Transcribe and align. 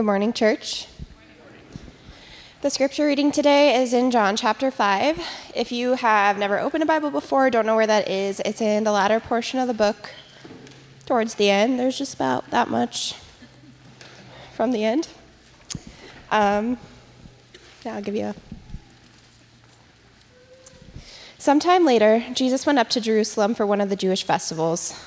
Good 0.00 0.06
morning, 0.06 0.32
church. 0.32 0.86
The 2.62 2.70
scripture 2.70 3.04
reading 3.04 3.30
today 3.30 3.82
is 3.82 3.92
in 3.92 4.10
John 4.10 4.34
chapter 4.34 4.70
5. 4.70 5.22
If 5.54 5.70
you 5.72 5.92
have 5.92 6.38
never 6.38 6.58
opened 6.58 6.82
a 6.82 6.86
Bible 6.86 7.10
before, 7.10 7.50
don't 7.50 7.66
know 7.66 7.76
where 7.76 7.86
that 7.86 8.08
is, 8.08 8.40
it's 8.46 8.62
in 8.62 8.84
the 8.84 8.92
latter 8.92 9.20
portion 9.20 9.60
of 9.60 9.68
the 9.68 9.74
book, 9.74 10.08
towards 11.04 11.34
the 11.34 11.50
end. 11.50 11.78
There's 11.78 11.98
just 11.98 12.14
about 12.14 12.48
that 12.48 12.70
much 12.70 13.14
from 14.54 14.72
the 14.72 14.84
end. 14.84 15.08
Um, 16.30 16.78
now 17.84 17.96
I'll 17.96 18.00
give 18.00 18.16
you 18.16 18.28
a. 18.28 18.34
Sometime 21.36 21.84
later, 21.84 22.24
Jesus 22.32 22.64
went 22.64 22.78
up 22.78 22.88
to 22.88 23.02
Jerusalem 23.02 23.54
for 23.54 23.66
one 23.66 23.82
of 23.82 23.90
the 23.90 23.96
Jewish 23.96 24.22
festivals. 24.22 24.98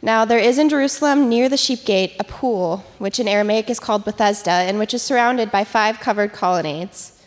Now, 0.00 0.24
there 0.24 0.38
is 0.38 0.58
in 0.58 0.68
Jerusalem 0.68 1.28
near 1.28 1.48
the 1.48 1.56
sheep 1.56 1.84
gate 1.84 2.14
a 2.20 2.24
pool, 2.24 2.84
which 2.98 3.18
in 3.18 3.26
Aramaic 3.26 3.68
is 3.68 3.80
called 3.80 4.04
Bethesda, 4.04 4.50
and 4.50 4.78
which 4.78 4.94
is 4.94 5.02
surrounded 5.02 5.50
by 5.50 5.64
five 5.64 5.98
covered 5.98 6.32
colonnades. 6.32 7.20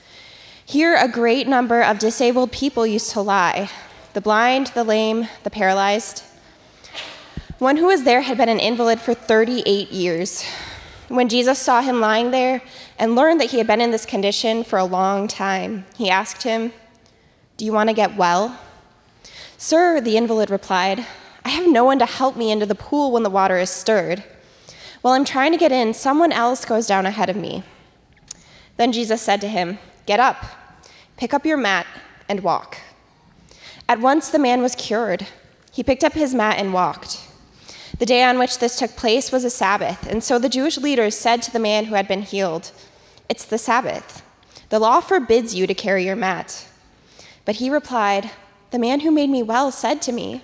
Here, 0.65 0.95
a 0.95 1.09
great 1.09 1.49
number 1.49 1.81
of 1.81 1.99
disabled 1.99 2.53
people 2.53 2.87
used 2.87 3.11
to 3.11 3.21
lie 3.21 3.69
the 4.13 4.21
blind, 4.21 4.67
the 4.67 4.83
lame, 4.83 5.27
the 5.43 5.49
paralyzed. 5.49 6.23
One 7.59 7.77
who 7.77 7.85
was 7.87 8.03
there 8.03 8.21
had 8.21 8.37
been 8.37 8.49
an 8.49 8.59
invalid 8.59 8.99
for 8.99 9.13
38 9.13 9.91
years. 9.91 10.45
When 11.07 11.29
Jesus 11.29 11.59
saw 11.59 11.81
him 11.81 11.99
lying 11.99 12.31
there 12.31 12.61
and 12.97 13.15
learned 13.15 13.39
that 13.41 13.51
he 13.51 13.57
had 13.57 13.67
been 13.67 13.81
in 13.81 13.91
this 13.91 14.05
condition 14.05 14.63
for 14.63 14.79
a 14.79 14.85
long 14.85 15.27
time, 15.27 15.85
he 15.97 16.09
asked 16.09 16.43
him, 16.43 16.73
Do 17.57 17.65
you 17.65 17.73
want 17.73 17.89
to 17.89 17.93
get 17.93 18.15
well? 18.15 18.59
Sir, 19.57 20.01
the 20.01 20.17
invalid 20.17 20.49
replied, 20.49 21.05
I 21.43 21.49
have 21.49 21.67
no 21.67 21.83
one 21.83 21.99
to 21.99 22.05
help 22.05 22.35
me 22.35 22.51
into 22.51 22.65
the 22.65 22.75
pool 22.75 23.11
when 23.11 23.23
the 23.23 23.29
water 23.29 23.57
is 23.57 23.69
stirred. 23.69 24.23
While 25.01 25.13
I'm 25.13 25.25
trying 25.25 25.51
to 25.51 25.57
get 25.57 25.71
in, 25.71 25.93
someone 25.93 26.31
else 26.31 26.65
goes 26.65 26.85
down 26.85 27.05
ahead 27.05 27.29
of 27.29 27.35
me. 27.35 27.63
Then 28.77 28.91
Jesus 28.91 29.21
said 29.21 29.41
to 29.41 29.47
him, 29.47 29.79
Get 30.05 30.19
up, 30.19 30.43
pick 31.17 31.33
up 31.33 31.45
your 31.45 31.57
mat, 31.57 31.87
and 32.29 32.41
walk. 32.41 32.77
At 33.89 33.99
once 33.99 34.29
the 34.29 34.39
man 34.39 34.61
was 34.61 34.75
cured. 34.75 35.27
He 35.71 35.83
picked 35.83 36.03
up 36.03 36.13
his 36.13 36.33
mat 36.33 36.57
and 36.57 36.73
walked. 36.73 37.27
The 37.97 38.05
day 38.05 38.23
on 38.23 38.39
which 38.39 38.59
this 38.59 38.77
took 38.77 38.95
place 38.95 39.31
was 39.31 39.43
a 39.43 39.49
Sabbath, 39.49 40.07
and 40.07 40.23
so 40.23 40.39
the 40.39 40.49
Jewish 40.49 40.77
leaders 40.77 41.15
said 41.15 41.41
to 41.43 41.51
the 41.51 41.59
man 41.59 41.85
who 41.85 41.95
had 41.95 42.07
been 42.07 42.21
healed, 42.23 42.71
It's 43.29 43.45
the 43.45 43.57
Sabbath. 43.57 44.23
The 44.69 44.79
law 44.79 45.01
forbids 45.01 45.53
you 45.53 45.67
to 45.67 45.73
carry 45.73 46.05
your 46.05 46.15
mat. 46.15 46.67
But 47.45 47.55
he 47.57 47.69
replied, 47.69 48.31
The 48.71 48.79
man 48.79 49.01
who 49.01 49.11
made 49.11 49.29
me 49.29 49.43
well 49.43 49.71
said 49.71 50.01
to 50.03 50.11
me, 50.11 50.43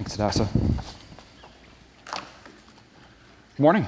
Thanks, 0.00 0.16
Adasa. 0.16 0.48
Good 2.06 2.22
morning. 3.58 3.86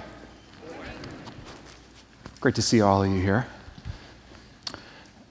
Great 2.38 2.54
to 2.56 2.60
see 2.60 2.82
all 2.82 3.02
of 3.02 3.10
you 3.10 3.18
here. 3.18 3.46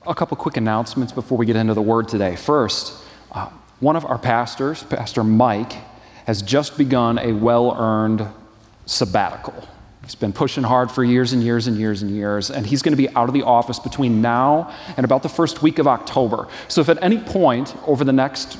A 0.07 0.15
couple 0.15 0.35
quick 0.37 0.57
announcements 0.57 1.13
before 1.13 1.37
we 1.37 1.45
get 1.45 1.55
into 1.55 1.75
the 1.75 1.83
word 1.83 2.07
today. 2.07 2.35
First, 2.35 2.95
uh, 3.31 3.51
one 3.79 3.95
of 3.95 4.03
our 4.07 4.17
pastors, 4.17 4.81
Pastor 4.81 5.23
Mike, 5.23 5.73
has 6.25 6.41
just 6.41 6.79
begun 6.79 7.19
a 7.19 7.31
well 7.31 7.75
earned 7.77 8.25
sabbatical. 8.87 9.67
He's 10.01 10.15
been 10.15 10.33
pushing 10.33 10.63
hard 10.63 10.89
for 10.89 11.03
years 11.03 11.31
and 11.31 11.43
years 11.43 11.67
and 11.67 11.77
years 11.77 12.01
and 12.01 12.09
years, 12.09 12.49
and 12.49 12.65
he's 12.65 12.81
going 12.81 12.93
to 12.93 12.97
be 12.97 13.07
out 13.09 13.29
of 13.29 13.33
the 13.33 13.43
office 13.43 13.77
between 13.77 14.19
now 14.19 14.73
and 14.97 15.05
about 15.05 15.21
the 15.21 15.29
first 15.29 15.61
week 15.61 15.77
of 15.77 15.87
October. 15.87 16.47
So, 16.67 16.81
if 16.81 16.89
at 16.89 16.97
any 17.03 17.19
point 17.19 17.75
over 17.85 18.03
the 18.03 18.13
next 18.13 18.57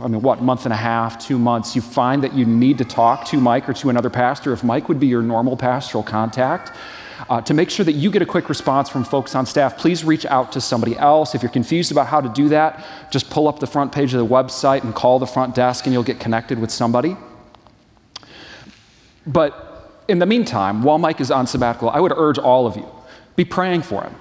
I 0.00 0.06
mean, 0.06 0.22
what, 0.22 0.40
month 0.40 0.64
and 0.64 0.72
a 0.72 0.76
half, 0.76 1.18
two 1.18 1.38
months, 1.38 1.74
you 1.74 1.82
find 1.82 2.22
that 2.22 2.32
you 2.32 2.44
need 2.44 2.78
to 2.78 2.84
talk 2.84 3.24
to 3.26 3.40
Mike 3.40 3.68
or 3.68 3.72
to 3.74 3.90
another 3.90 4.10
pastor, 4.10 4.52
if 4.52 4.62
Mike 4.62 4.88
would 4.88 5.00
be 5.00 5.08
your 5.08 5.22
normal 5.22 5.56
pastoral 5.56 6.04
contact, 6.04 6.70
uh, 7.28 7.40
to 7.40 7.52
make 7.52 7.68
sure 7.68 7.84
that 7.84 7.94
you 7.94 8.08
get 8.10 8.22
a 8.22 8.26
quick 8.26 8.48
response 8.48 8.88
from 8.88 9.02
folks 9.02 9.34
on 9.34 9.44
staff, 9.44 9.76
please 9.76 10.04
reach 10.04 10.24
out 10.26 10.52
to 10.52 10.60
somebody 10.60 10.96
else. 10.96 11.34
If 11.34 11.42
you're 11.42 11.50
confused 11.50 11.90
about 11.90 12.06
how 12.06 12.20
to 12.20 12.28
do 12.28 12.48
that, 12.50 12.86
just 13.10 13.28
pull 13.28 13.48
up 13.48 13.58
the 13.58 13.66
front 13.66 13.90
page 13.90 14.14
of 14.14 14.20
the 14.20 14.34
website 14.34 14.84
and 14.84 14.94
call 14.94 15.18
the 15.18 15.26
front 15.26 15.56
desk, 15.56 15.86
and 15.86 15.92
you'll 15.92 16.04
get 16.04 16.20
connected 16.20 16.60
with 16.60 16.70
somebody. 16.70 17.16
But 19.26 20.04
in 20.06 20.20
the 20.20 20.26
meantime, 20.26 20.82
while 20.84 20.98
Mike 20.98 21.20
is 21.20 21.32
on 21.32 21.48
sabbatical, 21.48 21.90
I 21.90 21.98
would 21.98 22.12
urge 22.14 22.38
all 22.38 22.68
of 22.68 22.76
you 22.76 22.86
be 23.34 23.44
praying 23.44 23.82
for 23.82 24.02
him 24.02 24.14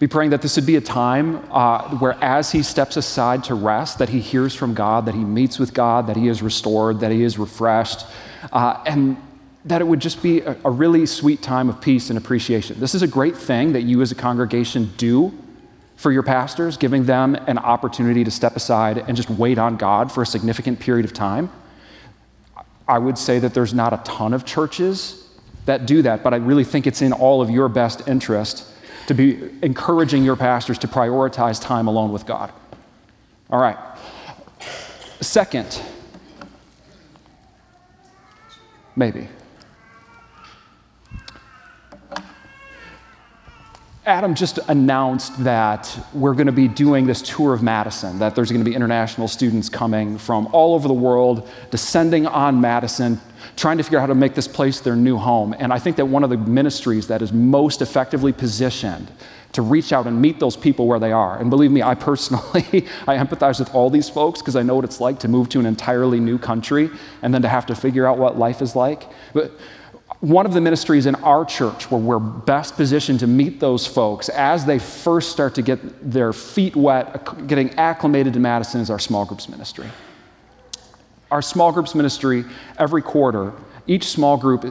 be 0.00 0.06
praying 0.06 0.30
that 0.30 0.40
this 0.40 0.56
would 0.56 0.64
be 0.64 0.76
a 0.76 0.80
time 0.80 1.46
uh, 1.50 1.90
where, 1.98 2.16
as 2.24 2.50
he 2.50 2.62
steps 2.62 2.96
aside 2.96 3.44
to 3.44 3.54
rest, 3.54 3.98
that 3.98 4.08
he 4.08 4.18
hears 4.18 4.54
from 4.54 4.72
God, 4.72 5.04
that 5.04 5.14
he 5.14 5.22
meets 5.22 5.58
with 5.58 5.74
God, 5.74 6.06
that 6.06 6.16
he 6.16 6.26
is 6.26 6.42
restored, 6.42 7.00
that 7.00 7.12
he 7.12 7.22
is 7.22 7.38
refreshed, 7.38 8.06
uh, 8.50 8.82
and 8.86 9.18
that 9.66 9.82
it 9.82 9.84
would 9.84 10.00
just 10.00 10.22
be 10.22 10.40
a, 10.40 10.56
a 10.64 10.70
really 10.70 11.04
sweet 11.04 11.42
time 11.42 11.68
of 11.68 11.82
peace 11.82 12.08
and 12.08 12.16
appreciation. 12.16 12.80
This 12.80 12.94
is 12.94 13.02
a 13.02 13.06
great 13.06 13.36
thing 13.36 13.74
that 13.74 13.82
you 13.82 14.00
as 14.00 14.10
a 14.10 14.14
congregation 14.14 14.90
do 14.96 15.34
for 15.96 16.10
your 16.10 16.22
pastors, 16.22 16.78
giving 16.78 17.04
them 17.04 17.34
an 17.34 17.58
opportunity 17.58 18.24
to 18.24 18.30
step 18.30 18.56
aside 18.56 19.04
and 19.06 19.18
just 19.18 19.28
wait 19.28 19.58
on 19.58 19.76
God 19.76 20.10
for 20.10 20.22
a 20.22 20.26
significant 20.26 20.80
period 20.80 21.04
of 21.04 21.12
time. 21.12 21.50
I 22.88 22.98
would 22.98 23.18
say 23.18 23.38
that 23.38 23.52
there's 23.52 23.74
not 23.74 23.92
a 23.92 23.98
ton 23.98 24.32
of 24.32 24.46
churches 24.46 25.28
that 25.66 25.84
do 25.84 26.00
that, 26.00 26.22
but 26.22 26.32
I 26.32 26.38
really 26.38 26.64
think 26.64 26.86
it's 26.86 27.02
in 27.02 27.12
all 27.12 27.42
of 27.42 27.50
your 27.50 27.68
best 27.68 28.08
interest 28.08 28.66
to 29.10 29.14
be 29.14 29.50
encouraging 29.60 30.22
your 30.22 30.36
pastors 30.36 30.78
to 30.78 30.86
prioritize 30.86 31.60
time 31.60 31.88
alone 31.88 32.12
with 32.12 32.24
God. 32.26 32.52
All 33.50 33.60
right. 33.60 33.76
Second, 35.20 35.82
maybe. 38.94 39.26
Adam 44.06 44.36
just 44.36 44.60
announced 44.68 45.42
that 45.42 45.98
we're 46.14 46.34
going 46.34 46.46
to 46.46 46.52
be 46.52 46.68
doing 46.68 47.08
this 47.08 47.20
tour 47.20 47.52
of 47.52 47.64
Madison, 47.64 48.20
that 48.20 48.36
there's 48.36 48.52
going 48.52 48.64
to 48.64 48.70
be 48.70 48.76
international 48.76 49.26
students 49.26 49.68
coming 49.68 50.18
from 50.18 50.46
all 50.52 50.76
over 50.76 50.86
the 50.86 50.94
world, 50.94 51.50
descending 51.72 52.28
on 52.28 52.60
Madison, 52.60 53.20
trying 53.56 53.78
to 53.78 53.82
figure 53.82 53.98
out 53.98 54.02
how 54.02 54.06
to 54.06 54.14
make 54.14 54.34
this 54.34 54.48
place 54.48 54.80
their 54.80 54.96
new 54.96 55.16
home. 55.16 55.54
And 55.58 55.72
I 55.72 55.78
think 55.78 55.96
that 55.96 56.06
one 56.06 56.24
of 56.24 56.30
the 56.30 56.36
ministries 56.36 57.08
that 57.08 57.22
is 57.22 57.32
most 57.32 57.82
effectively 57.82 58.32
positioned 58.32 59.10
to 59.52 59.62
reach 59.62 59.92
out 59.92 60.06
and 60.06 60.20
meet 60.20 60.38
those 60.38 60.56
people 60.56 60.86
where 60.86 60.98
they 60.98 61.12
are. 61.12 61.38
And 61.38 61.50
believe 61.50 61.70
me, 61.70 61.82
I 61.82 61.94
personally, 61.94 62.44
I 63.06 63.16
empathize 63.16 63.58
with 63.58 63.74
all 63.74 63.90
these 63.90 64.08
folks 64.08 64.40
because 64.40 64.56
I 64.56 64.62
know 64.62 64.76
what 64.76 64.84
it's 64.84 65.00
like 65.00 65.18
to 65.20 65.28
move 65.28 65.48
to 65.50 65.60
an 65.60 65.66
entirely 65.66 66.20
new 66.20 66.38
country 66.38 66.90
and 67.22 67.34
then 67.34 67.42
to 67.42 67.48
have 67.48 67.66
to 67.66 67.74
figure 67.74 68.06
out 68.06 68.18
what 68.18 68.38
life 68.38 68.62
is 68.62 68.76
like. 68.76 69.08
But 69.32 69.52
one 70.20 70.44
of 70.44 70.52
the 70.52 70.60
ministries 70.60 71.06
in 71.06 71.14
our 71.16 71.44
church 71.44 71.90
where 71.90 72.00
we're 72.00 72.18
best 72.18 72.76
positioned 72.76 73.20
to 73.20 73.26
meet 73.26 73.58
those 73.58 73.86
folks 73.86 74.28
as 74.28 74.66
they 74.66 74.78
first 74.78 75.32
start 75.32 75.54
to 75.54 75.62
get 75.62 75.78
their 76.10 76.32
feet 76.32 76.76
wet, 76.76 77.46
getting 77.48 77.70
acclimated 77.78 78.34
to 78.34 78.40
Madison, 78.40 78.80
is 78.80 78.90
our 78.90 78.98
small 78.98 79.24
groups 79.24 79.48
ministry. 79.48 79.86
Our 81.30 81.42
small 81.42 81.72
groups 81.72 81.94
ministry, 81.94 82.44
every 82.78 83.02
quarter, 83.02 83.52
each 83.86 84.04
small 84.04 84.36
group 84.36 84.64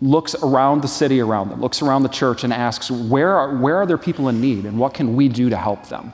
looks 0.00 0.34
around 0.42 0.82
the 0.82 0.88
city 0.88 1.20
around 1.20 1.48
them, 1.48 1.60
looks 1.60 1.80
around 1.80 2.02
the 2.02 2.08
church, 2.08 2.44
and 2.44 2.52
asks, 2.52 2.90
where 2.90 3.34
are, 3.34 3.56
where 3.56 3.76
are 3.76 3.86
there 3.86 3.98
people 3.98 4.28
in 4.28 4.40
need 4.40 4.66
and 4.66 4.78
what 4.78 4.92
can 4.92 5.16
we 5.16 5.28
do 5.28 5.48
to 5.48 5.56
help 5.56 5.88
them? 5.88 6.12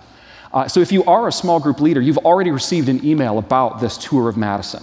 Uh, 0.53 0.67
so 0.69 0.81
if 0.81 0.93
you 0.93 1.05
are 1.05 1.29
a 1.29 1.33
small 1.33 1.61
group 1.61 1.81
leader, 1.81 2.01
you've 2.01 2.19
already 2.19 2.51
received 2.51 2.89
an 2.89 3.05
email 3.05 3.39
about 3.39 3.81
this 3.81 3.97
tour 3.99 4.29
of 4.29 4.37
Madison. 4.37 4.83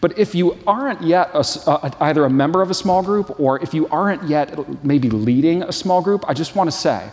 But 0.00 0.18
if 0.18 0.34
you 0.34 0.58
aren't 0.66 1.02
yet 1.02 1.30
a, 1.34 1.44
uh, 1.68 1.90
either 2.00 2.24
a 2.24 2.30
member 2.30 2.62
of 2.62 2.70
a 2.70 2.74
small 2.74 3.02
group 3.02 3.38
or 3.38 3.60
if 3.62 3.74
you 3.74 3.86
aren't 3.88 4.24
yet 4.24 4.84
maybe 4.84 5.10
leading 5.10 5.62
a 5.62 5.72
small 5.72 6.02
group, 6.02 6.24
I 6.28 6.34
just 6.34 6.56
want 6.56 6.70
to 6.70 6.76
say 6.76 7.08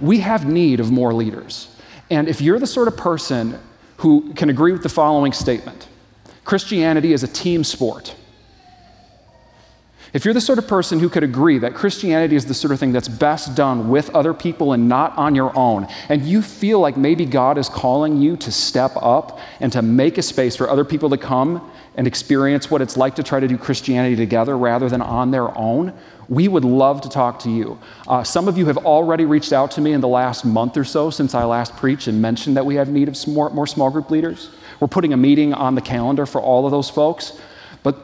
we 0.00 0.18
have 0.20 0.46
need 0.46 0.80
of 0.80 0.90
more 0.90 1.14
leaders. 1.14 1.68
And 2.10 2.28
if 2.28 2.40
you're 2.40 2.58
the 2.58 2.66
sort 2.66 2.88
of 2.88 2.96
person 2.96 3.58
who 3.98 4.32
can 4.34 4.50
agree 4.50 4.72
with 4.72 4.82
the 4.82 4.88
following 4.88 5.32
statement 5.32 5.88
Christianity 6.46 7.12
is 7.12 7.24
a 7.24 7.28
team 7.28 7.64
sport. 7.64 8.14
if 10.12 10.24
you're 10.24 10.32
the 10.32 10.40
sort 10.40 10.58
of 10.58 10.68
person 10.68 11.00
who 11.00 11.08
could 11.08 11.24
agree 11.24 11.58
that 11.58 11.74
Christianity 11.74 12.36
is 12.36 12.46
the 12.46 12.54
sort 12.54 12.72
of 12.72 12.78
thing 12.78 12.92
that's 12.92 13.08
best 13.08 13.56
done 13.56 13.90
with 13.90 14.08
other 14.14 14.32
people 14.32 14.72
and 14.72 14.88
not 14.88 15.18
on 15.18 15.34
your 15.34 15.54
own, 15.58 15.88
and 16.08 16.22
you 16.22 16.40
feel 16.40 16.78
like 16.78 16.96
maybe 16.96 17.26
God 17.26 17.58
is 17.58 17.68
calling 17.68 18.16
you 18.16 18.36
to 18.38 18.52
step 18.52 18.92
up 18.94 19.40
and 19.58 19.72
to 19.72 19.82
make 19.82 20.16
a 20.16 20.22
space 20.22 20.54
for 20.54 20.70
other 20.70 20.84
people 20.84 21.10
to 21.10 21.18
come 21.18 21.68
and 21.96 22.06
experience 22.06 22.70
what 22.70 22.80
it's 22.80 22.96
like 22.96 23.16
to 23.16 23.24
try 23.24 23.40
to 23.40 23.48
do 23.48 23.58
Christianity 23.58 24.14
together 24.14 24.56
rather 24.56 24.88
than 24.88 25.02
on 25.02 25.32
their 25.32 25.56
own, 25.58 25.92
we 26.28 26.46
would 26.46 26.64
love 26.64 27.00
to 27.00 27.08
talk 27.08 27.40
to 27.40 27.50
you. 27.50 27.78
Uh, 28.06 28.22
some 28.22 28.46
of 28.46 28.56
you 28.56 28.66
have 28.66 28.78
already 28.78 29.24
reached 29.24 29.52
out 29.52 29.72
to 29.72 29.80
me 29.80 29.92
in 29.92 30.00
the 30.00 30.08
last 30.08 30.44
month 30.44 30.76
or 30.76 30.84
so 30.84 31.10
since 31.10 31.34
I 31.34 31.44
last 31.44 31.76
preached 31.76 32.06
and 32.06 32.22
mentioned 32.22 32.56
that 32.56 32.64
we 32.64 32.76
have 32.76 32.88
need 32.88 33.08
of 33.08 33.26
more, 33.26 33.50
more 33.50 33.66
small 33.66 33.90
group 33.90 34.10
leaders. 34.10 34.50
We're 34.80 34.88
putting 34.88 35.12
a 35.12 35.16
meeting 35.16 35.54
on 35.54 35.74
the 35.74 35.80
calendar 35.80 36.26
for 36.26 36.40
all 36.40 36.64
of 36.66 36.70
those 36.70 36.90
folks. 36.90 37.38
But 37.82 37.96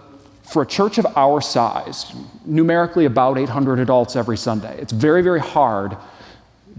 for 0.43 0.63
a 0.63 0.67
church 0.67 0.99
of 0.99 1.07
our 1.17 1.41
size, 1.41 2.13
numerically 2.45 3.05
about 3.05 3.39
800 3.39 3.79
adults 3.79 4.17
every 4.17 4.37
Sunday, 4.37 4.79
it's 4.79 4.93
very, 4.93 5.23
very 5.23 5.41
hard 5.41 5.97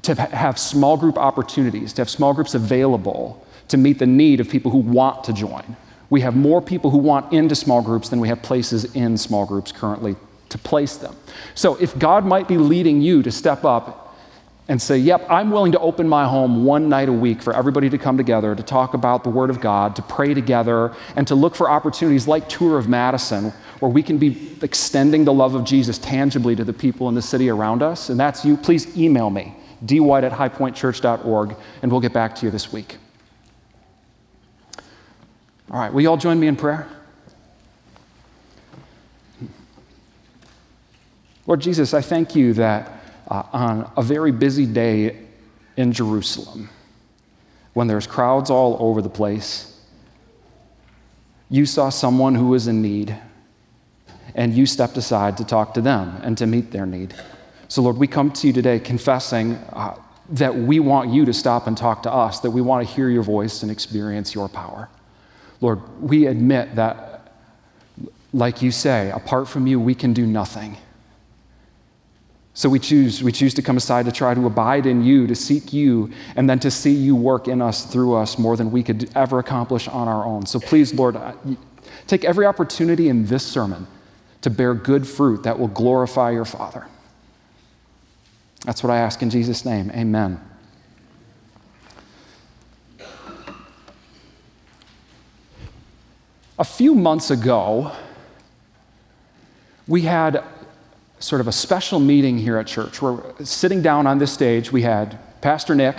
to 0.04 0.16
have 0.16 0.60
small 0.60 0.98
group 0.98 1.18
opportunities, 1.18 1.94
to 1.94 2.02
have 2.02 2.10
small 2.10 2.34
groups 2.34 2.54
available 2.54 3.46
to 3.70 3.78
meet 3.78 4.00
the 4.00 4.06
need 4.06 4.40
of 4.40 4.50
people 4.50 4.72
who 4.72 4.80
want 4.80 5.24
to 5.24 5.34
join. 5.34 5.78
We 6.10 6.22
have 6.22 6.36
more 6.36 6.62
people 6.62 6.92
who 6.92 6.98
want 6.98 7.32
into 7.34 7.56
small 7.56 7.82
groups 7.82 8.10
than 8.10 8.20
we 8.20 8.28
have 8.28 8.42
places 8.42 8.94
in 8.96 9.18
small 9.18 9.46
groups 9.46 9.72
currently 9.72 10.16
to 10.50 10.58
place 10.58 10.98
them. 10.98 11.16
So 11.56 11.76
if 11.78 11.98
God 11.98 12.26
might 12.26 12.48
be 12.48 12.58
leading 12.58 13.02
you 13.02 13.24
to 13.24 13.32
step 13.32 13.64
up 13.64 14.03
and 14.68 14.82
say, 14.82 14.98
Yep, 14.98 15.28
I'm 15.30 15.52
willing 15.52 15.74
to 15.74 15.80
open 15.80 16.08
my 16.08 16.26
home 16.26 16.64
one 16.64 16.88
night 16.88 17.10
a 17.10 17.14
week 17.14 17.42
for 17.42 17.54
everybody 17.54 17.90
to 17.90 17.98
come 17.98 18.18
together 18.18 18.56
to 18.56 18.64
talk 18.64 18.94
about 18.94 19.24
the 19.24 19.30
Word 19.30 19.50
of 19.50 19.60
God, 19.60 19.96
to 19.98 20.02
pray 20.02 20.34
together, 20.34 20.94
and 21.16 21.28
to 21.28 21.36
look 21.36 21.56
for 21.56 21.70
opportunities 21.70 22.28
like 22.28 22.48
Tour 22.48 22.78
of 22.78 22.88
Madison, 22.88 23.52
where 23.80 23.92
we 23.92 24.02
can 24.02 24.18
be 24.18 24.58
extending 24.62 25.26
the 25.26 25.34
love 25.34 25.56
of 25.56 25.66
Jesus 25.66 25.98
tangibly 25.98 26.56
to 26.56 26.64
the 26.64 26.74
people 26.74 27.10
in 27.10 27.16
the 27.16 27.22
city 27.22 27.50
around 27.50 27.84
us. 27.84 28.10
And 28.10 28.20
that's 28.20 28.46
you. 28.46 28.56
Please 28.56 28.98
email 28.98 29.30
me, 29.30 29.56
dwight 29.86 30.24
at 30.24 30.32
highpointchurch.org, 30.32 31.56
and 31.82 31.92
we'll 31.92 32.02
get 32.02 32.14
back 32.14 32.36
to 32.36 32.46
you 32.46 32.52
this 32.52 32.72
week. 32.72 32.98
All 35.70 35.80
right, 35.80 35.92
will 35.92 36.02
you 36.02 36.10
all 36.10 36.18
join 36.18 36.40
me 36.40 36.48
in 36.48 36.56
prayer? 36.56 36.88
Lord 41.46 41.60
Jesus, 41.60 41.94
I 41.94 42.00
thank 42.00 42.36
you 42.36 42.54
that 42.54 43.03
uh, 43.28 43.44
on 43.54 43.92
a 43.98 44.02
very 44.02 44.32
busy 44.32 44.66
day 44.66 45.18
in 45.78 45.92
Jerusalem, 45.92 46.70
when 47.74 47.88
there's 47.88 48.08
crowds 48.08 48.50
all 48.50 48.78
over 48.80 49.02
the 49.02 49.10
place, 49.10 49.70
you 51.50 51.66
saw 51.66 51.90
someone 51.90 52.36
who 52.36 52.48
was 52.48 52.68
in 52.68 52.82
need, 52.82 53.18
and 54.36 54.54
you 54.54 54.66
stepped 54.66 54.98
aside 54.98 55.38
to 55.38 55.46
talk 55.46 55.74
to 55.76 55.82
them 55.82 56.20
and 56.24 56.38
to 56.38 56.48
meet 56.48 56.72
their 56.72 56.86
need. 56.86 57.14
So, 57.68 57.82
Lord, 57.82 57.98
we 57.98 58.08
come 58.08 58.32
to 58.32 58.48
you 58.48 58.54
today 58.54 58.80
confessing 58.80 59.54
uh, 59.74 59.96
that 60.30 60.56
we 60.56 60.80
want 60.80 61.12
you 61.12 61.26
to 61.26 61.34
stop 61.34 61.68
and 61.68 61.78
talk 61.78 62.04
to 62.04 62.12
us, 62.12 62.40
that 62.40 62.52
we 62.52 62.62
want 62.62 62.88
to 62.88 62.94
hear 62.94 63.10
your 63.10 63.24
voice 63.24 63.62
and 63.62 63.72
experience 63.72 64.34
your 64.34 64.48
power. 64.48 64.90
Lord, 65.62 65.82
we 66.02 66.26
admit 66.28 66.76
that, 66.76 67.32
like 68.34 68.62
you 68.62 68.72
say, 68.72 69.12
apart 69.12 69.48
from 69.48 69.68
you, 69.68 69.80
we 69.80 69.96
can 69.96 70.14
do 70.14 70.26
nothing. 70.26 70.78
So 72.56 72.70
we 72.70 72.78
choose, 72.78 73.24
we 73.24 73.32
choose 73.32 73.54
to 73.56 73.64
come 73.64 73.78
aside 73.78 74.06
to 74.06 74.12
try 74.12 74.34
to 74.36 74.46
abide 74.46 74.86
in 74.86 75.04
you, 75.04 75.26
to 75.26 75.36
seek 75.36 75.74
you, 75.74 76.12
and 76.36 76.48
then 76.48 76.60
to 76.60 76.70
see 76.70 76.94
you 76.94 77.16
work 77.16 77.48
in 77.48 77.62
us, 77.62 77.86
through 77.86 78.14
us, 78.14 78.38
more 78.38 78.56
than 78.56 78.72
we 78.72 78.84
could 78.84 79.10
ever 79.16 79.40
accomplish 79.40 79.88
on 79.88 80.08
our 80.08 80.24
own. 80.24 80.46
So 80.46 80.60
please, 80.60 80.94
Lord, 80.94 81.18
take 82.06 82.24
every 82.24 82.46
opportunity 82.46 83.10
in 83.10 83.26
this 83.26 83.44
sermon 83.46 83.88
to 84.42 84.52
bear 84.52 84.76
good 84.76 85.08
fruit 85.08 85.44
that 85.44 85.58
will 85.58 85.68
glorify 85.68 86.30
your 86.30 86.46
Father. 86.46 86.86
That's 88.66 88.84
what 88.84 88.92
I 88.92 88.98
ask 88.98 89.22
in 89.22 89.30
Jesus' 89.30 89.66
name. 89.66 89.90
Amen. 89.92 90.40
A 96.60 96.64
few 96.64 96.94
months 96.94 97.32
ago, 97.32 97.92
we 99.88 100.02
had 100.02 100.44
sort 101.24 101.40
of 101.40 101.48
a 101.48 101.52
special 101.54 102.02
meeting 102.02 102.38
here 102.38 102.58
at 102.58 102.68
church 102.68 103.02
We're 103.02 103.24
sitting 103.46 103.82
down 103.82 104.08
on 104.08 104.18
this 104.18 104.34
stage, 104.34 104.72
we 104.74 104.82
had 104.82 105.18
Pastor 105.42 105.74
Nick 105.74 105.96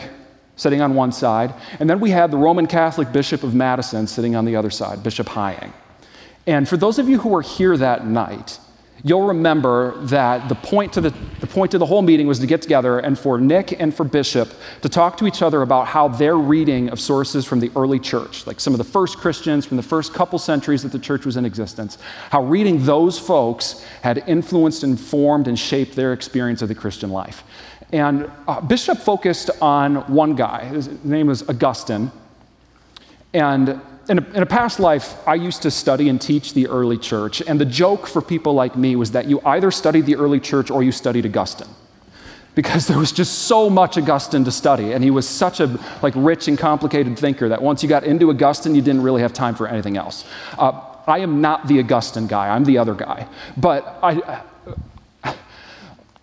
sitting 0.56 0.82
on 0.82 0.94
one 0.94 1.12
side, 1.12 1.54
and 1.80 1.88
then 1.88 1.98
we 1.98 2.10
had 2.10 2.30
the 2.30 2.36
Roman 2.36 2.66
Catholic 2.66 3.10
Bishop 3.10 3.42
of 3.42 3.54
Madison 3.54 4.06
sitting 4.06 4.36
on 4.36 4.44
the 4.44 4.54
other 4.54 4.70
side, 4.70 5.02
Bishop 5.02 5.26
Hying. 5.28 5.72
And 6.46 6.68
for 6.68 6.76
those 6.76 6.98
of 6.98 7.08
you 7.08 7.18
who 7.18 7.30
were 7.30 7.42
here 7.42 7.76
that 7.76 8.06
night, 8.06 8.60
you'll 9.04 9.26
remember 9.26 9.96
that 10.06 10.48
the 10.48 10.54
point, 10.54 10.94
to 10.94 11.00
the, 11.00 11.10
the 11.40 11.46
point 11.46 11.74
of 11.74 11.80
the 11.80 11.86
whole 11.86 12.00
meeting 12.00 12.26
was 12.26 12.38
to 12.38 12.46
get 12.46 12.62
together 12.62 12.98
and 12.98 13.18
for 13.18 13.38
Nick 13.38 13.78
and 13.78 13.94
for 13.94 14.02
Bishop 14.02 14.50
to 14.80 14.88
talk 14.88 15.18
to 15.18 15.26
each 15.26 15.42
other 15.42 15.60
about 15.60 15.86
how 15.86 16.08
their 16.08 16.36
reading 16.36 16.88
of 16.88 16.98
sources 16.98 17.44
from 17.44 17.60
the 17.60 17.70
early 17.76 18.00
church, 18.00 18.46
like 18.46 18.58
some 18.58 18.72
of 18.72 18.78
the 18.78 18.84
first 18.84 19.18
Christians 19.18 19.66
from 19.66 19.76
the 19.76 19.82
first 19.82 20.14
couple 20.14 20.38
centuries 20.38 20.82
that 20.82 20.92
the 20.92 20.98
church 20.98 21.26
was 21.26 21.36
in 21.36 21.44
existence, 21.44 21.98
how 22.30 22.42
reading 22.42 22.82
those 22.86 23.18
folks 23.18 23.84
had 24.02 24.24
influenced, 24.26 24.82
informed, 24.82 25.48
and 25.48 25.58
shaped 25.58 25.94
their 25.94 26.14
experience 26.14 26.62
of 26.62 26.68
the 26.68 26.74
Christian 26.74 27.10
life. 27.10 27.44
And 27.92 28.30
uh, 28.48 28.62
Bishop 28.62 28.98
focused 28.98 29.50
on 29.60 29.96
one 30.12 30.34
guy. 30.34 30.64
His 30.64 30.88
name 31.04 31.26
was 31.26 31.46
Augustine. 31.48 32.10
And 33.34 33.80
in 34.08 34.18
a, 34.18 34.22
in 34.34 34.42
a, 34.42 34.46
past 34.46 34.80
life, 34.80 35.16
I 35.26 35.34
used 35.34 35.62
to 35.62 35.70
study 35.70 36.08
and 36.08 36.20
teach 36.20 36.54
the 36.54 36.66
early 36.66 36.98
church, 36.98 37.40
and 37.40 37.60
the 37.60 37.64
joke 37.64 38.06
for 38.06 38.20
people 38.20 38.52
like 38.52 38.76
me 38.76 38.96
was 38.96 39.12
that 39.12 39.26
you 39.26 39.40
either 39.44 39.70
studied 39.70 40.06
the 40.06 40.16
early 40.16 40.40
church 40.40 40.70
or 40.70 40.82
you 40.82 40.92
studied 40.92 41.24
Augustine. 41.24 41.68
Because 42.54 42.86
there 42.86 42.98
was 42.98 43.10
just 43.10 43.46
so 43.46 43.68
much 43.68 43.98
Augustine 43.98 44.44
to 44.44 44.52
study, 44.52 44.92
and 44.92 45.02
he 45.02 45.10
was 45.10 45.28
such 45.28 45.58
a 45.60 45.78
like 46.02 46.14
rich 46.16 46.48
and 46.48 46.58
complicated 46.58 47.18
thinker 47.18 47.48
that 47.48 47.62
once 47.62 47.82
you 47.82 47.88
got 47.88 48.04
into 48.04 48.30
Augustine, 48.30 48.74
you 48.74 48.82
didn't 48.82 49.02
really 49.02 49.22
have 49.22 49.32
time 49.32 49.54
for 49.54 49.66
anything 49.66 49.96
else. 49.96 50.24
Uh, 50.56 50.80
I 51.06 51.18
am 51.18 51.40
not 51.40 51.66
the 51.66 51.80
Augustine 51.80 52.26
guy; 52.26 52.48
I'm 52.48 52.64
the 52.64 52.78
other 52.78 52.94
guy. 52.94 53.26
But 53.56 53.98
I, 54.02 54.42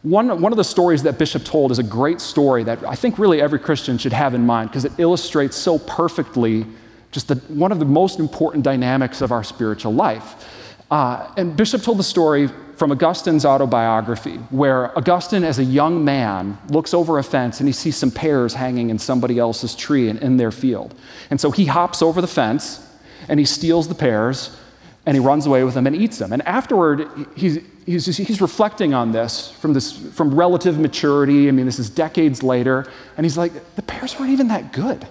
one, 0.04 0.42
one 0.42 0.54
of 0.54 0.58
the 0.58 0.64
stories 0.64 1.04
that 1.04 1.18
Bishop 1.18 1.44
told 1.44 1.72
is 1.72 1.80
a 1.80 1.84
great 1.84 2.22
story 2.22 2.64
that 2.64 2.82
I 2.86 2.96
think 2.96 3.20
really 3.20 3.42
every 3.42 3.60
Christian 3.60 3.98
should 3.98 4.14
have 4.14 4.34
in 4.34 4.46
mind 4.46 4.70
because 4.70 4.86
it 4.86 4.94
illustrates 5.00 5.58
so 5.58 5.80
perfectly 5.80 6.66
just 7.12 7.28
the, 7.28 7.36
one 7.54 7.72
of 7.72 7.80
the 7.80 7.86
most 7.86 8.20
important 8.20 8.64
dynamics 8.64 9.22
of 9.22 9.32
our 9.32 9.44
spiritual 9.44 9.94
life. 9.94 10.48
Uh, 10.90 11.32
and 11.38 11.56
Bishop 11.56 11.82
told 11.82 12.00
the 12.00 12.04
story 12.04 12.50
from 12.76 12.92
Augustine's 12.92 13.46
autobiography, 13.46 14.38
where 14.50 14.98
Augustine, 14.98 15.44
as 15.44 15.60
a 15.60 15.64
young 15.64 16.04
man, 16.04 16.58
looks 16.70 16.94
over 16.94 17.20
a 17.20 17.24
fence 17.24 17.60
and 17.60 17.70
he 17.70 17.74
sees 17.74 17.96
some 17.96 18.10
pears 18.10 18.56
hanging 18.56 18.90
in 18.90 18.98
somebody 18.98 19.38
else's 19.38 19.76
tree 19.76 20.10
and 20.10 20.20
in 20.20 20.38
their 20.38 20.52
field. 20.52 20.96
And 21.30 21.40
so 21.40 21.52
he 21.52 21.66
hops 21.66 22.02
over 22.02 22.22
the 22.22 22.28
fence 22.28 22.84
and 23.30 23.40
he 23.40 23.46
steals 23.46 23.88
the 23.88 23.94
pears 23.94 24.58
and 25.06 25.16
he 25.16 25.20
runs 25.20 25.46
away 25.46 25.64
with 25.64 25.76
them 25.76 25.88
and 25.88 25.96
eats 25.96 26.18
them. 26.18 26.34
And 26.34 26.42
afterward, 26.48 27.08
he's, 27.36 27.60
he's, 27.86 28.06
he's 28.06 28.42
reflecting 28.42 28.94
on 28.94 29.12
this 29.12 29.52
from, 29.52 29.74
this 29.74 29.92
from 30.14 30.34
relative 30.34 30.80
maturity. 30.80 31.48
I 31.48 31.52
mean, 31.52 31.68
this 31.68 31.80
is 31.80 31.90
decades 31.90 32.44
later. 32.44 32.92
And 33.16 33.26
he's 33.26 33.38
like, 33.38 33.76
the 33.76 33.82
pears 33.82 34.20
weren't 34.20 34.32
even 34.32 34.48
that 34.48 34.74
good, 34.74 35.08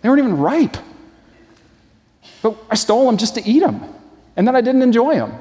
they 0.00 0.08
weren't 0.08 0.20
even 0.20 0.38
ripe. 0.38 0.76
But 2.42 2.56
I 2.70 2.74
stole 2.74 3.06
them 3.06 3.16
just 3.16 3.34
to 3.34 3.44
eat 3.44 3.60
them. 3.60 3.82
And 4.36 4.46
then 4.46 4.54
I 4.54 4.60
didn't 4.60 4.82
enjoy 4.82 5.14
them. 5.14 5.38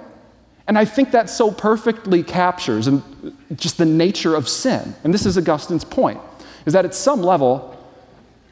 And 0.67 0.77
I 0.77 0.85
think 0.85 1.11
that 1.11 1.29
so 1.29 1.51
perfectly 1.51 2.23
captures 2.23 2.87
uh, 2.87 2.99
just 3.55 3.77
the 3.77 3.85
nature 3.85 4.35
of 4.35 4.49
sin. 4.49 4.95
And 5.03 5.13
this 5.13 5.25
is 5.25 5.37
Augustine's 5.37 5.85
point, 5.85 6.19
is 6.65 6.73
that 6.73 6.83
at 6.83 6.93
some 6.93 7.21
level, 7.21 7.73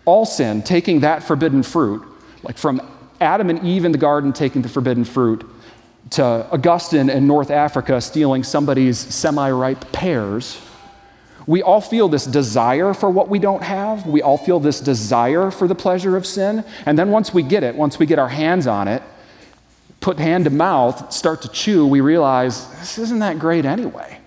all 0.05 0.25
sin, 0.25 0.61
taking 0.61 1.01
that 1.01 1.23
forbidden 1.23 1.61
fruit, 1.61 2.03
like 2.43 2.57
from 2.57 2.81
Adam 3.19 3.49
and 3.49 3.65
Eve 3.65 3.85
in 3.85 3.91
the 3.91 3.97
garden 3.97 4.31
taking 4.31 4.61
the 4.61 4.69
forbidden 4.69 5.03
fruit, 5.03 5.49
to 6.11 6.23
Augustine 6.23 7.09
in 7.09 7.27
North 7.27 7.49
Africa 7.49 7.99
stealing 7.99 8.43
somebody's 8.43 8.97
semi 8.97 9.49
ripe 9.49 9.91
pears, 9.91 10.61
we 11.47 11.61
all 11.61 11.81
feel 11.81 12.07
this 12.07 12.25
desire 12.25 12.93
for 12.93 13.09
what 13.09 13.29
we 13.29 13.39
don't 13.39 13.63
have. 13.63 14.07
We 14.07 14.21
all 14.21 14.37
feel 14.37 14.59
this 14.59 14.79
desire 14.79 15.51
for 15.51 15.67
the 15.67 15.75
pleasure 15.75 16.17
of 16.17 16.25
sin. 16.25 16.63
And 16.85 16.97
then 16.97 17.11
once 17.11 17.33
we 17.33 17.43
get 17.43 17.63
it, 17.63 17.75
once 17.75 17.99
we 17.99 18.05
get 18.05 18.17
our 18.17 18.29
hands 18.29 18.65
on 18.65 18.87
it, 18.87 19.03
put 19.99 20.19
hand 20.19 20.45
to 20.45 20.49
mouth, 20.49 21.11
start 21.11 21.41
to 21.43 21.49
chew, 21.49 21.85
we 21.85 22.01
realize 22.01 22.67
this 22.79 22.97
isn't 22.97 23.19
that 23.19 23.39
great 23.39 23.65
anyway. 23.65 24.19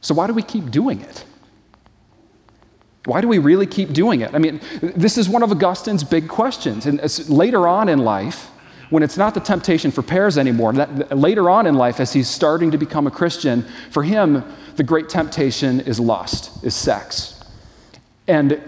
So 0.00 0.14
why 0.14 0.28
do 0.28 0.34
we 0.34 0.42
keep 0.42 0.70
doing 0.70 1.00
it? 1.00 1.24
Why 3.04 3.20
do 3.20 3.28
we 3.28 3.38
really 3.38 3.66
keep 3.66 3.92
doing 3.92 4.20
it? 4.20 4.34
I 4.34 4.38
mean, 4.38 4.60
this 4.80 5.16
is 5.16 5.28
one 5.28 5.42
of 5.42 5.50
Augustine's 5.50 6.04
big 6.04 6.28
questions. 6.28 6.86
And 6.86 7.00
later 7.28 7.66
on 7.66 7.88
in 7.88 8.00
life, 8.00 8.50
when 8.90 9.02
it's 9.02 9.16
not 9.16 9.34
the 9.34 9.40
temptation 9.40 9.90
for 9.90 10.02
pears 10.02 10.38
anymore, 10.38 10.72
that, 10.74 11.16
later 11.16 11.50
on 11.50 11.66
in 11.66 11.74
life, 11.74 12.00
as 12.00 12.12
he's 12.12 12.28
starting 12.28 12.70
to 12.70 12.78
become 12.78 13.06
a 13.06 13.10
Christian, 13.10 13.64
for 13.90 14.02
him, 14.02 14.44
the 14.76 14.84
great 14.84 15.08
temptation 15.08 15.80
is 15.80 15.98
lust, 15.98 16.64
is 16.64 16.74
sex. 16.74 17.42
And 18.28 18.60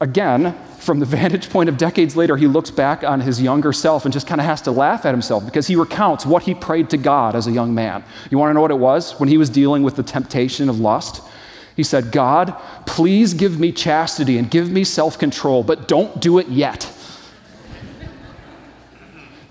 again, 0.00 0.54
from 0.78 0.98
the 0.98 1.06
vantage 1.18 1.48
point 1.48 1.68
of 1.68 1.78
decades 1.78 2.16
later, 2.16 2.36
he 2.36 2.46
looks 2.46 2.70
back 2.70 3.04
on 3.04 3.20
his 3.20 3.40
younger 3.40 3.72
self 3.72 4.04
and 4.04 4.12
just 4.12 4.26
kind 4.26 4.40
of 4.40 4.46
has 4.46 4.60
to 4.62 4.70
laugh 4.70 5.06
at 5.06 5.14
himself 5.14 5.44
because 5.44 5.66
he 5.66 5.76
recounts 5.76 6.26
what 6.26 6.42
he 6.42 6.54
prayed 6.54 6.90
to 6.90 6.96
God 6.96 7.34
as 7.34 7.46
a 7.46 7.52
young 7.52 7.74
man. 7.74 8.04
You 8.30 8.38
want 8.38 8.50
to 8.50 8.54
know 8.54 8.60
what 8.60 8.70
it 8.70 8.78
was 8.78 9.18
when 9.18 9.28
he 9.28 9.38
was 9.38 9.48
dealing 9.48 9.82
with 9.82 9.96
the 9.96 10.02
temptation 10.02 10.68
of 10.68 10.80
lust? 10.80 11.22
He 11.76 11.82
said, 11.82 12.12
God, 12.12 12.54
please 12.84 13.32
give 13.32 13.58
me 13.58 13.72
chastity 13.72 14.36
and 14.36 14.50
give 14.50 14.70
me 14.70 14.84
self 14.84 15.18
control, 15.18 15.62
but 15.62 15.88
don't 15.88 16.20
do 16.20 16.38
it 16.38 16.48
yet. 16.48 16.92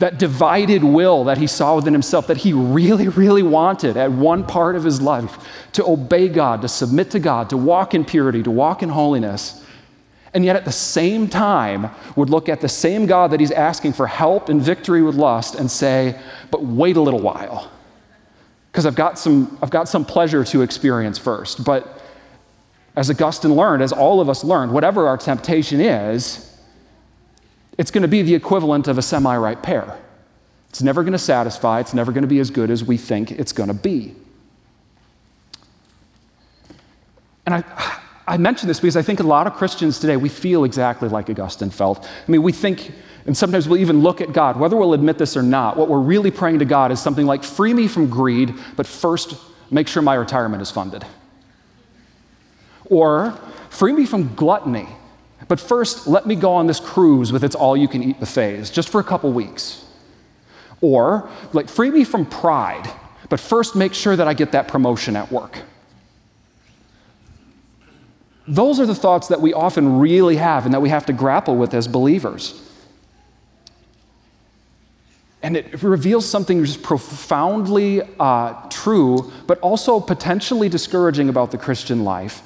That 0.02 0.18
divided 0.18 0.84
will 0.84 1.26
that 1.26 1.38
he 1.38 1.46
saw 1.46 1.76
within 1.76 1.94
himself, 1.94 2.26
that 2.26 2.38
he 2.38 2.54
really, 2.54 3.08
really 3.08 3.44
wanted 3.44 3.96
at 3.98 4.12
one 4.12 4.44
part 4.44 4.76
of 4.76 4.84
his 4.84 5.00
life 5.00 5.38
to 5.74 5.86
obey 5.86 6.28
God, 6.28 6.64
to 6.64 6.68
submit 6.68 7.12
to 7.12 7.20
God, 7.20 7.52
to 7.52 7.58
walk 7.58 7.94
in 7.94 8.04
purity, 8.04 8.42
to 8.42 8.50
walk 8.50 8.82
in 8.82 8.90
holiness. 8.90 9.64
And 10.34 10.44
yet 10.44 10.56
at 10.56 10.66
the 10.66 10.72
same 10.72 11.28
time, 11.28 11.92
would 12.16 12.32
look 12.32 12.50
at 12.50 12.62
the 12.62 12.68
same 12.68 13.06
God 13.06 13.30
that 13.30 13.40
he's 13.40 13.52
asking 13.52 13.94
for 13.94 14.08
help 14.08 14.50
and 14.50 14.60
victory 14.60 15.04
with 15.04 15.14
lust 15.14 15.54
and 15.54 15.70
say, 15.70 16.20
but 16.50 16.64
wait 16.64 16.98
a 16.98 17.02
little 17.02 17.22
while. 17.22 17.70
Because 18.72 18.88
I've, 18.88 18.96
got 18.96 19.20
some, 19.20 19.56
I've 19.62 19.70
got 19.70 19.88
some 19.88 20.04
pleasure 20.04 20.44
to 20.46 20.64
experience 20.64 21.20
first. 21.20 21.64
But 21.64 22.02
as 22.96 23.12
Augustine 23.12 23.54
learned, 23.54 23.84
as 23.84 23.92
all 23.92 24.20
of 24.20 24.30
us 24.30 24.44
learned, 24.44 24.72
whatever 24.72 25.08
our 25.08 25.18
temptation 25.18 25.80
is, 25.80 26.51
it's 27.78 27.92
going 27.92 28.02
to 28.02 28.08
be 28.08 28.22
the 28.22 28.36
equivalent 28.36 28.88
of 28.88 28.98
a 28.98 29.02
semi 29.02 29.36
ripe 29.36 29.64
pear. 29.64 29.98
It's 30.70 30.82
never 30.82 31.04
going 31.04 31.14
to 31.14 31.20
satisfy, 31.20 31.80
it's 31.80 31.94
never 31.94 32.12
going 32.12 32.24
to 32.24 32.28
be 32.28 32.40
as 32.40 32.50
good 32.50 32.72
as 32.72 32.84
we 32.84 32.98
think 32.98 33.32
it's 33.32 33.52
going 33.52 33.68
to 33.68 33.74
be. 33.74 34.16
And 37.46 37.56
I, 37.56 37.98
I 38.28 38.38
mention 38.38 38.68
this 38.68 38.80
because 38.80 38.96
I 38.96 39.02
think 39.02 39.20
a 39.20 39.24
lot 39.24 39.48
of 39.48 39.54
Christians 39.56 40.00
today, 40.00 40.16
we 40.16 40.30
feel 40.30 40.64
exactly 40.64 41.10
like 41.10 41.30
Augustine 41.30 41.70
felt. 41.70 42.06
I 42.06 42.32
mean, 42.32 42.44
we 42.44 42.54
think, 42.54 42.94
and 43.26 43.36
sometimes 43.36 43.68
we'll 43.68 43.82
even 43.82 44.02
look 44.02 44.22
at 44.22 44.32
God, 44.32 44.58
whether 44.58 44.78
we'll 44.78 44.94
admit 44.94 45.18
this 45.18 45.36
or 45.36 45.44
not, 45.44 45.76
what 45.76 45.90
we're 45.90 46.00
really 46.00 46.32
praying 46.32 46.60
to 46.60 46.66
God 46.66 46.92
is 46.92 47.02
something 47.02 47.26
like, 47.26 47.44
free 47.44 47.74
me 47.74 47.88
from 47.88 48.10
greed, 48.10 48.54
but 48.78 48.88
first 48.88 49.36
make 49.70 49.88
sure 49.88 50.02
my 50.02 50.14
retirement 50.14 50.62
is 50.62 50.72
funded. 50.72 51.06
Or, 52.86 53.32
free 53.70 53.92
me 53.92 54.06
from 54.06 54.34
gluttony, 54.36 54.88
but 55.52 55.60
first, 55.60 56.08
let 56.08 56.26
me 56.26 56.36
go 56.38 56.54
on 56.54 56.68
this 56.68 56.80
cruise 56.80 57.34
with 57.34 57.44
its 57.44 57.56
all 57.56 57.76
you 57.76 57.90
can 57.90 58.02
eat 58.02 58.18
buffets 58.22 58.70
just 58.70 58.88
for 58.88 59.02
a 59.02 59.04
couple 59.04 59.34
weeks. 59.34 59.84
Or, 60.80 61.30
like, 61.52 61.68
free 61.68 61.92
me 61.92 62.06
from 62.06 62.26
pride, 62.26 62.90
but 63.28 63.38
first 63.38 63.76
make 63.76 63.94
sure 63.94 64.16
that 64.16 64.30
I 64.30 64.34
get 64.34 64.54
that 64.54 64.70
promotion 64.70 65.18
at 65.18 65.30
work. 65.30 65.60
Those 68.48 68.80
are 68.80 68.86
the 68.86 68.96
thoughts 68.96 69.28
that 69.28 69.42
we 69.42 69.52
often 69.52 70.00
really 70.00 70.38
have 70.38 70.64
and 70.64 70.74
that 70.74 70.80
we 70.80 70.88
have 70.88 71.06
to 71.08 71.14
grapple 71.14 71.58
with 71.58 71.74
as 71.74 71.86
believers. 71.86 72.66
And 75.44 75.58
it 75.58 75.84
reveals 75.84 76.26
something 76.30 76.64
just 76.64 76.82
profoundly 76.82 78.04
uh, 78.22 78.54
true, 78.70 79.34
but 79.48 79.60
also 79.60 80.00
potentially 80.00 80.70
discouraging 80.70 81.28
about 81.28 81.52
the 81.52 81.58
Christian 81.58 82.06
life 82.06 82.42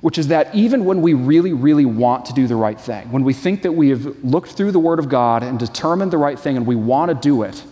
which 0.00 0.18
is 0.18 0.28
that 0.28 0.54
even 0.54 0.84
when 0.84 1.02
we 1.02 1.14
really, 1.14 1.52
really 1.52 1.86
want 1.86 2.26
to 2.26 2.32
do 2.32 2.46
the 2.46 2.56
right 2.56 2.80
thing, 2.80 3.10
when 3.10 3.24
we 3.24 3.32
think 3.32 3.62
that 3.62 3.72
we 3.72 3.88
have 3.90 4.24
looked 4.24 4.50
through 4.50 4.72
the 4.72 4.78
Word 4.78 4.98
of 4.98 5.08
God 5.08 5.42
and 5.42 5.58
determined 5.58 6.12
the 6.12 6.18
right 6.18 6.38
thing 6.38 6.56
and 6.56 6.66
we 6.66 6.76
want 6.76 7.10
to 7.10 7.14
do 7.14 7.42
it, 7.42 7.62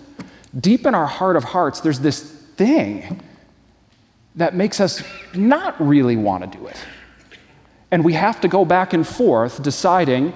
deep 0.59 0.87
in 0.87 0.95
our 0.95 1.07
heart 1.07 1.37
of 1.37 1.45
hearts, 1.45 1.81
there's 1.81 2.01
this 2.01 2.21
thing 2.23 3.21
that 4.37 4.55
makes 4.55 4.81
us 4.81 5.03
not 5.35 5.81
really 5.85 6.17
want 6.17 6.51
to 6.51 6.59
do 6.59 6.67
it. 6.67 6.77
And 7.91 8.05
we 8.05 8.15
have 8.15 8.41
to 8.41 8.49
go 8.49 8.65
back 8.65 8.93
and 8.93 9.07
forth 9.07 9.63
deciding 9.63 10.33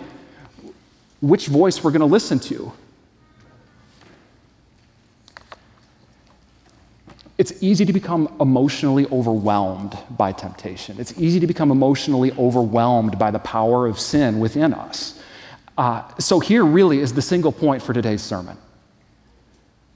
which 1.21 1.49
voice 1.49 1.83
we're 1.83 1.91
going 1.91 2.01
to 2.01 2.07
listen 2.07 2.39
to. 2.39 2.73
It's 7.39 7.53
easy 7.63 7.85
to 7.85 7.93
become 7.93 8.35
emotionally 8.41 9.07
overwhelmed 9.07 9.97
by 10.11 10.33
temptation. 10.33 10.97
It's 10.99 11.17
easy 11.21 11.39
to 11.39 11.47
become 11.47 11.71
emotionally 11.71 12.33
overwhelmed 12.33 13.17
by 13.17 13.31
the 13.31 13.39
power 13.39 13.87
of 13.87 14.01
sin 14.01 14.41
within 14.41 14.75
us. 14.75 15.23
Uh, 15.79 16.03
so, 16.19 16.41
here 16.41 16.65
really 16.65 16.99
is 16.99 17.15
the 17.15 17.23
single 17.23 17.53
point 17.53 17.81
for 17.81 17.93
today's 17.93 18.23
sermon. 18.23 18.59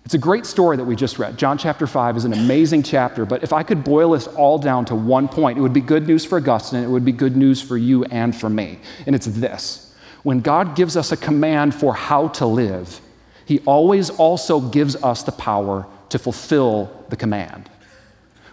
It's 0.04 0.14
a 0.14 0.18
great 0.18 0.46
story 0.46 0.76
that 0.76 0.84
we 0.84 0.94
just 0.94 1.18
read. 1.18 1.36
John 1.36 1.58
chapter 1.58 1.88
5 1.88 2.16
is 2.16 2.24
an 2.24 2.32
amazing 2.32 2.84
chapter, 2.84 3.24
but 3.24 3.42
if 3.42 3.52
I 3.52 3.64
could 3.64 3.82
boil 3.82 4.12
this 4.12 4.28
all 4.28 4.58
down 4.58 4.84
to 4.86 4.94
one 4.94 5.28
point, 5.28 5.58
it 5.58 5.60
would 5.60 5.72
be 5.72 5.80
good 5.80 6.06
news 6.06 6.24
for 6.24 6.38
Augustine, 6.38 6.84
it 6.84 6.88
would 6.88 7.04
be 7.04 7.12
good 7.12 7.36
news 7.36 7.60
for 7.60 7.76
you 7.76 8.04
and 8.04 8.34
for 8.34 8.48
me. 8.48 8.78
And 9.06 9.16
it's 9.16 9.26
this 9.26 9.92
when 10.22 10.40
God 10.40 10.76
gives 10.76 10.96
us 10.96 11.10
a 11.10 11.16
command 11.16 11.74
for 11.74 11.94
how 11.94 12.28
to 12.28 12.46
live, 12.46 13.00
He 13.44 13.58
always 13.60 14.10
also 14.10 14.60
gives 14.60 14.94
us 14.96 15.24
the 15.24 15.32
power 15.32 15.86
to 16.12 16.18
fulfill 16.18 17.04
the 17.08 17.16
command. 17.16 17.68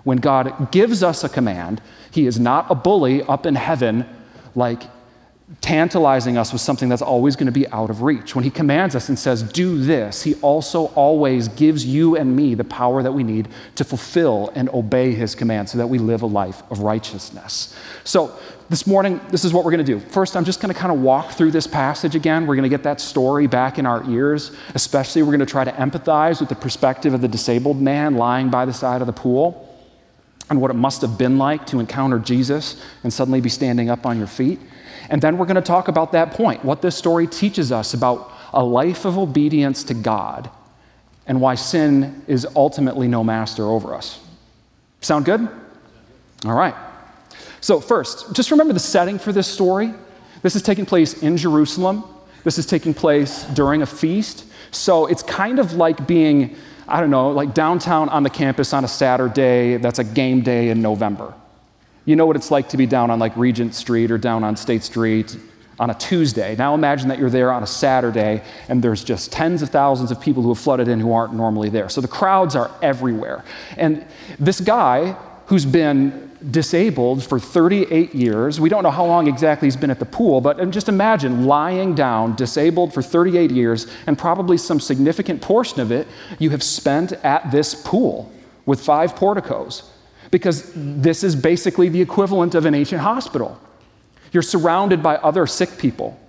When 0.03 0.17
God 0.17 0.71
gives 0.71 1.03
us 1.03 1.23
a 1.23 1.29
command, 1.29 1.81
He 2.09 2.25
is 2.25 2.39
not 2.39 2.65
a 2.69 2.75
bully 2.75 3.21
up 3.23 3.45
in 3.45 3.55
heaven, 3.55 4.05
like 4.55 4.83
tantalizing 5.61 6.37
us 6.37 6.53
with 6.53 6.61
something 6.61 6.89
that's 6.89 7.01
always 7.01 7.35
going 7.35 7.47
to 7.47 7.51
be 7.51 7.67
out 7.69 7.89
of 7.89 8.01
reach. 8.01 8.33
When 8.33 8.45
He 8.45 8.49
commands 8.49 8.95
us 8.95 9.09
and 9.09 9.19
says, 9.19 9.43
Do 9.43 9.83
this, 9.83 10.23
He 10.23 10.35
also 10.35 10.85
always 10.95 11.49
gives 11.49 11.85
you 11.85 12.15
and 12.15 12.33
me 12.33 12.55
the 12.55 12.63
power 12.63 13.03
that 13.03 13.11
we 13.11 13.23
need 13.23 13.49
to 13.75 13.83
fulfill 13.83 14.51
and 14.55 14.69
obey 14.69 15.13
His 15.13 15.35
command 15.35 15.69
so 15.69 15.77
that 15.79 15.87
we 15.87 15.99
live 15.99 16.21
a 16.21 16.27
life 16.27 16.63
of 16.71 16.79
righteousness. 16.79 17.75
So, 18.05 18.39
this 18.69 18.85
morning, 18.85 19.19
this 19.29 19.43
is 19.43 19.51
what 19.51 19.65
we're 19.65 19.71
going 19.71 19.83
to 19.85 19.99
do. 19.99 19.99
First, 19.99 20.37
I'm 20.37 20.45
just 20.45 20.61
going 20.61 20.71
to 20.71 20.79
kind 20.79 20.91
of 20.91 21.01
walk 21.01 21.31
through 21.31 21.49
this 21.49 21.65
passage 21.65 22.13
again. 22.13 22.45
We're 22.45 22.55
going 22.55 22.63
to 22.63 22.69
get 22.69 22.83
that 22.83 23.01
story 23.01 23.47
back 23.47 23.79
in 23.79 23.87
our 23.87 24.07
ears. 24.07 24.51
Especially, 24.75 25.23
we're 25.23 25.31
going 25.31 25.39
to 25.39 25.45
try 25.47 25.63
to 25.63 25.71
empathize 25.71 26.39
with 26.39 26.49
the 26.49 26.55
perspective 26.55 27.15
of 27.15 27.21
the 27.21 27.27
disabled 27.27 27.81
man 27.81 28.15
lying 28.15 28.51
by 28.51 28.65
the 28.65 28.73
side 28.73 29.01
of 29.01 29.07
the 29.07 29.13
pool 29.13 29.65
and 30.51 30.61
what 30.61 30.69
it 30.69 30.75
must 30.75 31.01
have 31.01 31.17
been 31.17 31.39
like 31.39 31.65
to 31.67 31.79
encounter 31.79 32.19
Jesus 32.19 32.83
and 33.03 33.11
suddenly 33.11 33.41
be 33.41 33.49
standing 33.49 33.89
up 33.89 34.05
on 34.05 34.19
your 34.19 34.27
feet. 34.27 34.59
And 35.09 35.19
then 35.19 35.39
we're 35.39 35.47
going 35.47 35.55
to 35.55 35.61
talk 35.61 35.87
about 35.87 36.11
that 36.11 36.31
point, 36.31 36.63
what 36.63 36.83
this 36.83 36.95
story 36.95 37.25
teaches 37.25 37.71
us 37.71 37.95
about 37.95 38.31
a 38.53 38.63
life 38.63 39.03
of 39.03 39.17
obedience 39.17 39.83
to 39.85 39.95
God 39.95 40.49
and 41.25 41.41
why 41.41 41.55
sin 41.55 42.23
is 42.27 42.45
ultimately 42.55 43.07
no 43.07 43.23
master 43.23 43.65
over 43.65 43.95
us. 43.95 44.19
Sound 45.01 45.25
good? 45.25 45.47
All 46.45 46.53
right. 46.53 46.75
So, 47.61 47.79
first, 47.79 48.33
just 48.33 48.51
remember 48.51 48.73
the 48.73 48.79
setting 48.79 49.19
for 49.19 49.31
this 49.31 49.47
story. 49.47 49.93
This 50.41 50.55
is 50.55 50.61
taking 50.61 50.85
place 50.85 51.21
in 51.21 51.37
Jerusalem. 51.37 52.03
This 52.43 52.57
is 52.57 52.65
taking 52.65 52.93
place 52.93 53.43
during 53.53 53.81
a 53.81 53.85
feast. 53.85 54.45
So, 54.71 55.07
it's 55.07 55.23
kind 55.23 55.59
of 55.59 55.73
like 55.73 56.07
being, 56.07 56.55
I 56.87 57.01
don't 57.01 57.11
know, 57.11 57.31
like 57.31 57.53
downtown 57.53 58.09
on 58.09 58.23
the 58.23 58.29
campus 58.29 58.73
on 58.73 58.85
a 58.85 58.87
Saturday 58.87 59.77
that's 59.77 59.99
a 59.99 60.03
game 60.03 60.41
day 60.41 60.69
in 60.69 60.81
November. 60.81 61.33
You 62.05 62.15
know 62.15 62.25
what 62.25 62.35
it's 62.35 62.49
like 62.49 62.69
to 62.69 62.77
be 62.77 62.85
down 62.85 63.11
on 63.11 63.19
like 63.19 63.35
Regent 63.35 63.75
Street 63.75 64.09
or 64.09 64.17
down 64.17 64.43
on 64.43 64.55
State 64.55 64.83
Street 64.83 65.37
on 65.79 65.89
a 65.89 65.93
Tuesday. 65.93 66.55
Now 66.55 66.73
imagine 66.73 67.07
that 67.09 67.19
you're 67.19 67.29
there 67.29 67.51
on 67.51 67.63
a 67.63 67.67
Saturday 67.67 68.43
and 68.67 68.83
there's 68.83 69.03
just 69.03 69.31
tens 69.31 69.61
of 69.61 69.69
thousands 69.69 70.11
of 70.11 70.19
people 70.19 70.43
who 70.43 70.49
have 70.49 70.59
flooded 70.59 70.87
in 70.87 70.99
who 70.99 71.13
aren't 71.13 71.33
normally 71.33 71.69
there. 71.69 71.87
So 71.87 72.01
the 72.01 72.07
crowds 72.07 72.55
are 72.55 72.69
everywhere. 72.81 73.45
And 73.77 74.05
this 74.39 74.59
guy 74.59 75.15
who's 75.45 75.65
been 75.65 76.28
disabled 76.51 77.23
for 77.23 77.39
38 77.39 78.15
years. 78.15 78.59
We 78.59 78.69
don't 78.69 78.83
know 78.83 78.91
how 78.91 79.05
long 79.05 79.27
exactly 79.27 79.65
he's 79.65 79.75
been 79.75 79.91
at 79.91 79.99
the 79.99 80.05
pool, 80.05 80.39
but 80.39 80.69
just 80.71 80.87
imagine 80.87 81.45
lying 81.45 81.95
down, 81.95 82.35
disabled 82.35 82.93
for 82.93 83.01
38 83.01 83.51
years, 83.51 83.87
and 84.07 84.17
probably 84.17 84.57
some 84.57 84.79
significant 84.79 85.41
portion 85.41 85.81
of 85.81 85.91
it 85.91 86.07
you 86.39 86.49
have 86.51 86.63
spent 86.63 87.11
at 87.11 87.51
this 87.51 87.75
pool 87.75 88.31
with 88.65 88.79
five 88.79 89.15
porticos, 89.15 89.91
because 90.31 90.71
this 90.75 91.23
is 91.23 91.35
basically 91.35 91.89
the 91.89 92.01
equivalent 92.01 92.55
of 92.55 92.65
an 92.65 92.73
ancient 92.73 93.01
hospital. 93.01 93.59
You're 94.31 94.43
surrounded 94.43 95.03
by 95.03 95.15
other 95.17 95.47
sick 95.47 95.77
people 95.77 96.19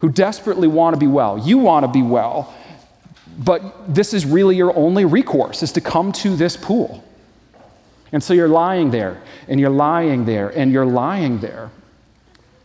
who 0.00 0.10
desperately 0.10 0.68
want 0.68 0.94
to 0.94 1.00
be 1.00 1.06
well. 1.06 1.38
You 1.38 1.58
want 1.58 1.84
to 1.84 1.88
be 1.88 2.02
well, 2.02 2.54
but 3.38 3.92
this 3.92 4.14
is 4.14 4.24
really 4.24 4.54
your 4.54 4.76
only 4.76 5.04
recourse 5.04 5.62
is 5.62 5.72
to 5.72 5.80
come 5.80 6.12
to 6.12 6.36
this 6.36 6.56
pool. 6.56 7.02
And 8.12 8.22
so 8.22 8.32
you're 8.34 8.48
lying 8.48 8.90
there, 8.90 9.20
and 9.48 9.60
you're 9.60 9.70
lying 9.70 10.24
there, 10.24 10.48
and 10.48 10.72
you're 10.72 10.86
lying 10.86 11.38
there. 11.40 11.70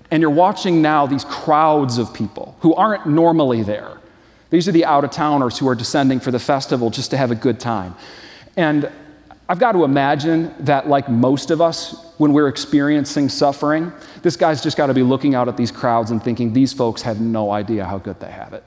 And 0.09 0.21
you're 0.21 0.29
watching 0.29 0.81
now 0.81 1.05
these 1.05 1.25
crowds 1.25 1.97
of 1.97 2.13
people 2.13 2.55
who 2.59 2.73
aren't 2.75 3.07
normally 3.07 3.63
there. 3.63 3.97
These 4.51 4.67
are 4.67 4.71
the 4.71 4.85
out 4.85 5.03
of 5.03 5.09
towners 5.09 5.57
who 5.57 5.67
are 5.67 5.75
descending 5.75 6.19
for 6.19 6.29
the 6.29 6.39
festival 6.39 6.91
just 6.91 7.09
to 7.12 7.17
have 7.17 7.31
a 7.31 7.35
good 7.35 7.59
time. 7.59 7.95
And 8.55 8.91
I've 9.50 9.59
got 9.59 9.73
to 9.73 9.83
imagine 9.83 10.53
that, 10.59 10.88
like 10.88 11.09
most 11.09 11.51
of 11.51 11.59
us, 11.59 12.13
when 12.17 12.31
we're 12.31 12.47
experiencing 12.47 13.27
suffering, 13.27 13.91
this 14.21 14.38
guy's 14.38 14.62
just 14.62 14.77
got 14.77 14.88
to 14.88 14.93
be 14.93 15.03
looking 15.03 15.35
out 15.35 15.47
at 15.47 15.57
these 15.57 15.71
crowds 15.71 16.12
and 16.12 16.23
thinking, 16.23 16.53
these 16.53 16.71
folks 16.71 17.01
have 17.01 17.19
no 17.19 17.51
idea 17.51 17.83
how 17.83 17.97
good 17.97 18.19
they 18.19 18.31
have 18.31 18.53
it. 18.53 18.63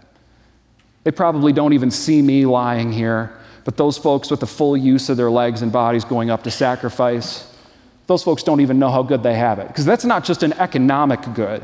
They 1.04 1.12
probably 1.12 1.52
don't 1.52 1.72
even 1.72 1.90
see 1.90 2.20
me 2.20 2.44
lying 2.44 2.92
here. 2.92 3.38
But 3.66 3.76
those 3.76 3.98
folks 3.98 4.30
with 4.30 4.40
the 4.40 4.46
full 4.46 4.76
use 4.76 5.10
of 5.10 5.16
their 5.16 5.30
legs 5.30 5.60
and 5.60 5.70
bodies 5.72 6.04
going 6.04 6.30
up 6.30 6.44
to 6.44 6.50
sacrifice, 6.52 7.52
those 8.06 8.22
folks 8.22 8.44
don't 8.44 8.60
even 8.60 8.78
know 8.78 8.90
how 8.90 9.02
good 9.02 9.24
they 9.24 9.34
have 9.34 9.58
it. 9.58 9.66
Because 9.66 9.84
that's 9.84 10.04
not 10.04 10.24
just 10.24 10.42
an 10.44 10.52
economic 10.54 11.20
good. 11.34 11.62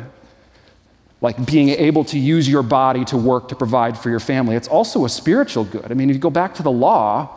like 1.22 1.46
being 1.46 1.68
able 1.70 2.04
to 2.04 2.18
use 2.18 2.48
your 2.48 2.64
body 2.64 3.04
to 3.06 3.16
work 3.16 3.48
to 3.48 3.54
provide 3.54 3.96
for 3.96 4.10
your 4.10 4.20
family. 4.20 4.56
It's 4.56 4.68
also 4.68 5.04
a 5.04 5.08
spiritual 5.08 5.64
good. 5.64 5.90
I 5.90 5.94
mean, 5.94 6.10
if 6.10 6.16
you 6.16 6.20
go 6.20 6.30
back 6.30 6.54
to 6.56 6.64
the 6.64 6.70
law, 6.70 7.30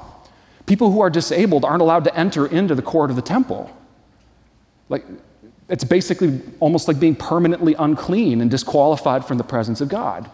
people 0.65 0.91
who 0.91 0.99
are 1.01 1.09
disabled 1.11 1.63
aren't 1.63 1.83
allowed 1.83 2.03
to 2.05 2.17
enter 2.17 2.47
into 2.47 2.73
the 2.73 2.81
court 2.81 3.11
of 3.11 3.15
the 3.15 3.21
temple. 3.21 3.71
Like, 4.89 5.05
it's 5.69 5.83
basically 5.83 6.41
almost 6.59 6.87
like 6.87 6.99
being 6.99 7.15
permanently 7.15 7.75
unclean 7.75 8.41
and 8.41 8.49
disqualified 8.49 9.23
from 9.23 9.37
the 9.37 9.43
presence 9.43 9.81
of 9.81 9.87
God. 9.87 10.29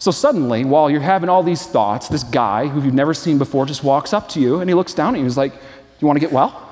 So 0.00 0.10
suddenly, 0.10 0.64
while 0.64 0.90
you're 0.90 1.02
having 1.02 1.28
all 1.28 1.42
these 1.42 1.66
thoughts, 1.66 2.08
this 2.08 2.24
guy 2.24 2.66
who 2.66 2.82
you've 2.82 2.94
never 2.94 3.12
seen 3.12 3.36
before 3.36 3.66
just 3.66 3.84
walks 3.84 4.14
up 4.14 4.30
to 4.30 4.40
you 4.40 4.60
and 4.60 4.68
he 4.68 4.74
looks 4.74 4.94
down 4.94 5.14
at 5.14 5.18
you. 5.18 5.24
He's 5.24 5.36
like, 5.36 5.52
You 6.00 6.06
want 6.06 6.16
to 6.16 6.20
get 6.20 6.32
well? 6.32 6.66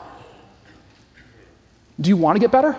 Do 2.01 2.09
you 2.09 2.17
want 2.17 2.37
to 2.37 2.41
get 2.41 2.51
better? 2.51 2.75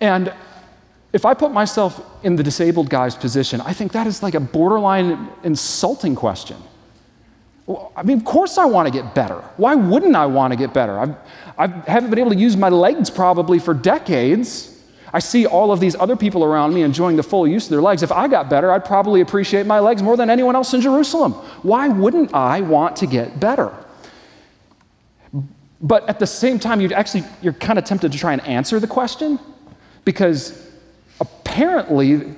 And 0.00 0.32
if 1.12 1.24
I 1.24 1.34
put 1.34 1.52
myself 1.52 2.00
in 2.24 2.34
the 2.34 2.42
disabled 2.42 2.90
guy's 2.90 3.14
position, 3.14 3.60
I 3.60 3.72
think 3.72 3.92
that 3.92 4.08
is 4.08 4.20
like 4.20 4.34
a 4.34 4.40
borderline 4.40 5.28
insulting 5.44 6.16
question. 6.16 6.56
I 7.94 8.02
mean, 8.02 8.18
of 8.18 8.24
course 8.24 8.58
I 8.58 8.64
want 8.64 8.88
to 8.88 8.92
get 8.92 9.14
better. 9.14 9.44
Why 9.58 9.76
wouldn't 9.76 10.16
I 10.16 10.26
want 10.26 10.52
to 10.52 10.56
get 10.56 10.74
better? 10.74 10.98
I've, 10.98 11.14
I 11.56 11.68
haven't 11.88 12.10
been 12.10 12.18
able 12.18 12.32
to 12.32 12.36
use 12.36 12.56
my 12.56 12.68
legs 12.68 13.10
probably 13.10 13.60
for 13.60 13.74
decades. 13.74 14.79
I 15.12 15.18
see 15.18 15.46
all 15.46 15.72
of 15.72 15.80
these 15.80 15.96
other 15.96 16.16
people 16.16 16.44
around 16.44 16.74
me 16.74 16.82
enjoying 16.82 17.16
the 17.16 17.22
full 17.22 17.46
use 17.46 17.64
of 17.64 17.70
their 17.70 17.82
legs. 17.82 18.02
If 18.02 18.12
I 18.12 18.28
got 18.28 18.48
better, 18.48 18.70
I'd 18.72 18.84
probably 18.84 19.20
appreciate 19.20 19.66
my 19.66 19.80
legs 19.80 20.02
more 20.02 20.16
than 20.16 20.30
anyone 20.30 20.54
else 20.54 20.72
in 20.72 20.80
Jerusalem. 20.80 21.32
Why 21.62 21.88
wouldn't 21.88 22.32
I 22.34 22.60
want 22.60 22.96
to 22.96 23.06
get 23.06 23.40
better? 23.40 23.72
But 25.80 26.08
at 26.08 26.18
the 26.18 26.26
same 26.26 26.58
time, 26.58 26.80
you'd 26.80 26.92
actually, 26.92 27.24
you're 27.42 27.54
kind 27.54 27.78
of 27.78 27.84
tempted 27.84 28.12
to 28.12 28.18
try 28.18 28.32
and 28.32 28.42
answer 28.42 28.78
the 28.78 28.86
question 28.86 29.38
because 30.04 30.70
apparently, 31.20 32.34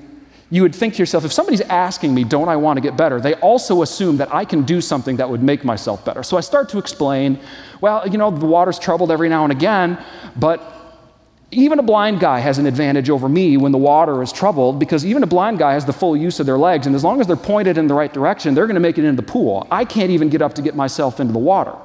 you 0.50 0.60
would 0.60 0.74
think 0.74 0.94
to 0.94 0.98
yourself, 0.98 1.24
if 1.24 1.32
somebody's 1.32 1.62
asking 1.62 2.14
me, 2.14 2.24
don't 2.24 2.48
I 2.50 2.56
want 2.56 2.76
to 2.76 2.82
get 2.82 2.94
better, 2.94 3.20
they 3.20 3.34
also 3.36 3.80
assume 3.80 4.18
that 4.18 4.32
I 4.34 4.44
can 4.44 4.62
do 4.62 4.82
something 4.82 5.16
that 5.16 5.28
would 5.28 5.42
make 5.42 5.64
myself 5.64 6.04
better. 6.04 6.22
So 6.22 6.36
I 6.36 6.40
start 6.40 6.68
to 6.70 6.78
explain, 6.78 7.40
well, 7.80 8.06
you 8.06 8.18
know, 8.18 8.30
the 8.30 8.44
water's 8.44 8.78
troubled 8.78 9.10
every 9.10 9.30
now 9.30 9.44
and 9.44 9.52
again, 9.52 10.02
but 10.36 10.81
even 11.52 11.78
a 11.78 11.82
blind 11.82 12.18
guy 12.18 12.40
has 12.40 12.58
an 12.58 12.64
advantage 12.64 13.10
over 13.10 13.28
me 13.28 13.58
when 13.58 13.72
the 13.72 13.78
water 13.78 14.22
is 14.22 14.32
troubled 14.32 14.78
because 14.78 15.04
even 15.04 15.22
a 15.22 15.26
blind 15.26 15.58
guy 15.58 15.74
has 15.74 15.84
the 15.84 15.92
full 15.92 16.16
use 16.16 16.40
of 16.40 16.46
their 16.46 16.56
legs, 16.56 16.86
and 16.86 16.96
as 16.96 17.04
long 17.04 17.20
as 17.20 17.26
they're 17.26 17.36
pointed 17.36 17.76
in 17.76 17.86
the 17.86 17.94
right 17.94 18.12
direction, 18.12 18.54
they're 18.54 18.66
going 18.66 18.74
to 18.74 18.80
make 18.80 18.98
it 18.98 19.04
into 19.04 19.20
the 19.20 19.26
pool. 19.30 19.66
I 19.70 19.84
can't 19.84 20.10
even 20.10 20.30
get 20.30 20.40
up 20.40 20.54
to 20.54 20.62
get 20.62 20.74
myself 20.74 21.20
into 21.20 21.34
the 21.34 21.38
water. 21.38 21.76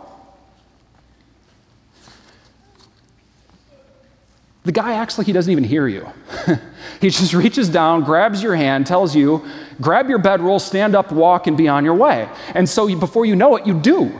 The 4.63 4.71
guy 4.71 4.93
acts 4.93 5.17
like 5.17 5.27
he 5.27 5.33
doesn't 5.33 5.51
even 5.51 5.65
hear 5.65 5.88
you. 5.88 6.07
he 7.01 7.09
just 7.09 7.33
reaches 7.33 7.67
down, 7.67 8.03
grabs 8.03 8.41
your 8.41 8.55
hand, 8.55 8.88
tells 8.88 9.15
you, 9.15 9.45
grab 9.81 10.09
your 10.09 10.19
bedroll, 10.19 10.59
stand 10.59 10.95
up, 10.95 11.12
walk, 11.12 11.47
and 11.47 11.57
be 11.57 11.67
on 11.67 11.83
your 11.83 11.95
way. 11.95 12.29
And 12.53 12.67
so 12.67 12.88
you, 12.88 12.97
before 12.97 13.25
you 13.25 13.36
know 13.36 13.57
it, 13.57 13.67
you 13.67 13.77
do. 13.77 14.17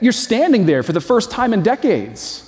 You're 0.00 0.12
standing 0.12 0.66
there 0.66 0.82
for 0.84 0.92
the 0.92 1.00
first 1.00 1.30
time 1.30 1.52
in 1.52 1.62
decades. 1.62 2.47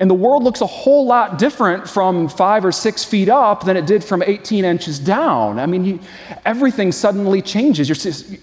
And 0.00 0.08
the 0.08 0.14
world 0.14 0.44
looks 0.44 0.60
a 0.60 0.66
whole 0.66 1.06
lot 1.06 1.38
different 1.38 1.88
from 1.88 2.28
five 2.28 2.64
or 2.64 2.70
six 2.70 3.04
feet 3.04 3.28
up 3.28 3.64
than 3.64 3.76
it 3.76 3.84
did 3.86 4.04
from 4.04 4.22
18 4.22 4.64
inches 4.64 4.98
down. 4.98 5.58
I 5.58 5.66
mean, 5.66 5.84
you, 5.84 6.00
everything 6.44 6.92
suddenly 6.92 7.42
changes. 7.42 7.88
You're, 7.88 8.38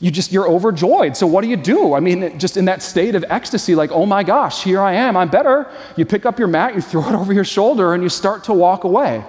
you 0.00 0.10
just 0.10 0.32
you're 0.32 0.48
overjoyed 0.48 1.14
so 1.16 1.26
what 1.26 1.42
do 1.42 1.48
you 1.48 1.56
do 1.56 1.92
i 1.92 2.00
mean 2.00 2.38
just 2.38 2.56
in 2.56 2.64
that 2.64 2.82
state 2.82 3.14
of 3.14 3.22
ecstasy 3.28 3.74
like 3.74 3.90
oh 3.92 4.06
my 4.06 4.22
gosh 4.22 4.64
here 4.64 4.80
i 4.80 4.94
am 4.94 5.14
i'm 5.14 5.28
better 5.28 5.70
you 5.94 6.06
pick 6.06 6.24
up 6.24 6.38
your 6.38 6.48
mat 6.48 6.74
you 6.74 6.80
throw 6.80 7.06
it 7.06 7.14
over 7.20 7.32
your 7.32 7.44
shoulder 7.44 7.92
and 7.92 8.02
you 8.02 8.08
start 8.08 8.42
to 8.44 8.54
walk 8.54 8.84
away 8.84 9.22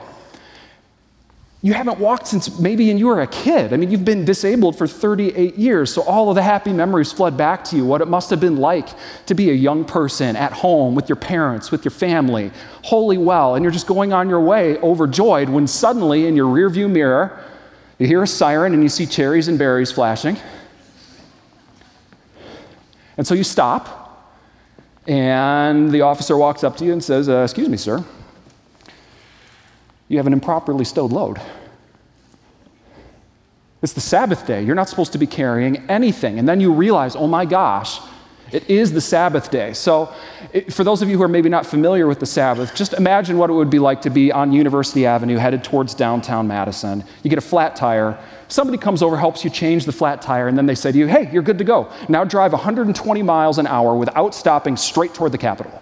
you 1.63 1.74
haven't 1.74 2.00
walked 2.00 2.27
since 2.27 2.60
maybe 2.60 2.86
you 2.86 3.06
were 3.06 3.22
a 3.22 3.27
kid. 3.27 3.72
I 3.72 3.77
mean 3.77 3.91
you've 3.91 4.06
been 4.06 4.25
disabled 4.25 4.77
for 4.77 4.88
38 4.88 5.56
years 5.56 5.94
so 5.94 6.01
all 6.03 6.30
of 6.30 6.36
the 6.36 6.41
happy 6.41 6.74
memories 6.74 7.12
flood 7.12 7.38
back 7.38 7.63
to 7.65 7.75
you. 7.75 7.86
What 7.86 8.01
it 8.01 8.08
must 8.08 8.30
have 8.32 8.39
been 8.39 8.58
like 8.58 8.89
to 9.27 9.36
be 9.36 9.50
a 9.50 9.53
young 9.53 9.86
person 9.86 10.36
at 10.36 10.53
home 10.53 10.96
with 10.96 11.08
your 11.08 11.18
parents 11.18 11.72
with 11.72 11.86
your 11.86 11.91
family 11.91 12.51
wholly 12.84 13.18
well 13.18 13.56
and 13.56 13.63
you're 13.63 13.72
just 13.72 13.88
going 13.88 14.12
on 14.12 14.27
your 14.27 14.41
way 14.41 14.77
overjoyed 14.80 15.50
when 15.50 15.68
suddenly 15.68 16.25
in 16.25 16.36
your 16.36 16.48
rearview 16.48 16.89
mirror 16.89 17.46
you 18.01 18.08
hear 18.08 18.24
a 18.24 18.27
siren 18.27 18.74
and 18.74 18.82
you 18.82 18.89
see 18.89 19.06
cherries 19.06 19.48
and 19.48 19.60
berries 19.60 19.91
flashing. 19.91 20.36
And 23.15 23.28
so 23.28 23.36
you 23.36 23.43
stop, 23.43 24.34
and 25.06 25.91
the 25.91 26.02
officer 26.02 26.36
walks 26.36 26.63
up 26.63 26.78
to 26.78 26.86
you 26.86 26.93
and 26.93 27.04
says, 27.04 27.30
uh, 27.30 27.43
Excuse 27.43 27.69
me, 27.69 27.78
sir, 27.78 28.04
you 30.12 30.17
have 30.17 30.28
an 30.28 30.34
improperly 30.34 30.84
stowed 30.84 31.13
load. 31.13 31.39
It's 33.82 33.93
the 33.93 34.02
Sabbath 34.02 34.45
day. 34.45 34.62
You're 34.62 34.76
not 34.76 34.89
supposed 34.89 35.13
to 35.13 35.17
be 35.17 35.26
carrying 35.26 35.78
anything. 35.89 36.38
And 36.38 36.47
then 36.47 36.60
you 36.60 36.74
realize, 36.74 37.15
oh 37.15 37.28
my 37.28 37.45
gosh, 37.45 38.00
it 38.52 38.69
is 38.69 38.91
the 38.91 39.00
Sabbath 39.00 39.50
day. 39.50 39.71
So, 39.71 40.13
it, 40.52 40.74
for 40.74 40.84
those 40.84 41.02
of 41.02 41.08
you 41.08 41.15
who 41.15 41.24
are 41.24 41.30
maybe 41.30 41.47
not 41.47 41.65
familiar 41.65 42.08
with 42.08 42.19
the 42.19 42.26
Sabbath, 42.26 42.76
just 42.76 42.93
imagine 42.93 43.38
what 43.38 43.50
it 43.50 43.54
would 43.54 43.69
be 43.69 43.80
like 43.80 44.02
to 44.02 44.10
be 44.10 44.34
on 44.34 44.52
University 44.52 45.06
Avenue 45.06 45.38
headed 45.38 45.63
towards 45.63 45.95
downtown 45.95 46.45
Madison. 46.45 47.06
You 47.24 47.30
get 47.30 47.39
a 47.39 47.41
flat 47.41 47.78
tire. 47.78 48.19
Somebody 48.50 48.78
comes 48.78 49.02
over, 49.02 49.15
helps 49.15 49.45
you 49.45 49.50
change 49.50 49.86
the 49.86 49.93
flat 49.93 50.21
tire, 50.21 50.50
and 50.50 50.58
then 50.58 50.65
they 50.65 50.76
say 50.76 50.91
to 50.91 50.97
you, 50.97 51.08
hey, 51.08 51.30
you're 51.32 51.41
good 51.41 51.60
to 51.60 51.63
go. 51.63 51.89
Now 52.10 52.26
drive 52.26 52.52
120 52.52 53.24
miles 53.24 53.58
an 53.58 53.67
hour 53.67 53.95
without 53.95 54.36
stopping 54.36 54.76
straight 54.76 55.13
toward 55.13 55.32
the 55.32 55.38
Capitol. 55.38 55.82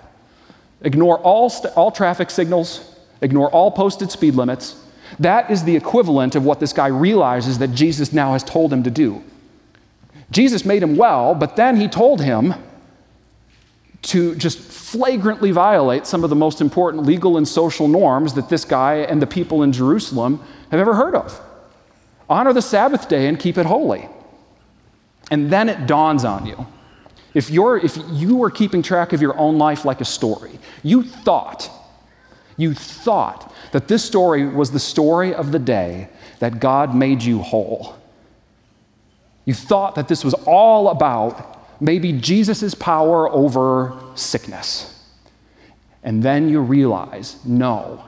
Ignore 0.82 1.18
all, 1.22 1.50
st- 1.50 1.76
all 1.76 1.90
traffic 1.90 2.30
signals, 2.30 2.99
ignore 3.22 3.50
all 3.50 3.72
posted 3.72 4.12
speed 4.12 4.36
limits. 4.36 4.84
That 5.18 5.50
is 5.50 5.64
the 5.64 5.76
equivalent 5.76 6.36
of 6.36 6.46
what 6.46 6.60
this 6.60 6.74
guy 6.74 6.88
realizes 6.88 7.58
that 7.60 7.70
Jesus 7.70 8.14
now 8.14 8.34
has 8.34 8.44
told 8.44 8.72
him 8.72 8.84
to 8.84 8.92
do. 8.92 9.24
Jesus 10.32 10.66
made 10.66 10.84
him 10.84 10.96
well, 10.96 11.34
but 11.34 11.56
then 11.56 11.78
he 11.78 11.88
told 11.88 12.22
him 12.22 12.54
to 14.02 14.36
just 14.36 14.60
flagrantly 14.60 15.52
violate 15.52 16.06
some 16.06 16.24
of 16.24 16.30
the 16.30 16.36
most 16.36 16.62
important 16.62 17.06
legal 17.06 17.38
and 17.38 17.48
social 17.48 17.88
norms 17.88 18.34
that 18.36 18.50
this 18.50 18.64
guy 18.64 18.96
and 18.96 19.22
the 19.22 19.28
people 19.28 19.64
in 19.64 19.72
Jerusalem 19.72 20.42
have 20.72 20.80
ever 20.80 20.94
heard 20.94 21.16
of. 21.16 21.40
Honor 22.30 22.54
the 22.54 22.62
Sabbath 22.62 23.10
day 23.10 23.28
and 23.28 23.40
keep 23.40 23.58
it 23.58 23.66
holy. 23.66 24.08
And 25.32 25.52
then 25.52 25.68
it 25.68 25.88
dawns 25.88 26.24
on 26.24 26.46
you. 26.46 26.68
If, 27.34 27.50
you're, 27.50 27.78
if 27.78 27.98
you 28.12 28.36
were 28.36 28.50
keeping 28.50 28.82
track 28.82 29.14
of 29.14 29.22
your 29.22 29.38
own 29.38 29.58
life 29.58 29.86
like 29.86 30.02
a 30.02 30.06
story, 30.06 30.60
you 30.82 31.04
thought, 31.04 31.70
you 32.60 32.74
thought 32.74 33.54
that 33.72 33.88
this 33.88 34.04
story 34.04 34.46
was 34.46 34.72
the 34.72 34.80
story 34.80 35.34
of 35.34 35.54
the 35.54 35.60
day 35.60 36.10
that 36.40 36.60
God 36.60 36.94
made 36.94 37.24
you 37.24 37.40
whole. 37.40 37.96
You 39.46 39.54
thought 39.54 39.96
that 39.96 40.10
this 40.10 40.26
was 40.26 40.34
all 40.46 40.90
about 40.90 41.82
maybe 41.82 42.12
Jesus' 42.12 42.76
power 42.76 43.30
over 43.30 43.98
sickness. 44.14 44.94
And 46.04 46.22
then 46.22 46.50
you 46.50 46.60
realize 46.60 47.38
no. 47.46 48.04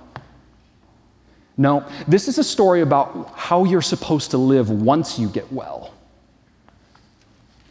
No, 1.55 1.87
this 2.05 2.27
is 2.27 2.37
a 2.37 2.43
story 2.43 2.81
about 2.81 3.31
how 3.35 3.63
you're 3.63 3.81
supposed 3.81 4.31
to 4.31 4.37
live 4.37 4.69
once 4.69 5.17
you 5.17 5.29
get 5.29 5.51
well. 5.51 5.93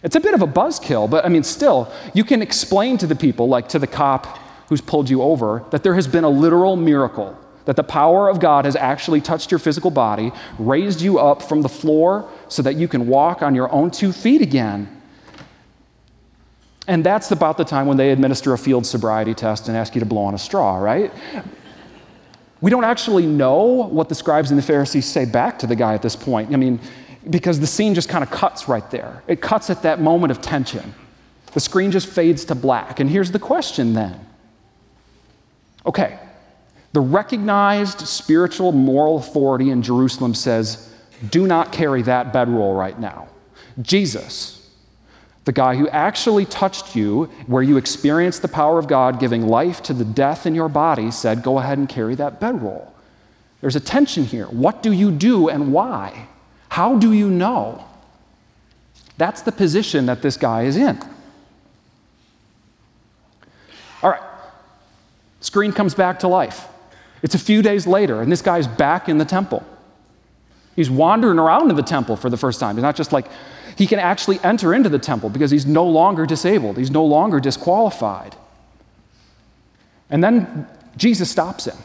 It's 0.03 0.17
a 0.17 0.21
bit 0.21 0.33
of 0.33 0.41
a 0.41 0.47
buzzkill, 0.47 1.11
but 1.11 1.27
I 1.27 1.29
mean, 1.29 1.43
still, 1.43 1.93
you 2.15 2.25
can 2.25 2.41
explain 2.41 2.97
to 2.99 3.07
the 3.07 3.17
people, 3.17 3.49
like 3.49 3.69
to 3.71 3.79
the 3.79 3.87
cop 3.87 4.39
who's 4.71 4.81
pulled 4.81 5.11
you 5.11 5.21
over, 5.21 5.63
that 5.71 5.83
there 5.83 5.95
has 5.95 6.09
been 6.09 6.25
a 6.25 6.31
literal 6.31 6.77
miracle 6.77 7.37
that 7.67 7.77
the 7.77 7.85
power 7.85 8.29
of 8.29 8.41
God 8.41 8.65
has 8.65 8.75
actually 8.75 9.21
touched 9.21 9.51
your 9.51 9.59
physical 9.59 9.91
body, 9.91 10.33
raised 10.59 11.01
you 11.01 11.19
up 11.19 11.43
from 11.43 11.63
the 11.63 11.69
floor 11.69 12.29
so 12.49 12.63
that 12.63 12.77
you 12.77 12.89
can 12.89 13.07
walk 13.07 13.43
on 13.43 13.55
your 13.55 13.71
own 13.71 13.91
two 13.91 14.13
feet 14.13 14.41
again. 14.41 15.03
And 16.89 17.05
that's 17.05 17.31
about 17.31 17.57
the 17.57 17.65
time 17.65 17.87
when 17.87 17.97
they 17.97 18.11
administer 18.11 18.53
a 18.53 18.59
field 18.59 18.87
sobriety 18.87 19.35
test 19.35 19.69
and 19.69 19.77
ask 19.77 19.95
you 19.95 20.01
to 20.01 20.07
blow 20.07 20.23
on 20.23 20.35
a 20.35 20.39
straw, 20.39 20.79
right? 20.79 21.13
We 22.61 22.71
don't 22.71 22.85
actually 22.85 23.27
know 23.27 23.63
what 23.63 24.09
the 24.09 24.15
scribes 24.15 24.51
and 24.51 24.59
the 24.59 24.63
Pharisees 24.63 25.07
say 25.07 25.25
back 25.25 25.59
to 25.61 25.67
the 25.67 25.77
guy 25.77 25.95
at 25.95 26.03
this 26.03 26.17
point. 26.17 26.53
I 26.53 26.57
mean, 26.57 26.81
because 27.29 27.61
the 27.61 27.67
scene 27.67 27.95
just 27.95 28.09
kind 28.09 28.25
of 28.25 28.31
cuts 28.31 28.69
right 28.69 28.89
there. 28.91 29.23
It 29.27 29.41
cuts 29.41 29.69
at 29.71 29.83
that 29.83 30.01
moment 30.01 30.31
of 30.31 30.41
tension. 30.41 30.95
The 31.53 31.61
screen 31.61 31.91
just 31.91 32.09
fades 32.09 32.45
to 32.47 32.55
black. 32.55 33.01
And 33.01 33.11
here's 33.11 33.31
the 33.31 33.39
question 33.39 33.95
then 33.95 34.27
okay, 35.87 36.19
the 36.93 37.01
recognized 37.01 38.01
spiritual 38.07 38.73
moral 38.73 39.19
authority 39.19 39.71
in 39.71 39.83
Jerusalem 39.83 40.35
says, 40.35 40.91
do 41.29 41.47
not 41.47 41.73
carry 41.73 42.03
that 42.03 42.33
bedroll 42.33 42.75
right 42.75 42.99
now. 42.99 43.29
Jesus, 43.81 44.71
the 45.45 45.53
guy 45.53 45.77
who 45.77 45.89
actually 45.89 46.47
touched 46.47 46.97
you, 46.97 47.25
where 47.47 47.63
you 47.63 47.77
experienced 47.77 48.43
the 48.43 48.49
power 48.49 48.79
of 48.79 48.89
God 48.89 49.21
giving 49.21 49.47
life 49.47 49.83
to 49.85 49.93
the 49.93 50.05
death 50.05 50.47
in 50.47 50.55
your 50.55 50.69
body, 50.69 51.11
said, 51.11 51.43
Go 51.43 51.59
ahead 51.59 51.79
and 51.79 51.89
carry 51.89 52.15
that 52.15 52.41
bedroll. 52.41 52.93
There's 53.61 53.77
a 53.77 53.81
tension 53.81 54.25
here. 54.25 54.47
What 54.47 54.83
do 54.83 54.93
you 54.93 55.11
do 55.11 55.49
and 55.49 55.73
why? 55.73 56.29
How 56.71 56.97
do 56.97 57.13
you 57.13 57.31
know? 57.31 57.85
That's 59.19 59.43
the 59.43 59.53
position 59.53 60.07
that 60.07 60.23
this 60.23 60.39
guy 60.39 60.63
is 60.63 60.77
in. 60.77 60.99
All 64.03 64.11
right, 64.11 64.23
Screen 65.51 65.73
comes 65.73 65.97
back 65.97 66.21
to 66.21 66.29
life. 66.29 66.69
It's 67.23 67.35
a 67.35 67.39
few 67.39 67.61
days 67.61 67.85
later, 67.85 68.23
and 68.23 68.31
this 68.31 68.41
guy's 68.41 68.69
back 68.69 69.09
in 69.09 69.19
the 69.19 69.25
temple. 69.25 69.67
He's 70.77 70.89
wandering 70.89 71.41
around 71.41 71.71
in 71.71 71.77
the 71.77 71.83
temple 71.83 72.15
for 72.15 72.31
the 72.31 72.37
first 72.37 72.61
time. 72.61 72.77
He's 72.77 72.85
not 72.85 72.95
just 72.95 73.13
like, 73.13 73.27
he 73.75 73.89
can 73.89 73.99
actually 73.99 74.39
enter 74.45 74.73
into 74.73 74.89
the 74.89 75.01
temple 75.01 75.29
because 75.29 75.51
he's 75.51 75.67
no 75.67 75.85
longer 75.85 76.25
disabled, 76.25 76.77
he's 76.79 76.93
no 76.93 77.05
longer 77.05 77.41
disqualified. 77.41 78.37
And 80.09 80.23
then 80.23 80.69
Jesus 80.97 81.29
stops 81.29 81.67
him. 81.67 81.77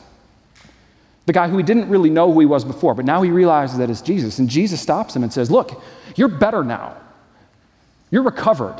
The 1.25 1.33
guy 1.33 1.47
who 1.47 1.57
he 1.57 1.63
didn't 1.63 1.89
really 1.89 2.11
know 2.11 2.31
who 2.31 2.41
he 2.41 2.45
was 2.45 2.63
before, 2.63 2.93
but 2.93 3.05
now 3.05 3.23
he 3.23 3.31
realizes 3.31 3.79
that 3.79 3.89
it's 3.89 4.01
Jesus. 4.01 4.37
And 4.37 4.47
Jesus 4.47 4.79
stops 4.79 5.15
him 5.15 5.23
and 5.23 5.33
says, 5.33 5.49
Look, 5.49 5.81
you're 6.15 6.27
better 6.27 6.63
now. 6.63 6.95
You're 8.11 8.21
recovered. 8.21 8.79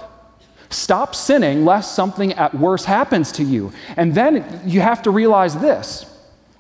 Stop 0.69 1.15
sinning 1.15 1.65
lest 1.65 1.95
something 1.95 2.34
at 2.34 2.54
worst 2.54 2.86
happens 2.86 3.32
to 3.34 3.43
you. 3.43 3.71
And 3.97 4.15
then 4.15 4.62
you 4.65 4.82
have 4.82 5.01
to 5.04 5.12
realize 5.12 5.56
this 5.58 6.12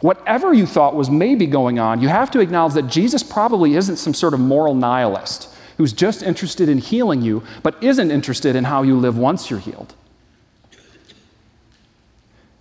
whatever 0.01 0.53
you 0.53 0.65
thought 0.65 0.93
was 0.93 1.09
maybe 1.09 1.47
going 1.47 1.79
on, 1.79 2.01
you 2.01 2.07
have 2.07 2.29
to 2.29 2.39
acknowledge 2.39 2.73
that 2.73 2.87
Jesus 2.87 3.23
probably 3.23 3.75
isn't 3.75 3.95
some 3.97 4.13
sort 4.13 4.33
of 4.33 4.39
moral 4.39 4.75
nihilist 4.75 5.49
who's 5.77 5.93
just 5.93 6.23
interested 6.23 6.69
in 6.69 6.77
healing 6.77 7.21
you, 7.21 7.43
but 7.63 7.81
isn't 7.83 8.11
interested 8.11 8.55
in 8.55 8.65
how 8.65 8.81
you 8.81 8.97
live 8.97 9.17
once 9.17 9.49
you're 9.49 9.59
healed. 9.59 9.93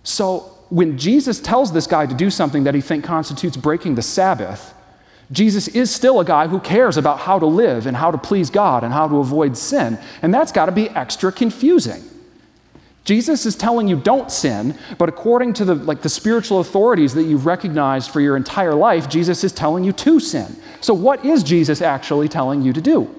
So 0.03 0.39
when 0.69 0.97
Jesus 0.97 1.39
tells 1.39 1.71
this 1.71 1.87
guy 1.87 2.05
to 2.05 2.13
do 2.13 2.29
something 2.29 2.63
that 2.65 2.75
he 2.75 2.81
thinks 2.81 3.07
constitutes 3.07 3.57
breaking 3.57 3.95
the 3.95 4.01
Sabbath, 4.01 4.74
Jesus 5.31 5.67
is 5.67 5.93
still 5.93 6.19
a 6.19 6.25
guy 6.25 6.47
who 6.47 6.59
cares 6.59 6.97
about 6.97 7.19
how 7.19 7.39
to 7.39 7.45
live 7.45 7.87
and 7.87 7.97
how 7.97 8.11
to 8.11 8.17
please 8.17 8.49
God 8.49 8.83
and 8.83 8.93
how 8.93 9.07
to 9.07 9.17
avoid 9.17 9.57
sin. 9.57 9.97
And 10.21 10.33
that's 10.33 10.51
got 10.51 10.67
to 10.67 10.71
be 10.71 10.89
extra 10.89 11.31
confusing. 11.31 12.03
Jesus 13.05 13.45
is 13.45 13.55
telling 13.55 13.87
you 13.87 13.95
don't 13.95 14.31
sin, 14.31 14.77
but 14.97 15.09
according 15.09 15.53
to 15.53 15.65
the 15.65 15.75
like 15.75 16.01
the 16.01 16.09
spiritual 16.09 16.59
authorities 16.59 17.13
that 17.13 17.23
you've 17.23 17.45
recognized 17.45 18.09
for 18.09 18.19
your 18.19 18.35
entire 18.35 18.73
life, 18.73 19.07
Jesus 19.07 19.43
is 19.43 19.51
telling 19.51 19.83
you 19.83 19.91
to 19.93 20.19
sin. 20.19 20.55
So 20.81 20.93
what 20.93 21.23
is 21.23 21.43
Jesus 21.43 21.81
actually 21.81 22.27
telling 22.27 22.63
you 22.63 22.73
to 22.73 22.81
do? 22.81 23.13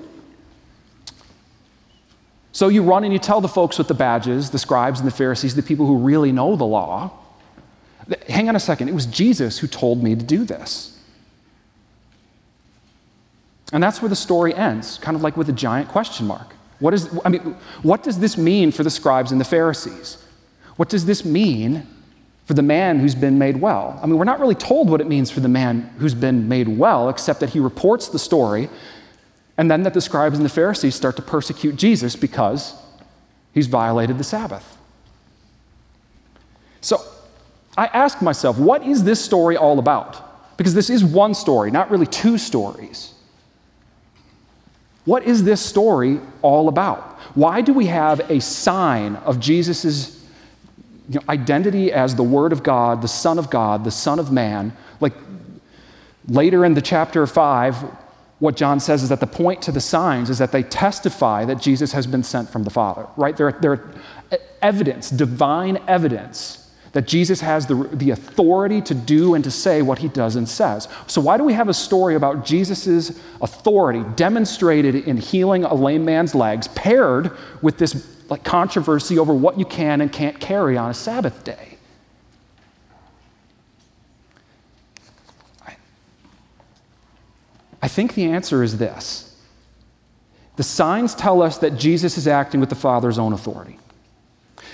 So 2.51 2.69
you 2.69 2.83
run 2.83 3.05
and 3.05 3.13
you 3.13 3.19
tell 3.19 3.41
the 3.41 3.49
folks 3.49 3.79
with 3.79 3.87
the 3.87 3.95
badges, 3.95 4.51
the 4.51 4.59
scribes 4.59 4.99
and 4.99 5.07
the 5.07 5.15
Pharisees, 5.15 5.55
the 5.55 5.63
people 5.63 5.87
who 5.87 5.99
really 5.99 6.33
know 6.33 6.57
the 6.57 6.65
law, 6.65 7.13
hang 8.29 8.49
on 8.49 8.57
a 8.57 8.61
second, 8.61 8.89
it 8.89 8.95
was 8.95 9.07
Jesus 9.07 9.59
who 9.59 9.67
told 9.67 10.03
me 10.03 10.17
to 10.17 10.25
do 10.25 10.45
this. 10.45 10.96
And 13.73 13.83
that's 13.83 14.01
where 14.01 14.09
the 14.09 14.17
story 14.17 14.55
ends, 14.55 14.99
kind 14.99 15.17
of 15.17 15.23
like 15.23 15.37
with 15.37 15.49
a 15.49 15.53
giant 15.53 15.89
question 15.89 16.27
mark. 16.27 16.55
What 16.79 16.95
is, 16.95 17.09
I 17.25 17.31
mean, 17.31 17.57
what 17.83 18.03
does 18.03 18.19
this 18.19 18.37
mean 18.37 18.71
for 18.71 18.83
the 18.83 18.91
scribes 18.91 19.33
and 19.33 19.41
the 19.41 19.45
Pharisees? 19.45 20.23
What 20.77 20.89
does 20.89 21.07
this 21.07 21.25
mean 21.25 21.87
for 22.45 22.55
the 22.55 22.63
man 22.63 23.01
who's 23.01 23.15
been 23.15 23.39
made 23.39 23.61
well? 23.61 23.99
I 24.03 24.07
mean, 24.07 24.19
we're 24.19 24.25
not 24.25 24.41
really 24.41 24.55
told 24.55 24.89
what 24.89 25.01
it 25.01 25.09
means 25.09 25.31
for 25.31 25.41
the 25.41 25.49
man 25.49 25.91
who's 25.99 26.15
been 26.15 26.49
made 26.49 26.69
well, 26.69 27.09
except 27.09 27.41
that 27.41 27.51
he 27.51 27.61
reports 27.61 28.09
the 28.09 28.19
story, 28.19 28.69
and 29.57 29.71
then 29.71 29.83
that 29.85 29.95
the 29.95 30.01
scribes 30.01 30.37
and 30.37 30.45
the 30.45 30.51
Pharisees 30.51 30.95
start 30.95 31.17
to 31.17 31.23
persecute 31.23 31.77
Jesus 31.77 32.15
because 32.15 32.75
he's 33.53 33.67
violated 33.67 34.19
the 34.19 34.25
Sabbath. 34.25 34.77
So 36.83 37.01
I 37.77 37.87
ask 37.87 38.23
myself, 38.23 38.59
what 38.59 38.83
is 38.85 39.03
this 39.03 39.25
story 39.25 39.57
all 39.57 39.79
about? 39.79 40.57
Because 40.57 40.75
this 40.75 40.91
is 40.91 41.03
one 41.03 41.35
story, 41.35 41.71
not 41.71 41.91
really 41.91 42.07
two 42.07 42.39
stories. 42.39 43.15
What 45.07 45.23
is 45.23 45.45
this 45.45 45.63
story 45.63 46.21
all 46.43 46.69
about? 46.69 47.03
Why 47.35 47.63
do 47.63 47.73
we 47.73 47.87
have 47.87 48.31
a 48.31 48.41
sign 48.41 49.17
of 49.17 49.41
Jesus' 49.41 50.23
you 51.09 51.21
know, 51.21 51.25
identity 51.29 51.93
as 51.93 52.17
the 52.17 52.25
Word 52.25 52.53
of 52.53 52.63
God, 52.63 53.01
the 53.01 53.09
Son 53.09 53.39
of 53.39 53.49
God, 53.49 53.85
the 53.85 53.91
Son 53.91 54.19
of 54.19 54.31
Man? 54.31 54.77
Like 55.01 55.15
later 56.29 56.65
in 56.65 56.75
the 56.75 56.83
chapter 56.83 57.27
5, 57.27 57.77
what 58.41 58.57
John 58.57 58.81
says 58.81 59.03
is 59.03 59.09
that 59.09 59.21
the 59.21 59.27
point 59.27 59.63
to 59.63 59.73
the 59.73 59.81
signs 59.81 60.29
is 60.29 60.39
that 60.39 60.53
they 60.53 60.65
testify 60.65 61.45
that 61.45 61.63
Jesus 61.63 61.93
has 61.93 62.07
been 62.07 62.23
sent 62.23 62.51
from 62.51 62.65
the 62.65 62.71
Father, 62.71 63.07
right? 63.17 63.37
They're, 63.37 63.53
they're 63.53 63.89
evidence, 64.61 65.09
divine 65.09 65.79
evidence 65.87 66.66
that 66.97 67.07
Jesus 67.07 67.43
has 67.43 67.67
the, 67.67 67.75
the 67.93 68.09
authority 68.09 68.81
to 68.81 68.95
do 68.95 69.35
and 69.35 69.45
to 69.45 69.51
say 69.51 69.83
what 69.83 69.99
he 69.99 70.09
does 70.09 70.35
and 70.35 70.49
says. 70.49 70.89
So, 71.07 71.21
why 71.21 71.37
do 71.37 71.45
we 71.45 71.53
have 71.53 71.69
a 71.69 71.75
story 71.75 72.15
about 72.15 72.47
Jesus' 72.47 73.11
authority 73.43 74.03
demonstrated 74.17 74.95
in 74.95 75.19
healing 75.19 75.65
a 75.65 75.75
lame 75.75 76.07
man's 76.07 76.35
legs, 76.35 76.69
paired 76.69 77.33
with 77.61 77.77
this 77.77 78.19
like, 78.31 78.45
controversy 78.45 79.19
over 79.19 79.35
what 79.35 79.59
you 79.59 79.67
can 79.67 80.01
and 80.01 80.11
can't 80.11 80.41
carry 80.41 80.79
on 80.79 80.89
a 80.89 80.95
Sabbath 80.95 81.45
day? 81.45 81.77
I 87.83 87.89
think 87.89 88.15
the 88.15 88.25
answer 88.25 88.63
is 88.63 88.79
this. 88.79 89.39
The 90.57 90.63
signs 90.63 91.15
tell 91.15 91.43
us 91.43 91.59
that 91.59 91.77
Jesus 91.77 92.17
is 92.17 92.27
acting 92.27 92.59
with 92.59 92.71
the 92.71 92.75
Father's 92.75 93.19
own 93.19 93.35
authority. 93.35 93.79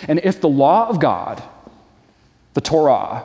And 0.06 0.20
if 0.22 0.40
the 0.40 0.48
law 0.48 0.88
of 0.88 1.00
God 1.00 1.42
the 2.54 2.60
Torah, 2.60 3.24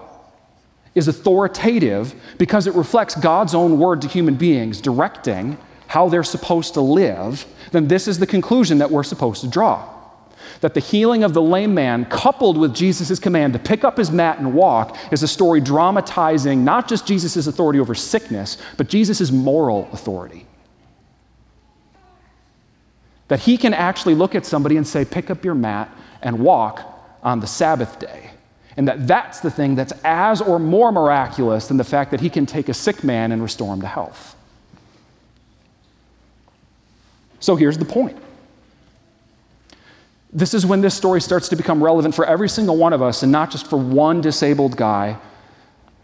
is 0.97 1.07
authoritative 1.07 2.15
because 2.39 2.65
it 2.65 2.73
reflects 2.73 3.13
God's 3.13 3.53
own 3.53 3.77
word 3.77 4.01
to 4.01 4.07
human 4.07 4.35
beings, 4.35 4.81
directing 4.81 5.57
how 5.85 6.09
they're 6.09 6.23
supposed 6.23 6.73
to 6.73 6.81
live, 6.81 7.45
then 7.71 7.87
this 7.87 8.07
is 8.07 8.17
the 8.17 8.25
conclusion 8.25 8.79
that 8.79 8.89
we're 8.89 9.03
supposed 9.03 9.41
to 9.41 9.47
draw. 9.47 9.87
That 10.61 10.73
the 10.73 10.79
healing 10.79 11.23
of 11.23 11.33
the 11.33 11.41
lame 11.41 11.75
man, 11.75 12.05
coupled 12.05 12.57
with 12.57 12.73
Jesus' 12.73 13.19
command 13.19 13.53
to 13.53 13.59
pick 13.59 13.83
up 13.83 13.97
his 13.97 14.09
mat 14.09 14.39
and 14.39 14.55
walk, 14.55 14.97
is 15.11 15.21
a 15.21 15.27
story 15.27 15.61
dramatizing 15.61 16.65
not 16.65 16.87
just 16.87 17.05
Jesus' 17.05 17.45
authority 17.45 17.79
over 17.79 17.93
sickness, 17.93 18.57
but 18.75 18.89
Jesus' 18.89 19.31
moral 19.31 19.87
authority. 19.93 20.47
That 23.27 23.41
he 23.41 23.57
can 23.57 23.73
actually 23.75 24.15
look 24.15 24.33
at 24.33 24.47
somebody 24.47 24.77
and 24.77 24.87
say, 24.87 25.05
Pick 25.05 25.29
up 25.29 25.45
your 25.45 25.53
mat 25.53 25.95
and 26.23 26.39
walk 26.39 26.81
on 27.21 27.39
the 27.39 27.47
Sabbath 27.47 27.99
day 27.99 28.31
and 28.77 28.87
that 28.87 29.07
that's 29.07 29.39
the 29.39 29.49
thing 29.49 29.75
that's 29.75 29.91
as 30.05 30.39
or 30.39 30.59
more 30.59 30.91
miraculous 30.91 31.67
than 31.67 31.77
the 31.77 31.83
fact 31.83 32.11
that 32.11 32.21
he 32.21 32.29
can 32.29 32.45
take 32.45 32.69
a 32.69 32.73
sick 32.73 33.03
man 33.03 33.31
and 33.31 33.41
restore 33.41 33.73
him 33.73 33.81
to 33.81 33.87
health. 33.87 34.35
So 37.39 37.55
here's 37.55 37.77
the 37.77 37.85
point. 37.85 38.17
This 40.31 40.53
is 40.53 40.65
when 40.65 40.81
this 40.81 40.93
story 40.93 41.21
starts 41.21 41.49
to 41.49 41.55
become 41.55 41.83
relevant 41.83 42.13
for 42.13 42.25
every 42.25 42.49
single 42.49 42.77
one 42.77 42.93
of 42.93 43.01
us, 43.01 43.23
and 43.23 43.31
not 43.31 43.49
just 43.49 43.67
for 43.67 43.77
one 43.77 44.21
disabled 44.21 44.77
guy 44.77 45.17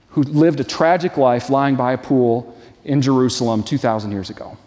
who 0.10 0.24
lived 0.24 0.60
a 0.60 0.64
tragic 0.64 1.18
life 1.18 1.50
lying 1.50 1.76
by 1.76 1.94
a 1.94 1.98
pool 1.98 2.58
in 2.84 3.02
Jerusalem 3.02 3.64
2,000 3.64 4.12
years 4.12 4.30
ago. 4.30 4.58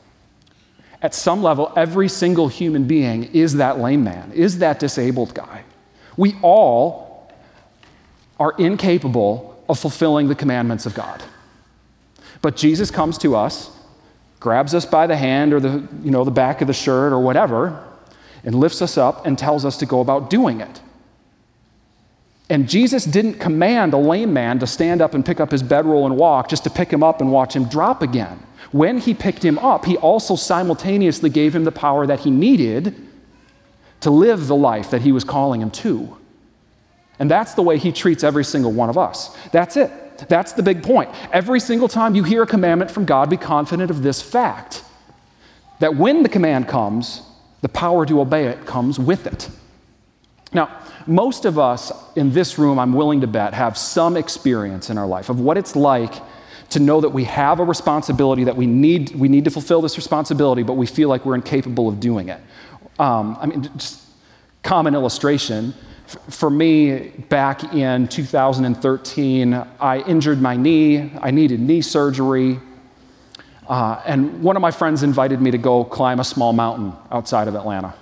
At 1.02 1.14
some 1.14 1.42
level, 1.42 1.72
every 1.76 2.08
single 2.08 2.48
human 2.48 2.84
being 2.84 3.24
is 3.24 3.54
that 3.54 3.78
lame 3.78 4.04
man, 4.04 4.32
is 4.32 4.58
that 4.58 4.78
disabled 4.78 5.34
guy. 5.34 5.62
We 6.16 6.36
all 6.42 7.05
are 8.38 8.54
incapable 8.58 9.62
of 9.68 9.78
fulfilling 9.78 10.28
the 10.28 10.34
commandments 10.34 10.86
of 10.86 10.94
God. 10.94 11.22
But 12.42 12.56
Jesus 12.56 12.90
comes 12.90 13.18
to 13.18 13.34
us, 13.34 13.70
grabs 14.40 14.74
us 14.74 14.84
by 14.84 15.06
the 15.06 15.16
hand 15.16 15.52
or 15.52 15.60
the, 15.60 15.86
you 16.02 16.10
know, 16.10 16.24
the 16.24 16.30
back 16.30 16.60
of 16.60 16.66
the 16.66 16.74
shirt 16.74 17.12
or 17.12 17.20
whatever, 17.20 17.82
and 18.44 18.54
lifts 18.54 18.82
us 18.82 18.96
up 18.96 19.26
and 19.26 19.38
tells 19.38 19.64
us 19.64 19.76
to 19.78 19.86
go 19.86 20.00
about 20.00 20.30
doing 20.30 20.60
it. 20.60 20.80
And 22.48 22.68
Jesus 22.68 23.04
didn't 23.04 23.40
command 23.40 23.92
a 23.92 23.96
lame 23.96 24.32
man 24.32 24.60
to 24.60 24.66
stand 24.66 25.02
up 25.02 25.14
and 25.14 25.26
pick 25.26 25.40
up 25.40 25.50
his 25.50 25.62
bedroll 25.62 26.06
and 26.06 26.16
walk 26.16 26.48
just 26.48 26.62
to 26.64 26.70
pick 26.70 26.92
him 26.92 27.02
up 27.02 27.20
and 27.20 27.32
watch 27.32 27.56
him 27.56 27.64
drop 27.64 28.02
again. 28.02 28.40
When 28.70 28.98
he 28.98 29.14
picked 29.14 29.44
him 29.44 29.58
up, 29.58 29.84
he 29.84 29.96
also 29.96 30.36
simultaneously 30.36 31.30
gave 31.30 31.54
him 31.54 31.64
the 31.64 31.72
power 31.72 32.06
that 32.06 32.20
he 32.20 32.30
needed 32.30 32.94
to 34.00 34.10
live 34.10 34.46
the 34.46 34.56
life 34.56 34.90
that 34.90 35.02
he 35.02 35.10
was 35.10 35.24
calling 35.24 35.60
him 35.60 35.70
to. 35.72 36.16
And 37.18 37.30
that's 37.30 37.54
the 37.54 37.62
way 37.62 37.78
he 37.78 37.92
treats 37.92 38.22
every 38.22 38.44
single 38.44 38.72
one 38.72 38.90
of 38.90 38.98
us. 38.98 39.36
That's 39.52 39.76
it. 39.76 39.90
That's 40.28 40.52
the 40.52 40.62
big 40.62 40.82
point. 40.82 41.10
Every 41.32 41.60
single 41.60 41.88
time 41.88 42.14
you 42.14 42.22
hear 42.24 42.42
a 42.42 42.46
commandment 42.46 42.90
from 42.90 43.04
God, 43.04 43.30
be 43.30 43.36
confident 43.36 43.90
of 43.90 44.02
this 44.02 44.22
fact 44.22 44.82
that 45.78 45.96
when 45.96 46.22
the 46.22 46.28
command 46.28 46.68
comes, 46.68 47.22
the 47.60 47.68
power 47.68 48.06
to 48.06 48.20
obey 48.20 48.46
it 48.46 48.66
comes 48.66 48.98
with 48.98 49.26
it. 49.26 49.48
Now, 50.52 50.82
most 51.06 51.44
of 51.44 51.58
us 51.58 51.92
in 52.16 52.32
this 52.32 52.58
room, 52.58 52.78
I'm 52.78 52.92
willing 52.92 53.20
to 53.20 53.26
bet, 53.26 53.54
have 53.54 53.76
some 53.76 54.16
experience 54.16 54.90
in 54.90 54.98
our 54.98 55.06
life 55.06 55.28
of 55.28 55.40
what 55.40 55.58
it's 55.58 55.76
like 55.76 56.14
to 56.70 56.80
know 56.80 57.00
that 57.00 57.10
we 57.10 57.24
have 57.24 57.60
a 57.60 57.64
responsibility, 57.64 58.44
that 58.44 58.56
we 58.56 58.66
need, 58.66 59.14
we 59.14 59.28
need 59.28 59.44
to 59.44 59.50
fulfill 59.50 59.80
this 59.80 59.96
responsibility, 59.96 60.62
but 60.62 60.74
we 60.74 60.86
feel 60.86 61.08
like 61.08 61.24
we're 61.24 61.34
incapable 61.34 61.88
of 61.88 62.00
doing 62.00 62.28
it. 62.28 62.40
Um, 62.98 63.36
I 63.40 63.46
mean, 63.46 63.62
just 63.76 64.00
common 64.62 64.94
illustration 64.94 65.74
for 66.06 66.50
me, 66.50 67.08
back 67.28 67.74
in 67.74 68.06
2013, 68.08 69.54
I 69.80 69.98
injured 70.00 70.40
my 70.40 70.56
knee. 70.56 71.12
I 71.20 71.30
needed 71.30 71.60
knee 71.60 71.82
surgery. 71.82 72.60
Uh, 73.68 74.00
and 74.06 74.42
one 74.42 74.54
of 74.56 74.62
my 74.62 74.70
friends 74.70 75.02
invited 75.02 75.40
me 75.40 75.50
to 75.50 75.58
go 75.58 75.84
climb 75.84 76.20
a 76.20 76.24
small 76.24 76.52
mountain 76.52 76.92
outside 77.10 77.48
of 77.48 77.56
Atlanta. 77.56 77.94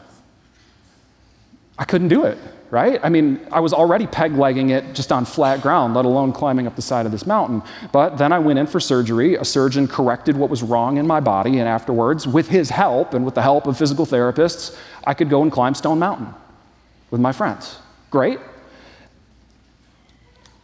I 1.79 1.85
couldn't 1.85 2.09
do 2.09 2.25
it, 2.25 2.39
right? 2.71 3.01
I 3.03 3.09
mean, 3.09 3.41
I 3.51 3.61
was 3.61 3.73
already 3.73 4.07
peg 4.07 4.35
legging 4.35 4.71
it 4.71 4.95
just 4.95 5.11
on 5.11 5.25
flat 5.25 5.63
ground, 5.63 5.95
let 5.95 6.05
alone 6.05 6.33
climbing 6.33 6.67
up 6.67 6.77
the 6.77 6.83
side 6.83 7.07
of 7.07 7.13
this 7.13 7.27
mountain. 7.27 7.63
But 7.91 8.19
then 8.19 8.33
I 8.33 8.39
went 8.39 8.59
in 8.59 8.67
for 8.67 8.79
surgery. 8.79 9.37
A 9.37 9.45
surgeon 9.45 9.89
corrected 9.89 10.37
what 10.37 10.51
was 10.51 10.63
wrong 10.63 10.99
in 10.99 11.07
my 11.07 11.21
body, 11.21 11.59
and 11.59 11.67
afterwards, 11.67 12.29
with 12.29 12.49
his 12.49 12.69
help 12.69 13.15
and 13.15 13.25
with 13.25 13.35
the 13.35 13.43
help 13.43 13.67
of 13.67 13.79
physical 13.79 14.05
therapists, 14.05 14.77
I 15.07 15.15
could 15.15 15.31
go 15.31 15.43
and 15.43 15.51
climb 15.51 15.75
Stone 15.75 15.99
Mountain 15.99 16.35
with 17.11 17.21
my 17.21 17.33
friends. 17.33 17.79
Great. 18.15 18.39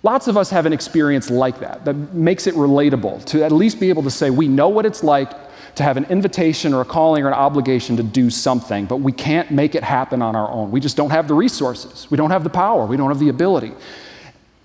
Lots 0.05 0.29
of 0.29 0.37
us 0.37 0.51
have 0.51 0.67
an 0.67 0.73
experience 0.73 1.31
like 1.31 1.59
that 1.59 1.85
that 1.85 1.95
makes 2.15 2.47
it 2.47 2.55
relatable 2.55 3.25
to 3.25 3.43
at 3.43 3.51
least 3.51 3.81
be 3.81 3.89
able 3.89 4.05
to 4.05 4.11
say, 4.11 4.31
we 4.31 4.47
know 4.47 4.69
what 4.69 4.87
it's 4.87 5.03
like 5.03 5.33
to 5.75 5.83
have 5.83 5.97
an 5.97 6.05
invitation 6.05 6.73
or 6.73 6.81
a 6.81 6.85
calling 6.85 7.25
or 7.25 7.27
an 7.27 7.35
obligation 7.35 7.97
to 7.97 8.05
do 8.05 8.31
something, 8.31 8.87
but 8.87 8.99
we 8.99 9.11
can't 9.11 9.51
make 9.51 9.75
it 9.75 9.83
happen 9.83 10.23
on 10.23 10.37
our 10.37 10.49
own. 10.49 10.71
We 10.71 10.79
just 10.79 10.97
don't 10.97 11.11
have 11.11 11.27
the 11.27 11.35
resources, 11.35 12.09
we 12.09 12.17
don't 12.17 12.31
have 12.31 12.45
the 12.45 12.51
power, 12.51 12.87
we 12.87 12.97
don't 12.97 13.09
have 13.09 13.19
the 13.19 13.31
ability. 13.31 13.73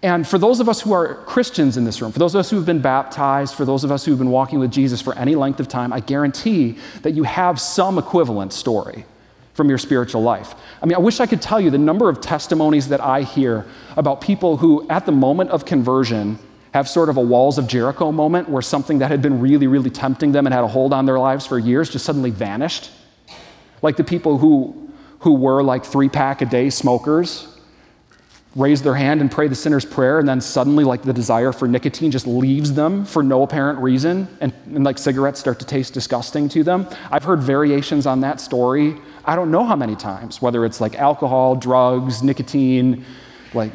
And 0.03 0.27
for 0.27 0.37
those 0.37 0.59
of 0.59 0.69
us 0.69 0.79
who 0.79 0.93
are 0.93 1.15
Christians 1.25 1.77
in 1.77 1.85
this 1.85 2.03
room, 2.03 2.11
for 2.11 2.19
those 2.19 2.35
of 2.35 2.39
us 2.39 2.51
who 2.51 2.57
have 2.57 2.67
been 2.67 2.81
baptized, 2.81 3.55
for 3.55 3.65
those 3.65 3.83
of 3.83 3.91
us 3.91 4.05
who 4.05 4.11
have 4.11 4.19
been 4.19 4.29
walking 4.29 4.59
with 4.59 4.69
Jesus 4.69 5.01
for 5.01 5.17
any 5.17 5.33
length 5.33 5.59
of 5.59 5.67
time, 5.67 5.91
I 5.91 6.01
guarantee 6.01 6.77
that 7.01 7.15
you 7.15 7.23
have 7.23 7.59
some 7.59 7.97
equivalent 7.97 8.53
story 8.53 9.05
from 9.55 9.69
your 9.69 9.77
spiritual 9.77 10.21
life. 10.21 10.53
I 10.83 10.85
mean, 10.85 10.95
I 10.95 10.99
wish 10.99 11.19
I 11.19 11.25
could 11.25 11.41
tell 11.41 11.59
you 11.59 11.71
the 11.71 11.77
number 11.77 12.09
of 12.09 12.21
testimonies 12.21 12.89
that 12.89 13.01
I 13.01 13.21
hear 13.21 13.65
about 13.95 14.21
people 14.21 14.57
who, 14.57 14.87
at 14.89 15.05
the 15.05 15.11
moment 15.11 15.49
of 15.49 15.65
conversion, 15.65 16.37
have 16.73 16.89
sort 16.89 17.07
of 17.07 17.15
a 17.15 17.21
walls 17.21 17.57
of 17.57 17.65
Jericho 17.65 18.11
moment 18.11 18.49
where 18.49 18.61
something 18.61 18.99
that 18.99 19.09
had 19.09 19.21
been 19.21 19.39
really, 19.39 19.65
really 19.65 19.89
tempting 19.89 20.33
them 20.33 20.45
and 20.45 20.53
had 20.53 20.65
a 20.65 20.67
hold 20.67 20.91
on 20.91 21.05
their 21.05 21.17
lives 21.17 21.47
for 21.47 21.57
years 21.57 21.89
just 21.89 22.03
suddenly 22.03 22.31
vanished. 22.31 22.91
Like 23.81 23.95
the 23.95 24.03
people 24.03 24.37
who, 24.37 24.91
who 25.19 25.35
were 25.35 25.63
like 25.63 25.85
three 25.85 26.09
pack 26.09 26.41
a 26.41 26.45
day 26.45 26.69
smokers 26.69 27.47
raise 28.55 28.81
their 28.81 28.95
hand 28.95 29.19
and 29.21 29.29
pray 29.29 29.47
the 29.47 29.55
sinner's 29.55 29.85
prayer, 29.85 30.19
and 30.19 30.27
then 30.27 30.39
suddenly, 30.39 30.83
like 30.83 31.01
the 31.01 31.13
desire 31.13 31.51
for 31.51 31.67
nicotine 31.67 32.09
just 32.09 32.25
leaves 32.25 32.73
them 32.73 33.05
for 33.05 33.21
no 33.21 33.43
apparent 33.43 33.79
reason, 33.79 34.27
and, 34.39 34.53
and 34.67 34.83
like 34.83 34.97
cigarettes 34.97 35.39
start 35.39 35.59
to 35.59 35.65
taste 35.65 35.93
disgusting 35.93 36.47
to 36.49 36.63
them. 36.63 36.87
I've 37.11 37.23
heard 37.23 37.39
variations 37.41 38.05
on 38.05 38.21
that 38.21 38.39
story, 38.39 38.95
I 39.25 39.35
don't 39.35 39.51
know 39.51 39.63
how 39.63 39.75
many 39.75 39.95
times, 39.95 40.41
whether 40.41 40.65
it's 40.65 40.79
like 40.79 40.95
alcohol, 40.95 41.55
drugs, 41.55 42.21
nicotine, 42.21 43.03
like 43.53 43.71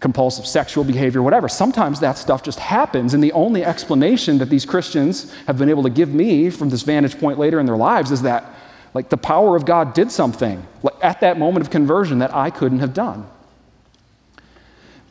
compulsive 0.00 0.46
sexual 0.46 0.82
behavior, 0.82 1.22
whatever. 1.22 1.48
Sometimes 1.48 2.00
that 2.00 2.16
stuff 2.16 2.42
just 2.42 2.58
happens, 2.58 3.12
and 3.12 3.22
the 3.22 3.32
only 3.32 3.64
explanation 3.64 4.38
that 4.38 4.48
these 4.48 4.64
Christians 4.64 5.32
have 5.46 5.58
been 5.58 5.68
able 5.68 5.82
to 5.82 5.90
give 5.90 6.14
me 6.14 6.48
from 6.50 6.70
this 6.70 6.82
vantage 6.82 7.18
point 7.18 7.38
later 7.38 7.60
in 7.60 7.66
their 7.66 7.76
lives 7.76 8.10
is 8.10 8.22
that, 8.22 8.44
like, 8.94 9.10
the 9.10 9.18
power 9.18 9.56
of 9.56 9.66
God 9.66 9.92
did 9.92 10.10
something 10.10 10.66
like, 10.82 10.94
at 11.02 11.20
that 11.20 11.38
moment 11.38 11.66
of 11.66 11.70
conversion 11.70 12.20
that 12.20 12.34
I 12.34 12.48
couldn't 12.48 12.78
have 12.78 12.94
done. 12.94 13.28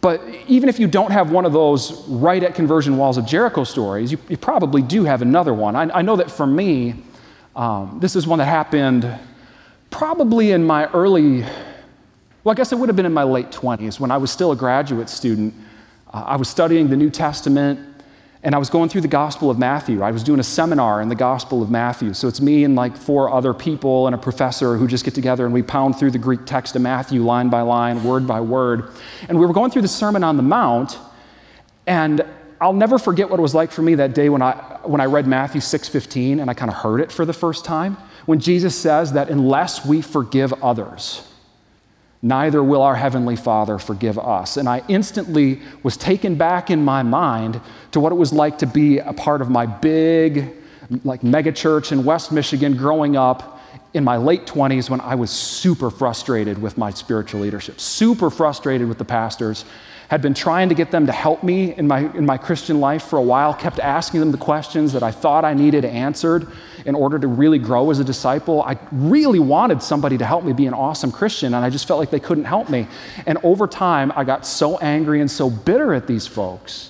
But 0.01 0.23
even 0.47 0.69
if 0.69 0.79
you 0.79 0.88
don't 0.88 1.12
have 1.12 1.29
one 1.29 1.45
of 1.45 1.53
those 1.53 2.08
right 2.08 2.41
at 2.41 2.55
conversion 2.55 2.97
walls 2.97 3.17
of 3.17 3.25
Jericho 3.25 3.65
stories, 3.65 4.12
you, 4.12 4.17
you 4.29 4.38
probably 4.38 4.82
do 4.82 5.03
have 5.03 5.21
another 5.21 5.53
one. 5.53 5.75
I, 5.75 5.99
I 5.99 6.01
know 6.01 6.15
that 6.15 6.32
for 6.32 6.47
me, 6.47 6.95
um, 7.55 7.99
this 8.01 8.15
is 8.15 8.25
one 8.25 8.39
that 8.39 8.45
happened 8.45 9.03
probably 9.89 10.52
in 10.52 10.63
my 10.63 10.86
early 10.88 11.45
well, 12.43 12.54
I 12.54 12.56
guess 12.56 12.71
it 12.71 12.78
would 12.78 12.88
have 12.88 12.95
been 12.95 13.06
in 13.06 13.13
my 13.13 13.23
late 13.23 13.52
20s 13.52 13.99
when 13.99 14.12
I 14.12 14.17
was 14.17 14.32
still 14.32 14.54
a 14.54 14.56
graduate 14.56 15.10
student. 15.10 15.54
Uh, 16.12 16.23
I 16.25 16.36
was 16.38 16.47
studying 16.47 16.89
the 16.89 16.95
New 16.95 17.10
Testament 17.10 17.80
and 18.41 18.56
I 18.56 18.58
was 18.58 18.69
going 18.69 18.88
through 18.88 19.02
the 19.02 19.10
Gospel 19.10 19.49
of 19.49 19.60
Matthew. 19.60 20.02
I 20.02 20.12
was 20.12 20.23
doing 20.23 20.39
a 20.39 20.43
seminar 20.43 21.02
in 21.02 21.10
the 21.10 21.15
Gospel 21.15 21.62
of 21.62 21.69
Matthew. 21.69 22.13
So 22.13 22.30
it's 22.30 22.39
me 22.39 22.63
and 22.63 22.75
like 22.75 22.95
four 22.95 23.30
other 23.30 23.54
people 23.54 24.08
and 24.08 24.15
a 24.15 24.17
professor 24.17 24.78
who 24.78 24.88
just 24.88 25.04
get 25.04 25.13
together 25.13 25.43
and 25.43 25.54
we 25.54 25.62
pound 25.62 25.99
through 25.99 26.12
the 26.12 26.17
Greek 26.17 26.45
text 26.45 26.78
of 26.78 26.82
Matthew 26.82 27.21
line 27.21 27.49
by 27.49 27.62
line, 27.62 28.06
word 28.06 28.25
by 28.25 28.39
word. 28.39 28.89
And 29.28 29.38
we 29.38 29.45
were 29.45 29.52
going 29.52 29.69
through 29.69 29.82
the 29.82 29.89
Sermon 29.89 30.23
on 30.23 30.38
the 30.38 30.43
Mount. 30.43 30.97
And 31.86 32.25
I'll 32.62 32.71
never 32.71 32.97
forget 32.97 33.30
what 33.30 33.39
it 33.39 33.43
was 33.43 33.54
like 33.54 33.71
for 33.71 33.82
me 33.82 33.95
that 33.95 34.15
day 34.15 34.30
when 34.30 34.41
I, 34.41 34.54
when 34.84 35.02
I 35.02 35.06
read 35.06 35.28
Matthew 35.28 35.60
6:15 35.60 36.39
and 36.39 36.49
I 36.49 36.54
kind 36.54 36.71
of 36.71 36.78
heard 36.78 37.02
it 37.02 37.12
for 37.12 37.25
the 37.25 37.34
first 37.34 37.65
time. 37.65 37.97
When 38.30 38.39
Jesus 38.39 38.76
says 38.76 39.13
that 39.13 39.32
unless 39.32 39.84
we 39.84 40.04
forgive 40.04 40.54
others, 40.62 41.28
neither 42.22 42.63
will 42.63 42.84
our 42.84 42.96
Heavenly 42.96 43.36
Father 43.36 43.80
forgive 43.80 44.20
us. 44.20 44.56
And 44.56 44.70
I 44.70 44.84
instantly 44.88 45.62
was 45.82 45.98
taken 45.98 46.36
back 46.36 46.70
in 46.70 46.86
my 46.86 47.02
mind 47.02 47.60
to 47.89 48.00
what 48.00 48.12
it 48.12 48.18
was 48.18 48.32
like 48.32 48.60
to 48.60 48.68
be 48.68 49.00
a 49.00 49.13
part 49.13 49.42
of 49.42 49.50
my 49.50 49.65
big, 49.65 50.56
like, 51.04 51.22
megachurch 51.22 51.92
in 51.92 52.06
West 52.06 52.32
Michigan 52.32 52.78
growing 52.78 53.18
up 53.18 53.60
in 53.96 54.04
my 54.04 54.18
late 54.18 54.46
20s 54.46 54.92
when 54.92 55.02
I 55.02 55.15
was 55.15 55.32
super 55.32 55.89
frustrated 55.89 56.62
with 56.62 56.78
my 56.78 56.92
spiritual 56.92 57.42
leadership, 57.42 57.80
super 57.80 58.30
frustrated 58.30 58.88
with 58.88 59.00
the 59.00 59.06
pastors, 59.06 59.65
had 60.10 60.24
been 60.24 60.34
trying 60.34 60.69
to 60.69 60.76
get 60.76 60.89
them 60.89 61.06
to 61.06 61.12
help 61.12 61.43
me 61.43 61.74
in 61.76 61.88
my, 61.88 62.00
in 62.15 62.26
my 62.26 62.36
Christian 62.36 62.80
life 62.80 63.04
for 63.04 63.17
a 63.17 63.22
while, 63.22 63.54
kept 63.54 63.80
asking 63.80 64.19
them 64.19 64.32
the 64.32 64.39
questions 64.39 64.91
that 64.93 65.04
I 65.04 65.12
thought 65.12 65.45
I 65.45 65.54
needed 65.54 65.86
answered 65.86 66.48
in 66.84 66.95
order 66.95 67.19
to 67.19 67.28
really 67.28 67.60
grow 67.60 67.91
as 67.91 68.00
a 68.00 68.04
disciple. 68.04 68.63
I 68.63 68.80
really 68.91 69.38
wanted 69.38 69.84
somebody 69.84 70.17
to 70.17 70.26
help 70.26 70.43
me 70.43 70.52
be 70.52 70.65
an 70.65 70.74
awesome 70.74 71.12
Christian, 71.12 71.54
and 71.54 71.63
I 71.63 71.69
just 71.69 71.88
felt 71.88 72.00
like 72.00 72.10
they 72.10 72.19
couldn't 72.19 72.45
help 72.45 72.69
me. 72.69 72.88
And 73.28 73.38
over 73.43 73.67
time, 73.67 74.12
I 74.15 74.24
got 74.24 74.48
so 74.48 74.80
angry 74.80 75.22
and 75.22 75.30
so 75.30 75.48
bitter 75.48 75.93
at 75.93 76.08
these 76.08 76.26
folks. 76.26 76.89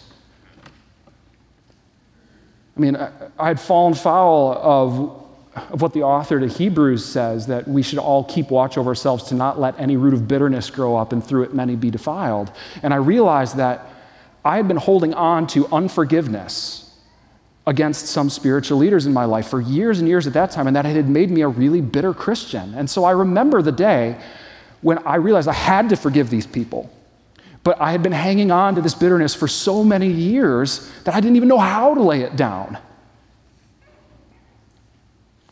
I 2.77 2.79
mean, 2.79 2.95
I, 2.95 3.11
I 3.37 3.47
had 3.49 3.59
fallen 3.59 3.95
foul 3.95 4.53
of 4.53 5.28
of 5.55 5.81
what 5.81 5.93
the 5.93 6.03
author 6.03 6.39
to 6.39 6.47
Hebrews 6.47 7.03
says 7.03 7.47
that 7.47 7.67
we 7.67 7.81
should 7.81 7.99
all 7.99 8.23
keep 8.23 8.51
watch 8.51 8.77
over 8.77 8.89
ourselves 8.89 9.23
to 9.25 9.35
not 9.35 9.59
let 9.59 9.79
any 9.79 9.97
root 9.97 10.13
of 10.13 10.27
bitterness 10.27 10.69
grow 10.69 10.95
up 10.95 11.11
and 11.11 11.23
through 11.23 11.43
it 11.43 11.53
many 11.53 11.75
be 11.75 11.89
defiled. 11.89 12.51
And 12.83 12.93
I 12.93 12.97
realized 12.97 13.57
that 13.57 13.87
I 14.45 14.57
had 14.57 14.67
been 14.67 14.77
holding 14.77 15.13
on 15.13 15.47
to 15.47 15.67
unforgiveness 15.67 16.85
against 17.67 18.07
some 18.07 18.29
spiritual 18.29 18.77
leaders 18.77 19.05
in 19.05 19.13
my 19.13 19.25
life 19.25 19.47
for 19.47 19.61
years 19.61 19.99
and 19.99 20.07
years 20.07 20.25
at 20.25 20.33
that 20.33 20.49
time, 20.51 20.65
and 20.65 20.75
that 20.75 20.85
it 20.85 20.95
had 20.95 21.09
made 21.09 21.29
me 21.29 21.41
a 21.41 21.47
really 21.47 21.81
bitter 21.81 22.13
Christian. 22.13 22.73
And 22.73 22.89
so 22.89 23.03
I 23.03 23.11
remember 23.11 23.61
the 23.61 23.71
day 23.71 24.19
when 24.81 24.97
I 24.99 25.15
realized 25.15 25.47
I 25.47 25.53
had 25.53 25.89
to 25.89 25.95
forgive 25.95 26.29
these 26.29 26.47
people. 26.47 26.89
But 27.63 27.79
I 27.81 27.91
had 27.91 28.01
been 28.01 28.13
hanging 28.13 28.51
on 28.51 28.75
to 28.75 28.81
this 28.81 28.95
bitterness 28.95 29.35
for 29.35 29.47
so 29.47 29.83
many 29.83 30.09
years 30.09 30.89
that 31.03 31.13
I 31.13 31.19
didn't 31.19 31.35
even 31.35 31.49
know 31.49 31.59
how 31.59 31.93
to 31.93 32.01
lay 32.01 32.21
it 32.21 32.35
down. 32.35 32.77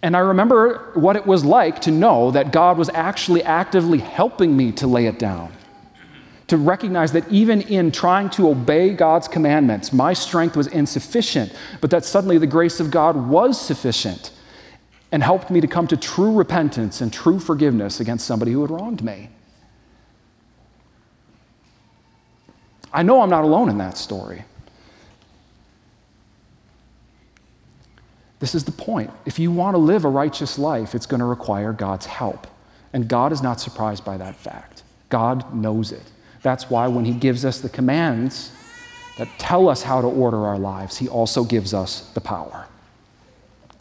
And 0.01 0.15
I 0.15 0.19
remember 0.19 0.91
what 0.93 1.15
it 1.15 1.25
was 1.25 1.43
like 1.43 1.81
to 1.81 1.91
know 1.91 2.31
that 2.31 2.51
God 2.51 2.77
was 2.77 2.89
actually 2.89 3.43
actively 3.43 3.97
helping 3.97 4.55
me 4.55 4.71
to 4.73 4.87
lay 4.87 5.07
it 5.07 5.17
down. 5.17 5.51
To 6.47 6.57
recognize 6.57 7.11
that 7.11 7.29
even 7.29 7.61
in 7.61 7.91
trying 7.91 8.29
to 8.31 8.49
obey 8.49 8.93
God's 8.93 9.27
commandments, 9.27 9.91
my 9.91 10.13
strength 10.13 10.55
was 10.55 10.67
insufficient, 10.67 11.53
but 11.81 11.89
that 11.91 12.05
suddenly 12.05 12.37
the 12.37 12.47
grace 12.47 12.79
of 12.79 12.91
God 12.91 13.15
was 13.15 13.59
sufficient 13.59 14.31
and 15.11 15.23
helped 15.23 15.49
me 15.49 15.61
to 15.61 15.67
come 15.67 15.87
to 15.87 15.97
true 15.97 16.33
repentance 16.33 17.01
and 17.01 17.11
true 17.11 17.39
forgiveness 17.39 17.99
against 17.99 18.25
somebody 18.25 18.51
who 18.51 18.61
had 18.61 18.71
wronged 18.71 19.03
me. 19.03 19.29
I 22.93 23.03
know 23.03 23.21
I'm 23.21 23.29
not 23.29 23.43
alone 23.43 23.69
in 23.69 23.77
that 23.79 23.97
story. 23.97 24.45
This 28.39 28.53
is 28.53 28.65
the 28.65 28.71
point. 28.71 29.11
If 29.25 29.39
you 29.39 29.51
want 29.51 29.75
to 29.75 29.79
live 29.79 30.05
a 30.05 30.09
righteous 30.09 30.59
life, 30.59 30.93
it's 30.93 31.05
going 31.05 31.19
to 31.19 31.25
require 31.25 31.73
God's 31.73 32.05
help. 32.05 32.47
And 32.93 33.07
God 33.07 33.31
is 33.31 33.41
not 33.41 33.59
surprised 33.59 34.05
by 34.05 34.17
that 34.17 34.35
fact. 34.35 34.83
God 35.09 35.53
knows 35.53 35.91
it. 35.91 36.03
That's 36.43 36.69
why 36.69 36.87
when 36.87 37.05
He 37.05 37.13
gives 37.13 37.45
us 37.45 37.59
the 37.59 37.69
commands 37.69 38.51
that 39.17 39.27
tell 39.39 39.67
us 39.67 39.83
how 39.83 40.01
to 40.01 40.07
order 40.07 40.45
our 40.45 40.59
lives, 40.59 40.97
He 40.97 41.07
also 41.07 41.43
gives 41.43 41.73
us 41.73 42.09
the 42.13 42.21
power. 42.21 42.67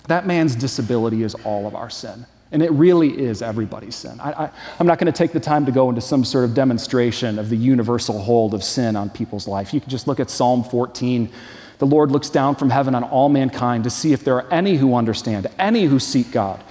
That 0.09 0.27
man's 0.27 0.55
disability 0.55 1.23
is 1.23 1.35
all 1.35 1.67
of 1.67 1.75
our 1.75 1.91
sin. 1.91 2.27
And 2.53 2.63
it 2.63 2.71
really 2.71 3.11
is 3.11 3.43
everybody's 3.43 3.97
sin. 3.97 4.21
I, 4.21 4.51
am 4.79 4.87
not 4.87 4.99
going 4.99 5.13
to 5.13 5.17
take 5.17 5.33
the 5.33 5.41
time 5.41 5.67
to 5.67 5.73
go 5.73 5.89
into 5.89 6.01
some 6.01 6.25
sort 6.25 6.45
of 6.45 6.55
demonstration 6.55 7.39
of 7.41 7.51
the 7.51 7.57
universal 7.57 8.21
hold 8.21 8.55
of 8.55 8.63
sin 8.63 8.95
on 8.95 9.11
people's 9.11 9.49
life. 9.49 9.75
You 9.75 9.81
can 9.81 9.91
just 9.91 10.07
look 10.07 10.21
at 10.21 10.31
Psalm 10.31 10.63
14 10.63 11.31
the 11.79 11.87
Lord 11.87 12.11
looks 12.11 12.31
down 12.31 12.57
from 12.57 12.71
heaven 12.71 12.95
on 12.95 13.05
all 13.05 13.29
mankind 13.29 13.85
to 13.85 13.91
see 13.91 14.13
if 14.13 14.25
there 14.25 14.37
are 14.37 14.51
any 14.53 14.77
who 14.77 14.95
understand, 14.95 15.47
any 15.59 15.85
who 15.85 15.99
seek 15.99 16.31
God. 16.31 16.63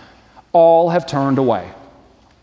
All 0.52 0.90
have 0.90 1.06
turned 1.06 1.38
away, 1.38 1.72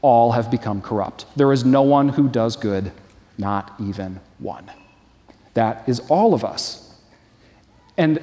all 0.01 0.33
have 0.33 0.51
become 0.51 0.83
corrupt. 0.83 1.27
There 1.35 1.53
is 1.53 1.65
no 1.65 1.83
one 1.83 2.11
who 2.11 2.29
does 2.29 2.57
good, 2.57 2.93
not 3.39 3.75
even 3.81 4.21
one. 4.39 4.71
That 5.55 5.89
is 5.89 6.01
all 6.09 6.35
of 6.35 6.45
us. 6.45 6.95
And 7.97 8.21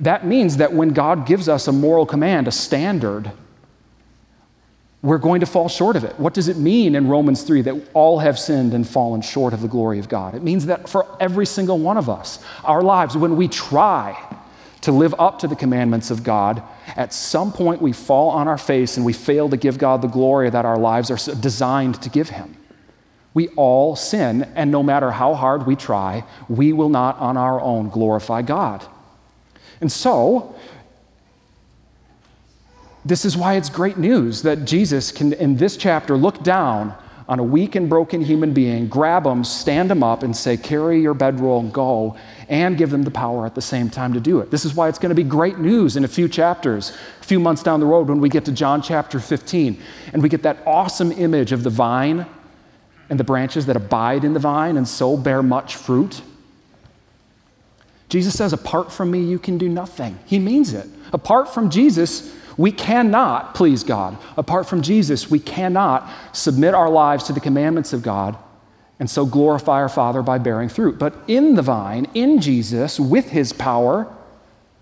that 0.00 0.26
means 0.26 0.56
that 0.58 0.72
when 0.72 0.90
God 0.90 1.26
gives 1.26 1.48
us 1.48 1.68
a 1.68 1.72
moral 1.72 2.06
command, 2.06 2.48
a 2.48 2.52
standard, 2.52 3.32
we're 5.04 5.18
going 5.18 5.40
to 5.40 5.46
fall 5.46 5.68
short 5.68 5.96
of 5.96 6.04
it. 6.04 6.18
What 6.18 6.32
does 6.32 6.48
it 6.48 6.56
mean 6.56 6.94
in 6.94 7.08
Romans 7.08 7.42
3 7.42 7.60
that 7.62 7.88
all 7.92 8.20
have 8.20 8.38
sinned 8.38 8.72
and 8.72 8.88
fallen 8.88 9.20
short 9.20 9.52
of 9.52 9.60
the 9.60 9.68
glory 9.68 9.98
of 9.98 10.08
God? 10.08 10.34
It 10.34 10.42
means 10.42 10.64
that 10.64 10.88
for 10.88 11.06
every 11.20 11.44
single 11.44 11.78
one 11.78 11.98
of 11.98 12.08
us, 12.08 12.42
our 12.64 12.80
lives, 12.80 13.14
when 13.14 13.36
we 13.36 13.46
try 13.46 14.16
to 14.80 14.92
live 14.92 15.14
up 15.18 15.40
to 15.40 15.46
the 15.46 15.56
commandments 15.56 16.10
of 16.10 16.24
God, 16.24 16.62
at 16.96 17.12
some 17.12 17.52
point 17.52 17.82
we 17.82 17.92
fall 17.92 18.30
on 18.30 18.48
our 18.48 18.56
face 18.56 18.96
and 18.96 19.04
we 19.04 19.12
fail 19.12 19.50
to 19.50 19.58
give 19.58 19.76
God 19.76 20.00
the 20.00 20.08
glory 20.08 20.48
that 20.48 20.64
our 20.64 20.78
lives 20.78 21.10
are 21.10 21.34
designed 21.34 22.00
to 22.00 22.08
give 22.08 22.30
Him. 22.30 22.56
We 23.34 23.48
all 23.48 23.96
sin, 23.96 24.44
and 24.54 24.70
no 24.70 24.82
matter 24.82 25.10
how 25.10 25.34
hard 25.34 25.66
we 25.66 25.76
try, 25.76 26.24
we 26.48 26.72
will 26.72 26.88
not 26.88 27.18
on 27.18 27.36
our 27.36 27.60
own 27.60 27.90
glorify 27.90 28.40
God. 28.40 28.82
And 29.82 29.92
so, 29.92 30.54
this 33.04 33.24
is 33.24 33.36
why 33.36 33.54
it's 33.54 33.68
great 33.68 33.98
news 33.98 34.42
that 34.42 34.64
Jesus 34.64 35.12
can, 35.12 35.32
in 35.34 35.56
this 35.56 35.76
chapter, 35.76 36.16
look 36.16 36.42
down 36.42 36.96
on 37.28 37.38
a 37.38 37.42
weak 37.42 37.74
and 37.74 37.88
broken 37.88 38.20
human 38.20 38.52
being, 38.52 38.86
grab 38.86 39.24
them, 39.24 39.44
stand 39.44 39.90
them 39.90 40.02
up, 40.02 40.22
and 40.22 40.36
say, 40.36 40.56
Carry 40.56 41.00
your 41.00 41.14
bedroll 41.14 41.60
and 41.60 41.72
go, 41.72 42.16
and 42.48 42.76
give 42.76 42.90
them 42.90 43.02
the 43.02 43.10
power 43.10 43.46
at 43.46 43.54
the 43.54 43.62
same 43.62 43.88
time 43.88 44.12
to 44.12 44.20
do 44.20 44.40
it. 44.40 44.50
This 44.50 44.64
is 44.64 44.74
why 44.74 44.88
it's 44.88 44.98
going 44.98 45.10
to 45.10 45.14
be 45.14 45.22
great 45.22 45.58
news 45.58 45.96
in 45.96 46.04
a 46.04 46.08
few 46.08 46.28
chapters, 46.28 46.92
a 47.20 47.24
few 47.24 47.40
months 47.40 47.62
down 47.62 47.80
the 47.80 47.86
road 47.86 48.08
when 48.08 48.20
we 48.20 48.28
get 48.28 48.44
to 48.46 48.52
John 48.52 48.82
chapter 48.82 49.18
15, 49.18 49.80
and 50.12 50.22
we 50.22 50.28
get 50.28 50.42
that 50.42 50.58
awesome 50.66 51.12
image 51.12 51.52
of 51.52 51.62
the 51.62 51.70
vine 51.70 52.26
and 53.08 53.20
the 53.20 53.24
branches 53.24 53.66
that 53.66 53.76
abide 53.76 54.24
in 54.24 54.32
the 54.32 54.40
vine 54.40 54.76
and 54.76 54.86
so 54.88 55.16
bear 55.16 55.42
much 55.42 55.76
fruit. 55.76 56.22
Jesus 58.08 58.36
says, 58.36 58.52
Apart 58.52 58.92
from 58.92 59.10
me, 59.10 59.20
you 59.20 59.38
can 59.38 59.56
do 59.58 59.68
nothing. 59.68 60.18
He 60.26 60.38
means 60.38 60.72
it. 60.74 60.86
Apart 61.12 61.52
from 61.52 61.70
Jesus, 61.70 62.34
we 62.56 62.70
cannot 62.72 63.54
please 63.54 63.82
God. 63.82 64.16
Apart 64.36 64.68
from 64.68 64.82
Jesus, 64.82 65.30
we 65.30 65.38
cannot 65.38 66.08
submit 66.32 66.74
our 66.74 66.88
lives 66.88 67.24
to 67.24 67.32
the 67.32 67.40
commandments 67.40 67.92
of 67.92 68.02
God 68.02 68.36
and 69.00 69.10
so 69.10 69.26
glorify 69.26 69.80
our 69.80 69.88
Father 69.88 70.22
by 70.22 70.38
bearing 70.38 70.68
fruit. 70.68 70.98
But 70.98 71.14
in 71.26 71.56
the 71.56 71.62
vine, 71.62 72.06
in 72.14 72.40
Jesus, 72.40 73.00
with 73.00 73.30
his 73.30 73.52
power, 73.52 74.12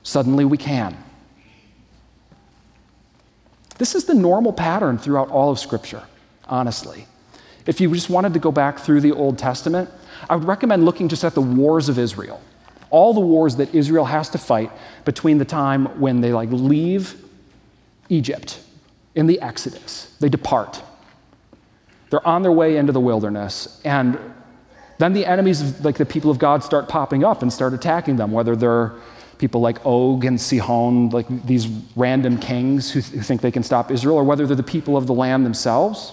suddenly 0.02 0.44
we 0.44 0.58
can. 0.58 0.96
This 3.78 3.94
is 3.94 4.04
the 4.04 4.14
normal 4.14 4.52
pattern 4.52 4.98
throughout 4.98 5.30
all 5.30 5.50
of 5.50 5.58
Scripture, 5.58 6.02
honestly. 6.46 7.06
If 7.66 7.80
you 7.80 7.92
just 7.94 8.10
wanted 8.10 8.34
to 8.34 8.38
go 8.38 8.52
back 8.52 8.80
through 8.80 9.00
the 9.00 9.12
Old 9.12 9.38
Testament, 9.38 9.88
I 10.28 10.36
would 10.36 10.44
recommend 10.44 10.84
looking 10.84 11.08
just 11.08 11.24
at 11.24 11.34
the 11.34 11.40
wars 11.40 11.88
of 11.88 11.98
Israel. 11.98 12.40
All 12.90 13.14
the 13.14 13.20
wars 13.20 13.56
that 13.56 13.74
Israel 13.74 14.04
has 14.04 14.28
to 14.30 14.38
fight 14.38 14.70
between 15.06 15.38
the 15.38 15.44
time 15.46 15.86
when 15.98 16.20
they 16.20 16.32
like 16.32 16.50
leave 16.50 17.21
Egypt 18.12 18.60
in 19.14 19.26
the 19.26 19.40
Exodus. 19.40 20.14
They 20.20 20.28
depart. 20.28 20.82
They're 22.10 22.26
on 22.26 22.42
their 22.42 22.52
way 22.52 22.76
into 22.76 22.92
the 22.92 23.00
wilderness. 23.00 23.80
And 23.84 24.18
then 24.98 25.14
the 25.14 25.24
enemies, 25.26 25.82
like 25.84 25.96
the 25.96 26.06
people 26.06 26.30
of 26.30 26.38
God, 26.38 26.62
start 26.62 26.88
popping 26.88 27.24
up 27.24 27.42
and 27.42 27.52
start 27.52 27.72
attacking 27.72 28.16
them, 28.16 28.30
whether 28.30 28.54
they're 28.54 28.92
people 29.38 29.60
like 29.60 29.84
Og 29.84 30.24
and 30.24 30.40
Sihon, 30.40 31.08
like 31.10 31.26
these 31.46 31.66
random 31.96 32.38
kings 32.38 32.92
who, 32.92 33.00
th- 33.00 33.14
who 33.14 33.22
think 33.22 33.40
they 33.40 33.50
can 33.50 33.62
stop 33.62 33.90
Israel, 33.90 34.16
or 34.16 34.24
whether 34.24 34.46
they're 34.46 34.54
the 34.54 34.62
people 34.62 34.96
of 34.96 35.06
the 35.06 35.14
land 35.14 35.44
themselves. 35.44 36.12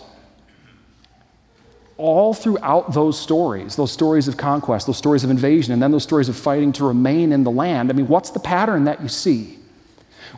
All 1.98 2.34
throughout 2.34 2.94
those 2.94 3.20
stories, 3.20 3.76
those 3.76 3.92
stories 3.92 4.30
of 4.30 4.38
conquest, 4.38 4.88
those 4.88 4.98
stories 4.98 5.26
of 5.26 5.30
invasion, 5.30 5.74
and 5.74 5.84
then 5.84 5.92
those 5.92 6.04
stories 6.04 6.30
of 6.30 6.38
fighting 6.38 6.72
to 6.74 6.86
remain 6.86 7.34
in 7.34 7.44
the 7.44 7.52
land, 7.52 7.90
I 7.90 7.94
mean, 7.94 8.08
what's 8.08 8.30
the 8.30 8.40
pattern 8.40 8.86
that 8.86 9.02
you 9.02 9.10
see? 9.10 9.60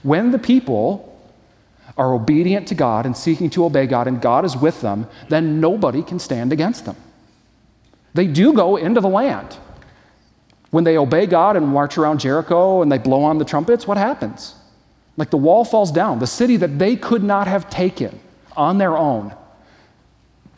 When 0.01 0.31
the 0.31 0.39
people 0.39 1.10
are 1.97 2.13
obedient 2.13 2.67
to 2.69 2.75
God 2.75 3.05
and 3.05 3.15
seeking 3.15 3.49
to 3.51 3.65
obey 3.65 3.85
God, 3.85 4.07
and 4.07 4.21
God 4.21 4.45
is 4.45 4.55
with 4.55 4.81
them, 4.81 5.07
then 5.29 5.59
nobody 5.59 6.01
can 6.01 6.19
stand 6.19 6.53
against 6.53 6.85
them. 6.85 6.95
They 8.13 8.27
do 8.27 8.53
go 8.53 8.75
into 8.75 9.01
the 9.01 9.09
land. 9.09 9.57
When 10.69 10.83
they 10.83 10.97
obey 10.97 11.25
God 11.25 11.57
and 11.57 11.67
march 11.67 11.97
around 11.97 12.19
Jericho 12.19 12.81
and 12.81 12.91
they 12.91 12.97
blow 12.97 13.23
on 13.23 13.37
the 13.37 13.45
trumpets, 13.45 13.85
what 13.85 13.97
happens? 13.97 14.55
Like 15.17 15.29
the 15.29 15.37
wall 15.37 15.65
falls 15.65 15.91
down, 15.91 16.19
the 16.19 16.27
city 16.27 16.57
that 16.57 16.79
they 16.79 16.95
could 16.95 17.23
not 17.23 17.47
have 17.47 17.69
taken 17.69 18.19
on 18.55 18.77
their 18.77 18.97
own. 18.97 19.35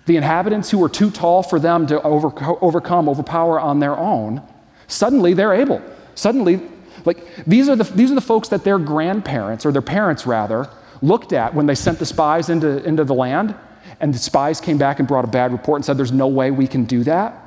The 0.06 0.17
inhabitants 0.17 0.69
who 0.69 0.78
were 0.78 0.89
too 0.89 1.10
tall 1.10 1.43
for 1.43 1.60
them 1.60 1.88
to 1.88 2.02
over, 2.02 2.32
overcome, 2.62 3.10
overpower 3.10 3.60
on 3.60 3.80
their 3.80 3.98
own, 3.98 4.41
suddenly 4.88 5.34
they're 5.34 5.54
able. 5.54 5.82
Suddenly, 6.13 6.62
like 7.06 7.26
these 7.46 7.67
are 7.69 7.76
the, 7.76 7.84
these 7.84 8.12
are 8.12 8.15
the 8.15 8.22
folks 8.22 8.50
that 8.50 8.63
their 8.63 8.78
grandparents, 8.78 9.65
or 9.65 9.72
their 9.72 9.82
parents 9.82 10.28
rather, 10.28 10.69
looked 11.04 11.34
at 11.34 11.54
when 11.54 11.66
they 11.66 11.76
sent 11.76 12.00
the 12.00 12.06
spies 12.06 12.50
into, 12.50 12.84
into 12.84 13.04
the 13.04 13.13
land, 13.13 13.54
and 14.00 14.13
the 14.13 14.18
spies 14.18 14.60
came 14.60 14.78
back 14.78 15.00
and 15.00 15.08
brought 15.08 15.26
a 15.26 15.28
bad 15.28 15.52
report 15.52 15.78
and 15.78 15.86
said, 15.86 15.98
There's 15.98 16.12
no 16.12 16.28
way 16.28 16.50
we 16.50 16.66
can 16.66 16.86
do 16.86 17.04
that. 17.04 17.39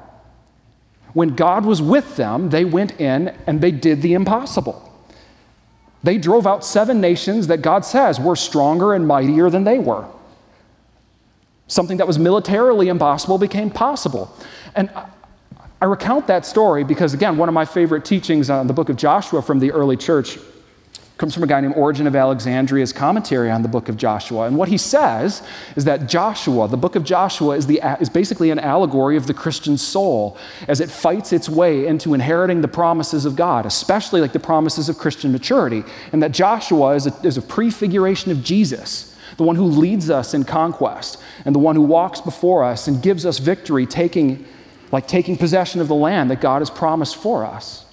When 1.15 1.35
God 1.35 1.65
was 1.65 1.81
with 1.81 2.17
them, 2.17 2.51
they 2.51 2.65
went 2.65 3.01
in 3.01 3.35
and 3.47 3.61
they 3.61 3.71
did 3.71 4.03
the 4.03 4.13
impossible. 4.13 4.83
They 6.03 6.19
drove 6.19 6.47
out 6.47 6.65
seven 6.65 7.01
nations 7.01 7.47
that 7.47 7.63
God 7.63 7.85
says 7.85 8.21
were 8.21 8.37
stronger 8.37 8.93
and 8.93 9.09
mightier 9.09 9.51
than 9.51 9.65
they 9.65 9.79
were. 9.79 10.07
Something 11.69 11.97
that 11.97 12.07
was 12.07 12.19
militarily 12.19 12.89
impossible 12.89 13.39
became 13.39 13.71
possible. 13.71 14.33
And 14.77 14.91
I 15.81 15.87
recount 15.87 16.27
that 16.29 16.47
story 16.47 16.85
because, 16.85 17.13
again, 17.13 17.37
one 17.39 17.49
of 17.49 17.55
my 17.55 17.65
favorite 17.65 18.05
teachings 18.05 18.51
on 18.51 18.67
the 18.67 18.73
book 18.73 18.89
of 18.89 18.97
Joshua 18.97 19.43
from 19.43 19.59
the 19.59 19.73
early 19.73 19.97
church 19.97 20.39
comes 21.19 21.33
from 21.33 21.43
a 21.43 21.47
guy 21.47 21.61
named 21.63 21.75
Origen 21.77 22.07
of 22.07 22.15
Alexandria's 22.15 22.93
commentary 22.93 23.51
on 23.51 23.63
the 23.63 23.69
book 23.69 23.89
of 23.89 23.97
Joshua. 23.97 24.47
And 24.47 24.57
what 24.57 24.69
he 24.69 24.77
says 24.77 25.43
is 25.75 25.85
that 25.85 26.09
Joshua, 26.09 26.69
the 26.69 26.77
book 26.77 26.95
of 26.95 27.05
Joshua, 27.05 27.57
is, 27.57 27.67
the, 27.67 27.81
is 28.01 28.11
basically 28.11 28.51
an 28.51 28.59
allegory 28.59 29.17
of 29.17 29.27
the 29.27 29.33
Christian 29.33 29.79
soul 29.79 30.37
as 30.69 30.79
it 30.81 30.91
fights 30.91 31.33
its 31.33 31.49
way 31.49 31.87
into 31.87 32.13
inheriting 32.13 32.61
the 32.61 32.69
promises 32.69 33.25
of 33.25 33.35
God, 33.35 33.65
especially 33.65 34.21
like 34.21 34.35
the 34.35 34.39
promises 34.41 34.91
of 34.91 34.99
Christian 34.99 35.33
maturity. 35.33 35.85
And 36.13 36.23
that 36.23 36.33
Joshua 36.33 36.95
is 36.95 37.07
a, 37.07 37.27
is 37.27 37.39
a 37.39 37.43
prefiguration 37.43 38.31
of 38.31 38.45
Jesus, 38.45 39.17
the 39.39 39.45
one 39.45 39.57
who 39.57 39.65
leads 39.65 40.11
us 40.11 40.35
in 40.35 40.45
conquest 40.45 41.19
and 41.47 41.55
the 41.55 41.59
one 41.59 41.77
who 41.77 41.83
walks 41.83 42.21
before 42.21 42.63
us 42.63 42.89
and 42.89 43.03
gives 43.03 43.25
us 43.25 43.39
victory, 43.39 43.87
taking, 43.87 44.45
like 44.93 45.09
taking 45.09 45.39
possession 45.39 45.81
of 45.81 45.89
the 45.89 45.95
land 45.95 46.31
that 46.31 46.43
God 46.43 46.59
has 46.61 46.69
promised 46.69 47.17
for 47.17 47.47
us. 47.47 47.86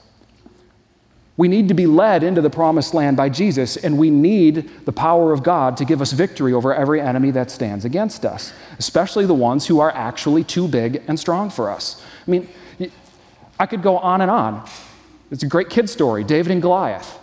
We 1.36 1.48
need 1.48 1.67
to 1.69 1.74
be 1.74 1.88
led 1.88 2.22
into 2.22 2.41
the 2.41 2.50
promised 2.50 2.93
land 2.93 3.17
by 3.17 3.30
Jesus, 3.30 3.76
and 3.76 3.98
we 3.98 4.12
need 4.12 4.86
the 4.86 4.91
power 4.91 5.34
of 5.34 5.41
God 5.41 5.78
to 5.78 5.86
give 5.86 6.00
us 6.00 6.12
victory 6.12 6.54
over 6.54 6.74
every 6.74 7.02
enemy 7.02 7.32
that 7.32 7.50
stands 7.50 7.86
against 7.86 8.24
us, 8.24 8.54
especially 8.78 9.26
the 9.26 9.34
ones 9.34 9.65
who 9.65 9.80
are 9.80 9.89
actually 9.91 10.43
too 10.43 10.67
big 10.67 11.02
and 11.08 11.19
strong 11.19 11.50
for 11.50 11.72
us. 11.72 12.04
I 12.28 12.32
mean, 12.32 12.48
I 13.60 13.65
could 13.65 13.82
go 13.82 13.98
on 13.98 14.22
and 14.22 14.30
on. 14.30 14.67
It's 15.32 15.41
a 15.41 15.48
great 15.48 15.69
kid 15.72 15.89
story 15.89 16.24
David 16.24 16.52
and 16.52 16.62
Goliath. 16.62 17.19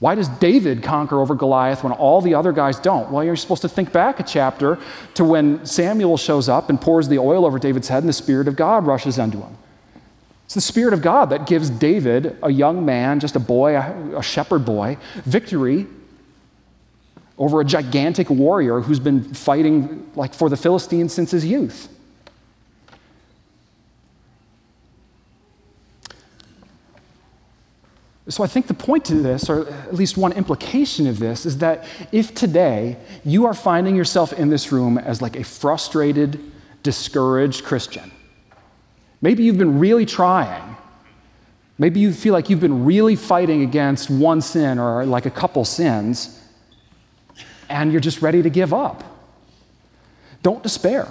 Why 0.00 0.14
does 0.14 0.28
David 0.28 0.82
conquer 0.82 1.20
over 1.20 1.34
Goliath 1.34 1.82
when 1.82 1.92
all 1.92 2.22
the 2.22 2.34
other 2.34 2.52
guys 2.52 2.78
don't? 2.78 3.10
Well, 3.10 3.24
you're 3.24 3.36
supposed 3.36 3.62
to 3.62 3.68
think 3.68 3.92
back 3.92 4.20
a 4.20 4.22
chapter 4.22 4.78
to 5.14 5.24
when 5.24 5.66
Samuel 5.66 6.16
shows 6.16 6.48
up 6.48 6.70
and 6.70 6.80
pours 6.80 7.08
the 7.08 7.18
oil 7.18 7.44
over 7.44 7.58
David's 7.58 7.88
head, 7.88 8.04
and 8.04 8.08
the 8.08 8.12
Spirit 8.14 8.46
of 8.46 8.54
God 8.56 8.86
rushes 8.86 9.18
into 9.18 9.38
him. 9.38 9.58
It's 10.48 10.54
the 10.54 10.62
Spirit 10.62 10.94
of 10.94 11.02
God 11.02 11.28
that 11.28 11.46
gives 11.46 11.68
David, 11.68 12.38
a 12.42 12.50
young 12.50 12.86
man, 12.86 13.20
just 13.20 13.36
a 13.36 13.38
boy, 13.38 13.76
a, 13.76 14.22
shepherd 14.22 14.64
boy, 14.64 14.96
victory 15.26 15.86
over 17.36 17.60
a 17.60 17.64
gigantic 17.66 18.30
warrior 18.30 18.80
who's 18.80 18.98
been 18.98 19.22
fighting 19.34 20.10
like 20.14 20.32
for 20.32 20.48
the 20.48 20.56
Philistines 20.56 21.12
since 21.12 21.32
his 21.32 21.44
youth. 21.44 21.90
So 28.28 28.42
I 28.42 28.46
think 28.46 28.68
the 28.68 28.74
point 28.74 29.04
to 29.04 29.16
this, 29.16 29.50
or 29.50 29.68
at 29.68 29.94
least 29.94 30.16
one 30.16 30.32
implication 30.32 31.06
of 31.06 31.18
this, 31.18 31.44
is 31.44 31.58
that 31.58 31.84
if 32.10 32.34
today 32.34 32.96
you 33.22 33.44
are 33.44 33.52
finding 33.52 33.94
yourself 33.94 34.32
in 34.32 34.48
this 34.48 34.72
room 34.72 34.96
as 34.96 35.20
like 35.20 35.36
a 35.36 35.44
frustrated, 35.44 36.40
discouraged 36.82 37.64
Christian, 37.64 38.10
Maybe 39.20 39.42
you've 39.42 39.58
been 39.58 39.78
really 39.78 40.06
trying. 40.06 40.76
Maybe 41.78 42.00
you 42.00 42.12
feel 42.12 42.32
like 42.32 42.50
you've 42.50 42.60
been 42.60 42.84
really 42.84 43.16
fighting 43.16 43.62
against 43.62 44.10
one 44.10 44.40
sin 44.40 44.78
or 44.78 45.04
like 45.06 45.26
a 45.26 45.30
couple 45.30 45.64
sins, 45.64 46.40
and 47.68 47.92
you're 47.92 48.00
just 48.00 48.20
ready 48.22 48.42
to 48.42 48.50
give 48.50 48.74
up. 48.74 49.04
Don't 50.42 50.62
despair. 50.62 51.08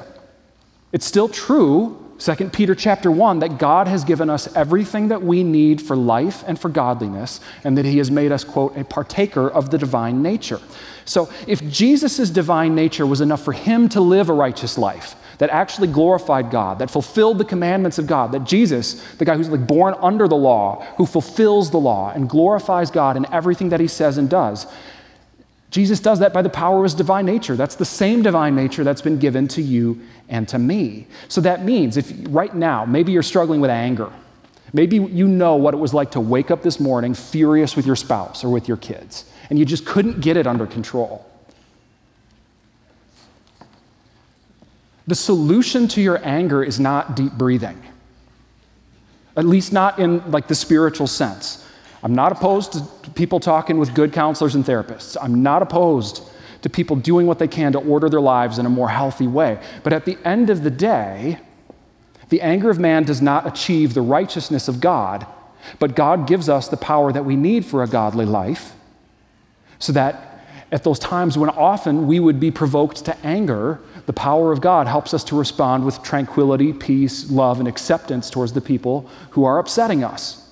It's 0.92 1.06
still 1.06 1.30
true, 1.30 2.04
2 2.20 2.50
Peter 2.50 2.76
chapter 2.76 3.12
1, 3.12 3.40
that 3.40 3.58
God 3.58 3.88
has 3.88 4.04
given 4.04 4.30
us 4.30 4.54
everything 4.56 5.10
that 5.10 5.22
we 5.22 5.44
need 5.44 5.82
for 5.82 5.96
life 5.96 6.44
and 6.48 6.60
for 6.60 6.70
godliness, 6.70 7.40
and 7.64 7.78
that 7.78 7.86
He 7.86 7.98
has 8.00 8.10
made 8.10 8.32
us, 8.32 8.44
quote, 8.44 8.76
a 8.76 8.84
partaker 8.84 9.50
of 9.50 9.70
the 9.70 9.78
divine 9.78 10.22
nature. 10.22 10.60
So 11.06 11.30
if 11.46 11.66
Jesus' 11.70 12.30
divine 12.30 12.74
nature 12.74 13.06
was 13.06 13.22
enough 13.22 13.44
for 13.44 13.54
Him 13.54 13.88
to 13.90 14.02
live 14.02 14.30
a 14.30 14.34
righteous 14.34 14.78
life, 14.78 15.16
that 15.38 15.50
actually 15.50 15.88
glorified 15.88 16.50
God, 16.50 16.80
that 16.80 16.90
fulfilled 16.90 17.38
the 17.38 17.46
commandments 17.46 17.98
of 18.00 18.08
God, 18.08 18.32
that 18.32 18.44
Jesus, 18.44 19.02
the 19.16 19.26
guy 19.26 19.36
who's 19.36 19.50
like 19.50 19.68
born 19.68 19.96
under 20.02 20.28
the 20.28 20.36
law, 20.36 20.84
who 20.98 21.06
fulfills 21.06 21.72
the 21.72 21.78
law 21.78 22.12
and 22.12 22.30
glorifies 22.30 22.90
God 22.92 23.18
in 23.18 23.32
everything 23.32 23.70
that 23.70 23.80
he 23.80 23.88
says 23.88 24.18
and 24.18 24.30
does. 24.30 24.66
Jesus 25.70 26.00
does 26.00 26.20
that 26.20 26.34
by 26.34 26.42
the 26.42 26.50
power 26.50 26.78
of 26.78 26.84
his 26.84 26.94
divine 26.94 27.26
nature. 27.26 27.56
That's 27.56 27.76
the 27.76 27.86
same 27.86 28.22
divine 28.22 28.56
nature 28.56 28.84
that's 28.84 29.02
been 29.02 29.20
given 29.20 29.48
to 29.50 29.62
you 29.62 30.02
and 30.30 30.48
to 30.48 30.58
me. 30.58 31.08
So 31.28 31.42
that 31.42 31.66
means 31.66 31.98
if 31.98 32.12
right 32.30 32.54
now, 32.54 32.86
maybe 32.86 33.12
you're 33.12 33.24
struggling 33.24 33.60
with 33.60 33.70
anger, 33.70 34.12
maybe 34.74 34.98
you 34.98 35.28
know 35.28 35.56
what 35.56 35.74
it 35.74 35.78
was 35.78 35.94
like 35.94 36.12
to 36.12 36.22
wake 36.22 36.52
up 36.52 36.64
this 36.64 36.80
morning 36.80 37.14
furious 37.14 37.76
with 37.76 37.86
your 37.86 37.96
spouse 37.96 38.44
or 38.44 38.50
with 38.50 38.68
your 38.68 38.78
kids, 38.78 39.26
and 39.50 39.60
you 39.60 39.66
just 39.66 39.86
couldn't 39.86 40.22
get 40.22 40.38
it 40.38 40.48
under 40.48 40.66
control. 40.66 41.26
The 45.08 45.16
solution 45.16 45.88
to 45.90 46.02
your 46.02 46.20
anger 46.24 46.64
is 46.64 46.80
not 46.80 47.16
deep 47.16 47.34
breathing, 47.34 47.82
at 49.36 49.46
least 49.46 49.72
not 49.72 50.00
in 50.00 50.30
like 50.32 50.48
the 50.48 50.56
spiritual 50.56 51.08
sense. 51.08 51.66
I'm 52.04 52.14
not 52.14 52.32
opposed 52.32 52.74
to 52.74 53.12
people 53.12 53.40
talking 53.40 53.80
with 53.80 53.96
good 53.96 54.14
counselors 54.14 54.54
and 54.54 54.66
therapists. 54.66 55.18
I'm 55.20 55.42
not 55.42 55.62
opposed 55.62 56.22
to 56.62 56.70
people 56.70 56.96
doing 56.96 57.26
what 57.26 57.40
they 57.40 57.48
can 57.48 57.72
to 57.72 57.80
order 57.80 58.10
their 58.10 58.22
lives 58.22 58.60
in 58.60 58.66
a 58.66 58.70
more 58.70 58.90
healthy 58.90 59.28
way. 59.28 59.60
But 59.84 59.94
at 59.94 60.06
the 60.06 60.18
end 60.26 60.50
of 60.50 60.64
the 60.64 60.72
day, 60.72 61.40
the 62.30 62.42
anger 62.42 62.70
of 62.70 62.78
man 62.78 63.04
does 63.04 63.22
not 63.22 63.48
achieve 63.48 63.94
the 63.94 64.02
righteousness 64.02 64.68
of 64.68 64.82
God, 64.82 65.26
but 65.80 65.96
God 65.96 66.28
gives 66.28 66.50
us 66.50 66.68
the 66.68 66.78
power 66.78 67.12
that 67.12 67.26
we 67.26 67.36
need 67.36 67.66
for 67.66 67.84
a 67.84 67.88
godly 67.88 68.26
life 68.26 68.74
so 69.80 69.94
that 69.94 70.44
at 70.72 70.84
those 70.84 71.00
times 71.00 71.38
when 71.38 71.50
often 71.50 72.08
we 72.08 72.20
would 72.20 72.40
be 72.40 72.52
provoked 72.52 73.06
to 73.06 73.18
anger, 73.26 73.80
the 74.08 74.14
power 74.14 74.54
of 74.54 74.62
God 74.62 74.88
helps 74.88 75.14
us 75.14 75.24
to 75.26 75.38
respond 75.38 75.86
with 75.86 76.02
tranquility, 76.02 76.72
peace, 76.72 77.30
love, 77.30 77.60
and 77.60 77.68
acceptance 77.68 78.30
towards 78.30 78.54
the 78.54 78.62
people 78.62 79.08
who 79.32 79.44
are 79.44 79.60
upsetting 79.60 80.04
us. 80.04 80.50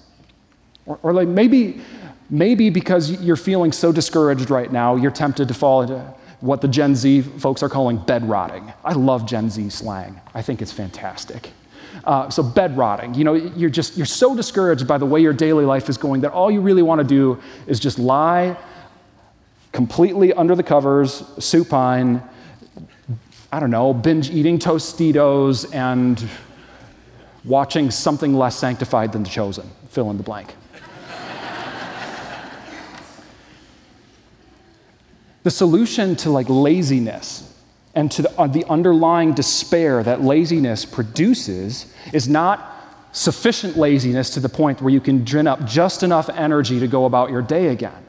Or, 0.85 0.99
or 1.01 1.13
like 1.13 1.29
maybe, 1.29 1.81
maybe 2.29 2.69
because 2.69 3.09
you're 3.23 3.37
feeling 3.37 3.71
so 3.71 3.93
discouraged 3.93 4.49
right 4.49 4.71
now, 4.71 4.97
you're 4.97 5.09
tempted 5.09 5.47
to 5.47 5.53
fall 5.53 5.83
into 5.83 6.13
what 6.41 6.59
the 6.59 6.67
Gen 6.67 6.95
Z 6.95 7.21
folks 7.21 7.63
are 7.63 7.69
calling 7.69 7.97
bed 7.97 8.27
rotting. 8.27 8.73
I 8.83 8.91
love 8.91 9.25
Gen 9.25 9.49
Z 9.49 9.69
slang. 9.69 10.19
I 10.33 10.41
think 10.41 10.61
it's 10.61 10.73
fantastic. 10.73 11.51
Uh, 12.03 12.29
so 12.29 12.43
bed 12.43 12.77
rotting, 12.77 13.13
you 13.13 13.23
know, 13.23 13.33
you're 13.33 13.69
just 13.69 13.95
you're 13.95 14.05
so 14.05 14.35
discouraged 14.35 14.85
by 14.85 14.97
the 14.97 15.05
way 15.05 15.21
your 15.21 15.31
daily 15.31 15.63
life 15.63 15.87
is 15.87 15.97
going 15.97 16.21
that 16.21 16.31
all 16.33 16.51
you 16.51 16.59
really 16.59 16.81
want 16.81 16.99
to 16.99 17.07
do 17.07 17.41
is 17.67 17.79
just 17.79 17.97
lie 17.97 18.57
completely 19.71 20.33
under 20.33 20.55
the 20.55 20.63
covers, 20.63 21.23
supine, 21.39 22.21
I 23.55 23.59
don't 23.61 23.71
know, 23.71 23.93
binge 23.93 24.29
eating 24.29 24.59
Tostitos 24.59 25.73
and 25.73 26.21
watching 27.45 27.89
something 27.89 28.33
less 28.33 28.57
sanctified 28.57 29.13
than 29.13 29.23
the 29.23 29.29
chosen. 29.29 29.71
Fill 29.87 30.11
in 30.11 30.17
the 30.17 30.23
blank. 30.23 30.53
the 35.43 35.51
solution 35.51 36.17
to 36.17 36.29
like 36.29 36.47
laziness 36.49 37.57
and 37.93 38.11
to 38.11 38.23
the, 38.23 38.37
uh, 38.37 38.47
the 38.47 38.65
underlying 38.65 39.33
despair 39.33 40.03
that 40.03 40.19
laziness 40.21 40.83
produces 40.83 41.93
is 42.11 42.27
not 42.27 42.75
sufficient 43.13 43.77
laziness 43.77 44.31
to 44.31 44.41
the 44.41 44.49
point 44.49 44.81
where 44.81 44.91
you 44.91 44.99
can 44.99 45.25
gin 45.25 45.47
up 45.47 45.63
just 45.63 46.03
enough 46.03 46.27
energy 46.27 46.81
to 46.81 46.89
go 46.89 47.05
about 47.05 47.29
your 47.29 47.41
day 47.41 47.67
again. 47.67 48.03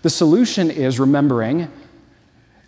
The 0.00 0.08
solution 0.08 0.70
is 0.70 0.98
remembering 0.98 1.70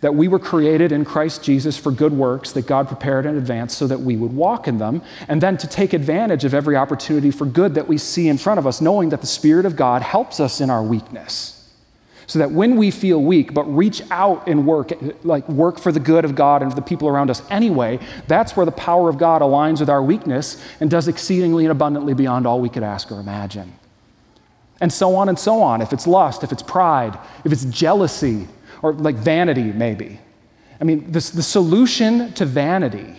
that 0.03 0.13
we 0.13 0.27
were 0.27 0.37
created 0.37 0.91
in 0.91 1.05
Christ 1.05 1.41
Jesus 1.41 1.77
for 1.77 1.89
good 1.89 2.11
works 2.11 2.51
that 2.51 2.67
God 2.67 2.89
prepared 2.89 3.25
in 3.25 3.37
advance 3.37 3.73
so 3.73 3.87
that 3.87 4.01
we 4.01 4.17
would 4.17 4.33
walk 4.33 4.67
in 4.67 4.77
them, 4.77 5.01
and 5.29 5.41
then 5.41 5.55
to 5.55 5.65
take 5.65 5.93
advantage 5.93 6.43
of 6.43 6.53
every 6.53 6.75
opportunity 6.75 7.31
for 7.31 7.45
good 7.45 7.73
that 7.75 7.87
we 7.87 7.97
see 7.97 8.27
in 8.27 8.37
front 8.37 8.59
of 8.59 8.67
us, 8.67 8.81
knowing 8.81 9.07
that 9.09 9.21
the 9.21 9.27
Spirit 9.27 9.65
of 9.65 9.77
God 9.77 10.01
helps 10.01 10.41
us 10.41 10.59
in 10.59 10.69
our 10.69 10.83
weakness. 10.83 11.73
So 12.27 12.39
that 12.39 12.51
when 12.51 12.75
we 12.75 12.91
feel 12.91 13.21
weak, 13.21 13.53
but 13.53 13.63
reach 13.63 14.01
out 14.11 14.45
and 14.45 14.67
work, 14.67 14.91
like 15.23 15.47
work 15.47 15.79
for 15.79 15.93
the 15.93 16.01
good 16.01 16.25
of 16.25 16.35
God 16.35 16.61
and 16.61 16.69
for 16.69 16.75
the 16.75 16.81
people 16.81 17.07
around 17.07 17.29
us 17.29 17.41
anyway, 17.49 17.97
that's 18.27 18.57
where 18.57 18.65
the 18.65 18.73
power 18.73 19.07
of 19.07 19.17
God 19.17 19.41
aligns 19.41 19.79
with 19.79 19.89
our 19.89 20.03
weakness 20.03 20.61
and 20.81 20.91
does 20.91 21.07
exceedingly 21.07 21.63
and 21.63 21.71
abundantly 21.71 22.13
beyond 22.13 22.45
all 22.45 22.59
we 22.59 22.67
could 22.67 22.83
ask 22.83 23.09
or 23.09 23.21
imagine. 23.21 23.71
And 24.81 24.91
so 24.91 25.15
on 25.15 25.29
and 25.29 25.39
so 25.39 25.61
on. 25.61 25.81
If 25.81 25.93
it's 25.93 26.05
lust, 26.05 26.43
if 26.43 26.51
it's 26.51 26.63
pride, 26.63 27.17
if 27.45 27.53
it's 27.53 27.63
jealousy, 27.65 28.49
or 28.83 28.93
like 28.93 29.15
vanity, 29.15 29.63
maybe. 29.63 30.19
I 30.79 30.83
mean, 30.83 31.11
this, 31.11 31.31
the 31.31 31.41
solution 31.41 32.33
to 32.33 32.45
vanity, 32.45 33.15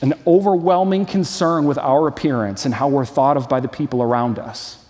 an 0.00 0.14
overwhelming 0.26 1.04
concern 1.04 1.66
with 1.66 1.76
our 1.76 2.08
appearance 2.08 2.64
and 2.64 2.72
how 2.72 2.88
we're 2.88 3.04
thought 3.04 3.36
of 3.36 3.48
by 3.48 3.60
the 3.60 3.68
people 3.68 4.02
around 4.02 4.38
us 4.38 4.82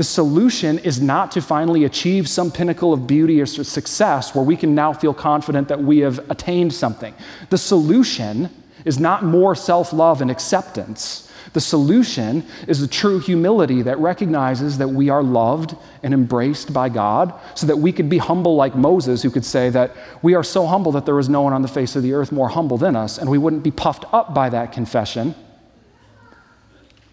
the 0.00 0.04
solution 0.04 0.78
is 0.78 0.98
not 0.98 1.30
to 1.32 1.42
finally 1.42 1.84
achieve 1.84 2.26
some 2.26 2.50
pinnacle 2.50 2.94
of 2.94 3.06
beauty 3.06 3.38
or 3.38 3.44
success 3.44 4.34
where 4.34 4.42
we 4.42 4.56
can 4.56 4.74
now 4.74 4.94
feel 4.94 5.12
confident 5.12 5.68
that 5.68 5.78
we 5.78 5.98
have 5.98 6.18
attained 6.30 6.72
something. 6.72 7.14
The 7.50 7.58
solution 7.58 8.48
is 8.86 8.98
not 8.98 9.22
more 9.22 9.54
self 9.54 9.92
love 9.92 10.22
and 10.22 10.30
acceptance. 10.30 11.29
The 11.52 11.60
solution 11.60 12.46
is 12.68 12.80
the 12.80 12.86
true 12.86 13.18
humility 13.18 13.82
that 13.82 13.98
recognizes 13.98 14.78
that 14.78 14.88
we 14.88 15.08
are 15.08 15.22
loved 15.22 15.74
and 16.02 16.14
embraced 16.14 16.72
by 16.72 16.88
God, 16.88 17.34
so 17.56 17.66
that 17.66 17.78
we 17.78 17.92
could 17.92 18.08
be 18.08 18.18
humble 18.18 18.54
like 18.54 18.76
Moses, 18.76 19.22
who 19.22 19.30
could 19.30 19.44
say 19.44 19.68
that 19.70 19.96
we 20.22 20.34
are 20.34 20.44
so 20.44 20.66
humble 20.66 20.92
that 20.92 21.06
there 21.06 21.18
is 21.18 21.28
no 21.28 21.42
one 21.42 21.52
on 21.52 21.62
the 21.62 21.68
face 21.68 21.96
of 21.96 22.04
the 22.04 22.12
earth 22.12 22.30
more 22.30 22.48
humble 22.48 22.78
than 22.78 22.94
us, 22.94 23.18
and 23.18 23.28
we 23.28 23.36
wouldn't 23.36 23.64
be 23.64 23.72
puffed 23.72 24.04
up 24.12 24.32
by 24.32 24.48
that 24.48 24.72
confession. 24.72 25.34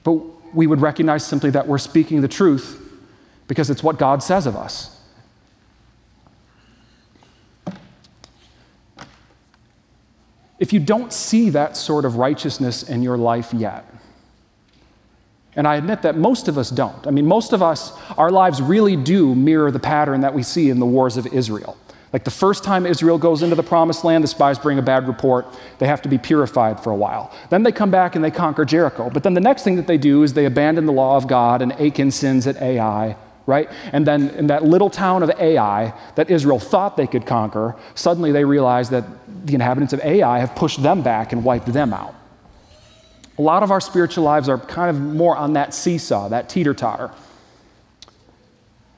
But 0.03 0.13
we 0.53 0.67
would 0.67 0.81
recognize 0.81 1.25
simply 1.25 1.49
that 1.49 1.67
we're 1.67 1.79
speaking 1.79 2.21
the 2.21 2.27
truth 2.27 2.79
because 3.47 3.69
it's 3.69 3.81
what 3.81 3.97
God 3.97 4.21
says 4.21 4.45
of 4.45 4.55
us. 4.55 4.93
If 10.59 10.73
you 10.73 10.79
don't 10.79 11.11
see 11.11 11.49
that 11.51 11.75
sort 11.75 12.05
of 12.05 12.15
righteousness 12.15 12.83
in 12.83 13.03
your 13.03 13.17
life 13.17 13.53
yet, 13.53 13.85
and 15.57 15.67
I 15.67 15.75
admit 15.75 16.03
that 16.03 16.15
most 16.15 16.47
of 16.47 16.57
us 16.57 16.69
don't. 16.69 17.05
I 17.05 17.11
mean, 17.11 17.25
most 17.25 17.51
of 17.51 17.61
us, 17.61 17.91
our 18.17 18.29
lives 18.29 18.61
really 18.61 18.95
do 18.95 19.35
mirror 19.35 19.71
the 19.71 19.79
pattern 19.79 20.21
that 20.21 20.33
we 20.33 20.43
see 20.43 20.69
in 20.69 20.79
the 20.79 20.85
wars 20.85 21.17
of 21.17 21.25
Israel. 21.27 21.75
Like 22.13 22.23
the 22.23 22.31
first 22.31 22.63
time 22.63 22.85
Israel 22.85 23.17
goes 23.17 23.41
into 23.43 23.55
the 23.55 23.63
promised 23.63 24.03
land, 24.05 24.23
the 24.23 24.27
spies 24.27 24.57
bring 24.57 24.79
a 24.79 24.81
bad 24.81 25.07
report. 25.07 25.45
They 25.79 25.87
have 25.87 26.01
to 26.03 26.09
be 26.09 26.17
purified 26.17 26.79
for 26.81 26.91
a 26.91 26.95
while. 26.95 27.33
Then 27.49 27.63
they 27.63 27.71
come 27.71 27.91
back 27.91 28.15
and 28.15 28.23
they 28.23 28.31
conquer 28.31 28.63
Jericho. 28.63 29.09
But 29.09 29.23
then 29.23 29.33
the 29.33 29.41
next 29.41 29.63
thing 29.63 29.75
that 29.75 29.87
they 29.87 29.97
do 29.97 30.23
is 30.23 30.33
they 30.33 30.45
abandon 30.45 30.85
the 30.85 30.93
law 30.93 31.17
of 31.17 31.27
God, 31.27 31.61
and 31.61 31.73
Achan 31.73 32.11
sins 32.11 32.47
at 32.47 32.61
Ai, 32.61 33.17
right? 33.45 33.69
And 33.91 34.07
then 34.07 34.29
in 34.29 34.47
that 34.47 34.63
little 34.63 34.89
town 34.89 35.21
of 35.21 35.31
Ai 35.31 35.93
that 36.15 36.29
Israel 36.29 36.59
thought 36.59 36.95
they 36.97 37.07
could 37.07 37.25
conquer, 37.25 37.75
suddenly 37.95 38.31
they 38.31 38.45
realize 38.45 38.89
that 38.91 39.05
the 39.45 39.55
inhabitants 39.55 39.91
of 39.91 39.99
Ai 40.01 40.39
have 40.39 40.55
pushed 40.55 40.81
them 40.81 41.01
back 41.01 41.33
and 41.33 41.43
wiped 41.43 41.73
them 41.73 41.93
out. 41.93 42.15
A 43.37 43.41
lot 43.41 43.63
of 43.63 43.71
our 43.71 43.81
spiritual 43.81 44.23
lives 44.23 44.49
are 44.49 44.57
kind 44.57 44.89
of 44.89 45.01
more 45.01 45.35
on 45.35 45.53
that 45.53 45.73
seesaw, 45.73 46.29
that 46.29 46.49
teeter 46.49 46.73
totter. 46.73 47.11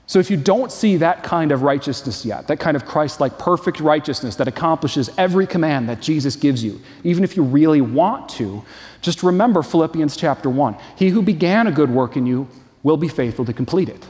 So 0.10 0.18
if 0.18 0.32
you 0.32 0.38
don't 0.38 0.72
see 0.72 0.98
that 0.98 1.22
kind 1.22 1.52
of 1.52 1.62
righteousness 1.62 2.26
yet, 2.26 2.48
that 2.48 2.60
kind 2.60 2.76
of 2.76 2.84
Christ 2.84 3.20
like 3.20 3.38
perfect 3.38 3.80
righteousness 3.80 4.38
that 4.38 4.48
accomplishes 4.48 5.12
every 5.20 5.46
command 5.46 5.88
that 5.88 6.02
Jesus 6.02 6.36
gives 6.36 6.64
you, 6.64 6.82
even 7.04 7.24
if 7.24 7.38
you 7.38 7.44
really 7.44 7.80
want 7.80 8.28
to, 8.30 8.64
just 9.02 9.22
remember 9.22 9.62
Philippians 9.62 10.18
chapter 10.18 10.50
1. 10.50 10.76
He 10.96 11.10
who 11.10 11.22
began 11.22 11.68
a 11.68 11.72
good 11.72 11.92
work 11.92 12.18
in 12.18 12.26
you 12.26 12.48
will 12.82 12.98
be 12.98 13.08
faithful 13.08 13.46
to 13.46 13.54
complete 13.54 13.88
it. 13.88 14.04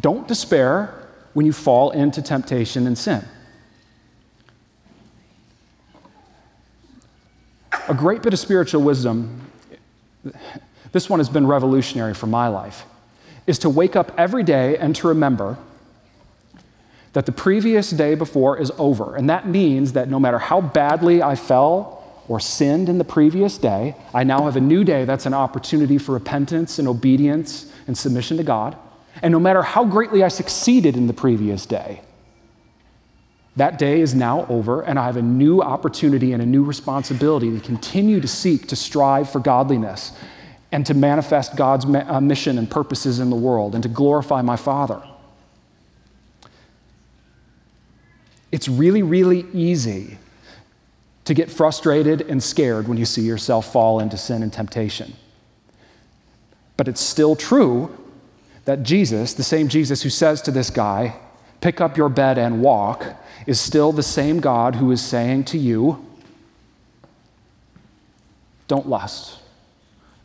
Don't 0.00 0.26
despair 0.26 1.08
when 1.34 1.46
you 1.46 1.52
fall 1.52 1.90
into 1.90 2.20
temptation 2.20 2.86
and 2.88 2.98
sin. 2.98 3.24
A 7.88 7.94
great 7.94 8.22
bit 8.22 8.32
of 8.32 8.38
spiritual 8.38 8.82
wisdom 8.82 9.40
this 10.92 11.08
one 11.08 11.20
has 11.20 11.28
been 11.28 11.46
revolutionary 11.46 12.14
for 12.14 12.26
my 12.26 12.48
life, 12.48 12.84
is 13.46 13.58
to 13.60 13.70
wake 13.70 13.96
up 13.96 14.12
every 14.16 14.42
day 14.42 14.76
and 14.76 14.94
to 14.96 15.08
remember 15.08 15.56
that 17.14 17.26
the 17.26 17.32
previous 17.32 17.90
day 17.90 18.14
before 18.14 18.58
is 18.58 18.70
over. 18.78 19.16
And 19.16 19.28
that 19.28 19.46
means 19.46 19.94
that 19.94 20.08
no 20.08 20.20
matter 20.20 20.38
how 20.38 20.60
badly 20.60 21.22
I 21.22 21.34
fell 21.34 22.22
or 22.28 22.40
sinned 22.40 22.88
in 22.88 22.98
the 22.98 23.04
previous 23.04 23.58
day, 23.58 23.96
I 24.14 24.24
now 24.24 24.44
have 24.44 24.56
a 24.56 24.60
new 24.60 24.84
day 24.84 25.04
that's 25.04 25.26
an 25.26 25.34
opportunity 25.34 25.98
for 25.98 26.12
repentance 26.12 26.78
and 26.78 26.86
obedience 26.86 27.72
and 27.86 27.96
submission 27.96 28.36
to 28.36 28.42
God. 28.42 28.76
And 29.22 29.32
no 29.32 29.40
matter 29.40 29.62
how 29.62 29.84
greatly 29.84 30.22
I 30.22 30.28
succeeded 30.28 30.96
in 30.96 31.06
the 31.06 31.12
previous 31.12 31.66
day, 31.66 32.02
that 33.56 33.78
day 33.78 34.00
is 34.00 34.14
now 34.14 34.46
over, 34.46 34.80
and 34.80 34.98
I 34.98 35.04
have 35.04 35.16
a 35.16 35.22
new 35.22 35.60
opportunity 35.60 36.32
and 36.32 36.42
a 36.42 36.46
new 36.46 36.64
responsibility 36.64 37.50
to 37.50 37.60
continue 37.60 38.20
to 38.20 38.28
seek 38.28 38.68
to 38.68 38.76
strive 38.76 39.30
for 39.30 39.40
godliness 39.40 40.12
and 40.70 40.86
to 40.86 40.94
manifest 40.94 41.54
God's 41.54 41.84
uh, 41.84 42.20
mission 42.20 42.56
and 42.56 42.70
purposes 42.70 43.20
in 43.20 43.28
the 43.28 43.36
world 43.36 43.74
and 43.74 43.82
to 43.82 43.90
glorify 43.90 44.40
my 44.40 44.56
Father. 44.56 45.02
It's 48.50 48.68
really, 48.68 49.02
really 49.02 49.46
easy 49.52 50.18
to 51.24 51.34
get 51.34 51.50
frustrated 51.50 52.22
and 52.22 52.42
scared 52.42 52.88
when 52.88 52.98
you 52.98 53.04
see 53.04 53.22
yourself 53.22 53.70
fall 53.70 54.00
into 54.00 54.16
sin 54.16 54.42
and 54.42 54.52
temptation. 54.52 55.14
But 56.76 56.88
it's 56.88 57.00
still 57.00 57.36
true 57.36 57.96
that 58.64 58.82
Jesus, 58.82 59.34
the 59.34 59.42
same 59.42 59.68
Jesus 59.68 60.02
who 60.02 60.10
says 60.10 60.40
to 60.42 60.50
this 60.50 60.70
guy, 60.70 61.16
pick 61.62 61.80
up 61.80 61.96
your 61.96 62.10
bed 62.10 62.36
and 62.36 62.60
walk, 62.60 63.06
is 63.46 63.58
still 63.58 63.92
the 63.92 64.02
same 64.02 64.40
God 64.40 64.76
who 64.76 64.90
is 64.90 65.00
saying 65.00 65.44
to 65.44 65.58
you, 65.58 66.04
don't 68.68 68.88
lust. 68.88 69.38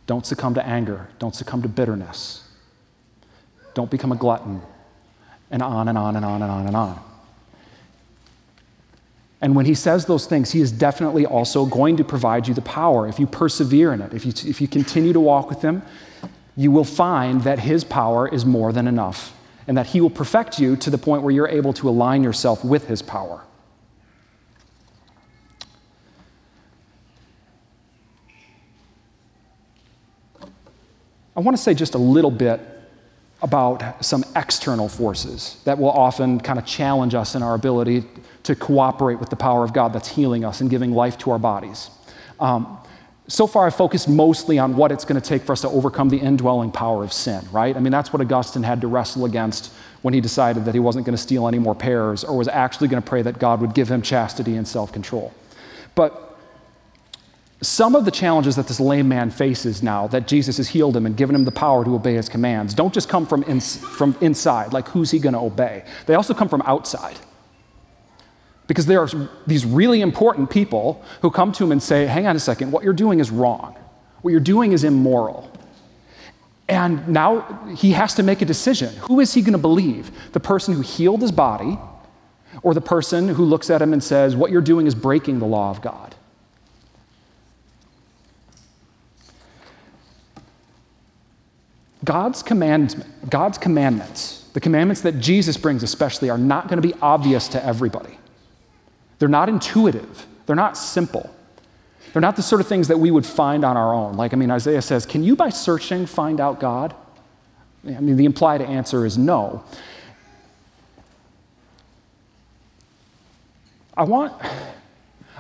Don't 0.06 0.26
succumb 0.26 0.54
to 0.56 0.66
anger. 0.66 1.08
Don't 1.20 1.36
succumb 1.36 1.62
to 1.62 1.68
bitterness. 1.68 2.44
Don't 3.74 3.92
become 3.92 4.12
a 4.12 4.16
glutton. 4.16 4.62
And 5.52 5.62
on 5.62 5.88
and 5.88 5.98
on 5.98 6.16
and 6.16 6.26
on 6.26 6.42
and 6.42 6.52
on 6.52 6.68
and 6.68 6.76
on. 6.76 7.00
And 9.40 9.56
when 9.56 9.66
he 9.66 9.76
says 9.76 10.06
those 10.06 10.26
things, 10.26 10.52
he 10.52 10.62
is 10.62 10.72
definitely 10.72 11.26
also 11.26 11.66
going 11.66 11.98
to 11.98 12.04
provide 12.04 12.48
you 12.48 12.54
the 12.54 12.62
power. 12.62 13.08
If 13.08 13.20
you 13.20 13.28
persevere 13.28 13.94
in 13.94 14.02
it, 14.02 14.14
if 14.14 14.26
you, 14.26 14.34
if 14.50 14.60
you 14.62 14.68
continue 14.68 15.14
to 15.14 15.20
walk 15.20 15.50
with 15.50 15.62
him, 15.62 15.84
you 16.56 16.72
will 16.72 16.84
find 16.84 17.42
that 17.44 17.60
his 17.60 17.84
power 17.84 18.28
is 18.28 18.46
more 18.46 18.74
than 18.74 18.88
enough 18.88 19.37
and 19.68 19.78
that 19.78 19.88
he 19.88 20.02
will 20.02 20.10
perfect 20.10 20.60
you 20.60 20.76
to 20.78 20.90
the 20.90 20.98
point 20.98 21.22
where 21.22 21.32
you're 21.32 21.48
able 21.48 21.74
to 21.74 21.90
align 21.90 22.24
yourself 22.24 22.64
with 22.64 22.88
his 22.88 23.02
power. 23.02 23.44
I 31.36 31.40
want 31.42 31.56
to 31.56 31.62
say 31.62 31.76
just 31.76 31.94
a 31.94 32.00
little 32.00 32.32
bit 32.32 32.60
about 33.44 34.04
some 34.04 34.24
external 34.36 34.90
forces 34.90 35.62
that 35.66 35.78
will 35.78 35.92
often 35.92 36.40
kind 36.40 36.58
of 36.58 36.66
challenge 36.66 37.14
us 37.14 37.36
in 37.36 37.44
our 37.44 37.54
ability 37.54 38.04
to 38.42 38.56
cooperate 38.56 39.20
with 39.20 39.30
the 39.30 39.36
power 39.36 39.64
of 39.64 39.74
God 39.74 39.94
that's 39.94 40.08
healing 40.08 40.44
us 40.44 40.62
and 40.62 40.70
giving 40.70 40.94
life 40.94 41.18
to 41.20 41.32
our 41.32 41.38
bodies. 41.38 41.92
Um, 42.40 42.77
so 43.30 43.46
far, 43.46 43.68
I've 43.68 43.76
focused 43.76 44.08
mostly 44.08 44.58
on 44.58 44.78
what 44.78 44.92
it's 44.92 45.04
going 45.04 45.20
to 45.20 45.28
take 45.28 45.44
for 45.44 45.52
us 45.52 45.62
to 45.62 45.70
overcome 45.70 46.08
the 46.08 46.18
indwelling 46.18 46.72
power 46.72 47.04
of 47.04 47.12
sin, 47.12 47.46
right? 47.52 47.76
I 47.76 47.80
mean, 47.80 47.92
that's 47.92 48.14
what 48.14 48.22
Augustine 48.22 48.64
had 48.64 48.80
to 48.82 48.88
wrestle 48.88 49.26
against 49.26 49.74
when 50.02 50.14
he 50.14 50.22
decided 50.22 50.64
that 50.64 50.74
he 50.74 50.80
wasn't 50.80 51.06
going 51.06 51.16
to 51.16 51.22
steal 51.22 51.46
any 51.48 51.60
more 51.60 51.76
pears 51.76 52.24
or 52.24 52.38
was 52.38 52.48
actually 52.48 52.88
going 52.88 53.02
to 53.02 53.08
pray 53.08 53.22
that 53.22 53.38
God 53.38 53.60
would 53.60 53.74
give 53.74 53.90
him 53.92 54.02
chastity 54.02 54.56
and 54.56 54.66
self 54.66 54.94
control. 54.94 55.34
But 55.94 56.24
some 57.62 57.96
of 57.96 58.06
the 58.06 58.12
challenges 58.12 58.56
that 58.56 58.68
this 58.68 58.80
lame 58.80 59.10
man 59.10 59.30
faces 59.32 59.84
now 59.84 60.08
that 60.08 60.28
Jesus 60.28 60.58
has 60.58 60.70
healed 60.70 60.96
him 60.96 61.06
and 61.06 61.18
given 61.18 61.36
him 61.36 61.44
the 61.44 61.52
power 61.52 61.84
to 61.84 61.96
obey 61.96 62.14
his 62.14 62.30
commands 62.30 62.74
don't 62.74 62.94
just 62.94 63.10
come 63.10 63.26
from, 63.26 63.44
from 63.60 64.16
inside, 64.22 64.72
like 64.72 64.88
who's 64.90 65.12
he 65.12 65.20
going 65.20 65.34
to 65.34 65.40
obey? 65.40 65.84
They 66.06 66.14
also 66.14 66.34
come 66.34 66.48
from 66.48 66.62
outside. 66.62 67.18
Because 68.68 68.86
there 68.86 69.02
are 69.02 69.10
these 69.48 69.66
really 69.66 70.02
important 70.02 70.50
people 70.50 71.04
who 71.22 71.32
come 71.32 71.52
to 71.54 71.64
him 71.64 71.72
and 71.72 71.82
say, 71.82 72.06
hang 72.06 72.28
on 72.28 72.36
a 72.36 72.40
second, 72.40 72.72
what 72.72 72.84
you're 72.84 72.94
doing 72.94 73.20
is 73.20 73.32
wrong. 73.32 73.76
What 74.22 74.32
you're 74.32 74.40
doing 74.40 74.74
is 74.74 74.84
immoral. 74.84 75.50
And 76.68 77.08
now 77.08 77.66
he 77.76 77.92
has 77.92 78.14
to 78.16 78.24
make 78.24 78.42
a 78.42 78.46
decision. 78.46 78.94
Who 79.02 79.22
is 79.22 79.34
he 79.34 79.42
going 79.42 79.54
to 79.54 79.58
believe? 79.58 80.12
The 80.34 80.42
person 80.42 80.74
who 80.74 80.82
healed 80.82 81.22
his 81.22 81.32
body 81.32 81.80
or 82.62 82.74
the 82.74 82.82
person 82.82 83.30
who 83.30 83.46
looks 83.46 83.70
at 83.70 83.82
him 83.82 83.94
and 83.94 84.04
says, 84.04 84.36
what 84.36 84.52
you're 84.52 84.62
doing 84.62 84.86
is 84.86 84.96
breaking 84.96 85.40
the 85.40 85.46
law 85.46 85.70
of 85.70 85.82
God? 85.82 86.14
God's, 92.04 92.44
command, 92.44 93.06
God's 93.30 93.58
commandments, 93.58 94.50
the 94.54 94.60
commandments 94.60 95.02
that 95.02 95.20
Jesus 95.20 95.58
brings 95.58 95.84
especially, 95.84 96.30
are 96.30 96.38
not 96.38 96.68
going 96.68 96.82
to 96.82 96.88
be 96.88 96.94
obvious 97.02 97.48
to 97.50 97.66
everybody. 97.66 98.18
They're 99.20 99.30
not 99.30 99.50
intuitive, 99.50 100.26
they're 100.46 100.56
not 100.56 100.78
simple. 100.78 101.34
They're 102.14 102.22
not 102.22 102.36
the 102.36 102.42
sort 102.42 102.62
of 102.62 102.68
things 102.68 102.88
that 102.88 102.98
we 102.98 103.12
would 103.12 103.26
find 103.26 103.64
on 103.64 103.78
our 103.78 103.94
own. 103.94 104.16
Like, 104.16 104.34
I 104.34 104.38
mean, 104.38 104.50
Isaiah 104.50 104.82
says, 104.82 105.06
Can 105.06 105.24
you 105.24 105.36
by 105.36 105.50
searching 105.50 106.06
find 106.06 106.40
out 106.40 106.60
God? 106.60 106.96
I 107.86 108.00
mean, 108.00 108.18
the 108.18 108.26
implied 108.26 108.62
answer 108.62 109.06
is 109.06 109.18
no. 109.18 109.64
I 113.96 114.04
want, 114.04 114.34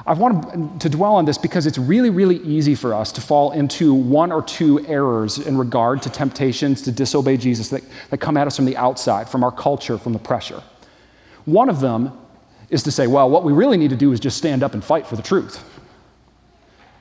I 0.05 0.13
want 0.13 0.81
to 0.81 0.89
dwell 0.89 1.15
on 1.15 1.25
this 1.25 1.37
because 1.37 1.65
it's 1.65 1.77
really, 1.77 2.09
really 2.09 2.37
easy 2.37 2.75
for 2.75 2.93
us 2.93 3.11
to 3.13 3.21
fall 3.21 3.51
into 3.51 3.93
one 3.93 4.31
or 4.31 4.41
two 4.41 4.85
errors 4.87 5.37
in 5.37 5.57
regard 5.57 6.01
to 6.03 6.09
temptations 6.09 6.81
to 6.83 6.91
disobey 6.91 7.37
Jesus 7.37 7.69
that, 7.69 7.83
that 8.09 8.17
come 8.17 8.35
at 8.35 8.47
us 8.47 8.55
from 8.55 8.65
the 8.65 8.77
outside, 8.77 9.29
from 9.29 9.43
our 9.43 9.51
culture, 9.51 9.97
from 9.97 10.13
the 10.13 10.19
pressure. 10.19 10.63
One 11.45 11.69
of 11.69 11.79
them 11.81 12.17
is 12.69 12.83
to 12.83 12.91
say, 12.91 13.07
well, 13.07 13.29
what 13.29 13.43
we 13.43 13.53
really 13.53 13.77
need 13.77 13.89
to 13.89 13.95
do 13.95 14.11
is 14.11 14.19
just 14.19 14.37
stand 14.37 14.63
up 14.63 14.73
and 14.73 14.83
fight 14.83 15.07
for 15.07 15.15
the 15.15 15.21
truth. 15.21 15.63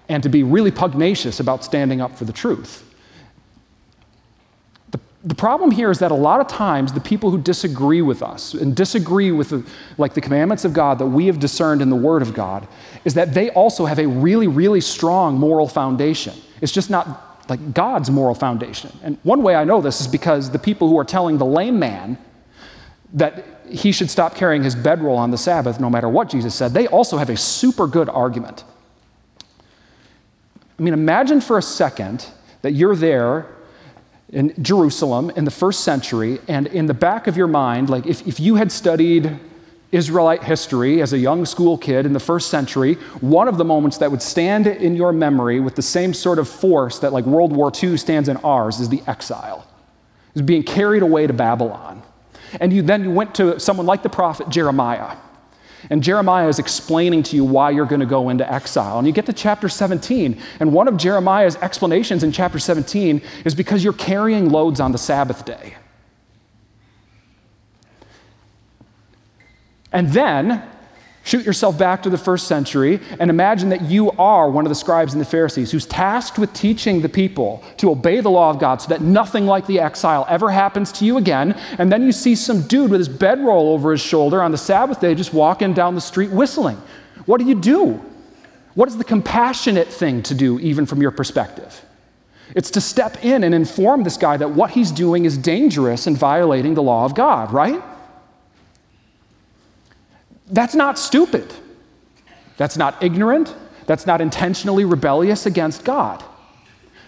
And 0.08 0.22
to 0.22 0.28
be 0.28 0.42
really 0.42 0.70
pugnacious 0.70 1.40
about 1.40 1.64
standing 1.64 2.00
up 2.00 2.16
for 2.16 2.24
the 2.24 2.32
truth. 2.32 2.84
The, 4.90 5.00
the 5.24 5.34
problem 5.34 5.72
here 5.72 5.90
is 5.90 5.98
that 5.98 6.12
a 6.12 6.16
lot 6.16 6.40
of 6.40 6.46
times 6.46 6.92
the 6.92 7.00
people 7.00 7.32
who 7.32 7.38
disagree 7.38 8.02
with 8.02 8.22
us 8.22 8.54
and 8.54 8.76
disagree 8.76 9.32
with 9.32 9.50
the, 9.50 9.66
like 9.98 10.14
the 10.14 10.20
commandments 10.20 10.64
of 10.64 10.72
God 10.72 11.00
that 11.00 11.06
we 11.06 11.26
have 11.26 11.40
discerned 11.40 11.82
in 11.82 11.90
the 11.90 11.96
Word 11.96 12.22
of 12.22 12.34
God 12.34 12.68
is 13.04 13.14
that 13.14 13.34
they 13.34 13.50
also 13.50 13.86
have 13.86 13.98
a 13.98 14.06
really, 14.06 14.46
really 14.46 14.80
strong 14.80 15.36
moral 15.36 15.66
foundation. 15.66 16.34
It's 16.60 16.72
just 16.72 16.90
not 16.90 17.48
like 17.48 17.74
God's 17.74 18.10
moral 18.10 18.34
foundation. 18.34 18.96
And 19.02 19.18
one 19.24 19.42
way 19.42 19.56
I 19.56 19.64
know 19.64 19.80
this 19.80 20.00
is 20.00 20.06
because 20.06 20.50
the 20.50 20.58
people 20.58 20.88
who 20.88 20.98
are 20.98 21.04
telling 21.04 21.38
the 21.38 21.46
lame 21.46 21.78
man 21.78 22.18
that 23.14 23.55
he 23.68 23.92
should 23.92 24.10
stop 24.10 24.34
carrying 24.34 24.62
his 24.62 24.74
bedroll 24.74 25.16
on 25.16 25.30
the 25.30 25.38
Sabbath, 25.38 25.80
no 25.80 25.90
matter 25.90 26.08
what 26.08 26.28
Jesus 26.28 26.54
said, 26.54 26.72
they 26.72 26.86
also 26.86 27.16
have 27.16 27.30
a 27.30 27.36
super 27.36 27.86
good 27.86 28.08
argument. 28.08 28.64
I 30.78 30.82
mean, 30.82 30.94
imagine 30.94 31.40
for 31.40 31.58
a 31.58 31.62
second 31.62 32.26
that 32.62 32.72
you're 32.72 32.96
there 32.96 33.46
in 34.30 34.52
Jerusalem 34.62 35.30
in 35.30 35.44
the 35.44 35.50
first 35.50 35.84
century, 35.84 36.40
and 36.48 36.66
in 36.66 36.86
the 36.86 36.94
back 36.94 37.26
of 37.26 37.36
your 37.36 37.46
mind, 37.46 37.88
like 37.88 38.06
if, 38.06 38.26
if 38.26 38.40
you 38.40 38.56
had 38.56 38.72
studied 38.72 39.38
Israelite 39.92 40.42
history 40.42 41.00
as 41.00 41.12
a 41.12 41.18
young 41.18 41.46
school 41.46 41.78
kid 41.78 42.06
in 42.06 42.12
the 42.12 42.20
first 42.20 42.50
century, 42.50 42.94
one 43.20 43.46
of 43.46 43.56
the 43.56 43.64
moments 43.64 43.98
that 43.98 44.10
would 44.10 44.20
stand 44.20 44.66
in 44.66 44.96
your 44.96 45.12
memory 45.12 45.60
with 45.60 45.76
the 45.76 45.82
same 45.82 46.12
sort 46.12 46.38
of 46.38 46.48
force 46.48 46.98
that 46.98 47.12
like 47.12 47.24
World 47.24 47.52
War 47.52 47.70
II 47.82 47.96
stands 47.96 48.28
in 48.28 48.36
ours 48.38 48.80
is 48.80 48.88
the 48.88 49.02
exile. 49.06 49.66
Is 50.34 50.42
being 50.42 50.64
carried 50.64 51.02
away 51.02 51.26
to 51.26 51.32
Babylon. 51.32 52.02
And 52.60 52.72
you 52.72 52.82
then 52.82 53.04
you 53.04 53.10
went 53.10 53.34
to 53.36 53.58
someone 53.60 53.86
like 53.86 54.02
the 54.02 54.08
prophet 54.08 54.48
Jeremiah. 54.48 55.16
And 55.90 56.02
Jeremiah 56.02 56.48
is 56.48 56.58
explaining 56.58 57.22
to 57.24 57.36
you 57.36 57.44
why 57.44 57.70
you're 57.70 57.86
going 57.86 58.00
to 58.00 58.06
go 58.06 58.28
into 58.28 58.50
exile. 58.50 58.98
And 58.98 59.06
you 59.06 59.12
get 59.12 59.26
to 59.26 59.32
chapter 59.32 59.68
17, 59.68 60.40
and 60.58 60.72
one 60.72 60.88
of 60.88 60.96
Jeremiah's 60.96 61.56
explanations 61.56 62.22
in 62.22 62.32
chapter 62.32 62.58
17 62.58 63.22
is 63.44 63.54
because 63.54 63.84
you're 63.84 63.92
carrying 63.92 64.48
loads 64.48 64.80
on 64.80 64.92
the 64.92 64.98
Sabbath 64.98 65.44
day. 65.44 65.76
And 69.92 70.08
then 70.08 70.68
Shoot 71.26 71.44
yourself 71.44 71.76
back 71.76 72.04
to 72.04 72.08
the 72.08 72.18
first 72.18 72.46
century 72.46 73.00
and 73.18 73.30
imagine 73.30 73.70
that 73.70 73.82
you 73.82 74.12
are 74.12 74.48
one 74.48 74.64
of 74.64 74.68
the 74.68 74.76
scribes 74.76 75.12
and 75.12 75.20
the 75.20 75.26
Pharisees 75.26 75.72
who's 75.72 75.84
tasked 75.84 76.38
with 76.38 76.52
teaching 76.52 77.00
the 77.00 77.08
people 77.08 77.64
to 77.78 77.90
obey 77.90 78.20
the 78.20 78.30
law 78.30 78.48
of 78.48 78.60
God 78.60 78.80
so 78.80 78.90
that 78.90 79.00
nothing 79.00 79.44
like 79.44 79.66
the 79.66 79.80
exile 79.80 80.24
ever 80.28 80.52
happens 80.52 80.92
to 80.92 81.04
you 81.04 81.16
again. 81.16 81.58
And 81.78 81.90
then 81.90 82.04
you 82.04 82.12
see 82.12 82.36
some 82.36 82.62
dude 82.62 82.92
with 82.92 83.00
his 83.00 83.08
bedroll 83.08 83.70
over 83.70 83.90
his 83.90 84.00
shoulder 84.00 84.40
on 84.40 84.52
the 84.52 84.56
Sabbath 84.56 85.00
day 85.00 85.16
just 85.16 85.34
walking 85.34 85.74
down 85.74 85.96
the 85.96 86.00
street 86.00 86.30
whistling. 86.30 86.80
What 87.24 87.38
do 87.38 87.44
you 87.44 87.56
do? 87.56 88.00
What 88.74 88.88
is 88.88 88.96
the 88.96 89.02
compassionate 89.02 89.88
thing 89.88 90.22
to 90.22 90.34
do, 90.34 90.60
even 90.60 90.86
from 90.86 91.02
your 91.02 91.10
perspective? 91.10 91.84
It's 92.54 92.70
to 92.70 92.80
step 92.80 93.24
in 93.24 93.42
and 93.42 93.52
inform 93.52 94.04
this 94.04 94.16
guy 94.16 94.36
that 94.36 94.50
what 94.50 94.70
he's 94.70 94.92
doing 94.92 95.24
is 95.24 95.36
dangerous 95.36 96.06
and 96.06 96.16
violating 96.16 96.74
the 96.74 96.84
law 96.84 97.04
of 97.04 97.16
God, 97.16 97.52
right? 97.52 97.82
That's 100.48 100.74
not 100.74 100.98
stupid. 100.98 101.52
That's 102.56 102.76
not 102.76 103.02
ignorant. 103.02 103.54
That's 103.86 104.06
not 104.06 104.20
intentionally 104.20 104.84
rebellious 104.84 105.46
against 105.46 105.84
God. 105.84 106.22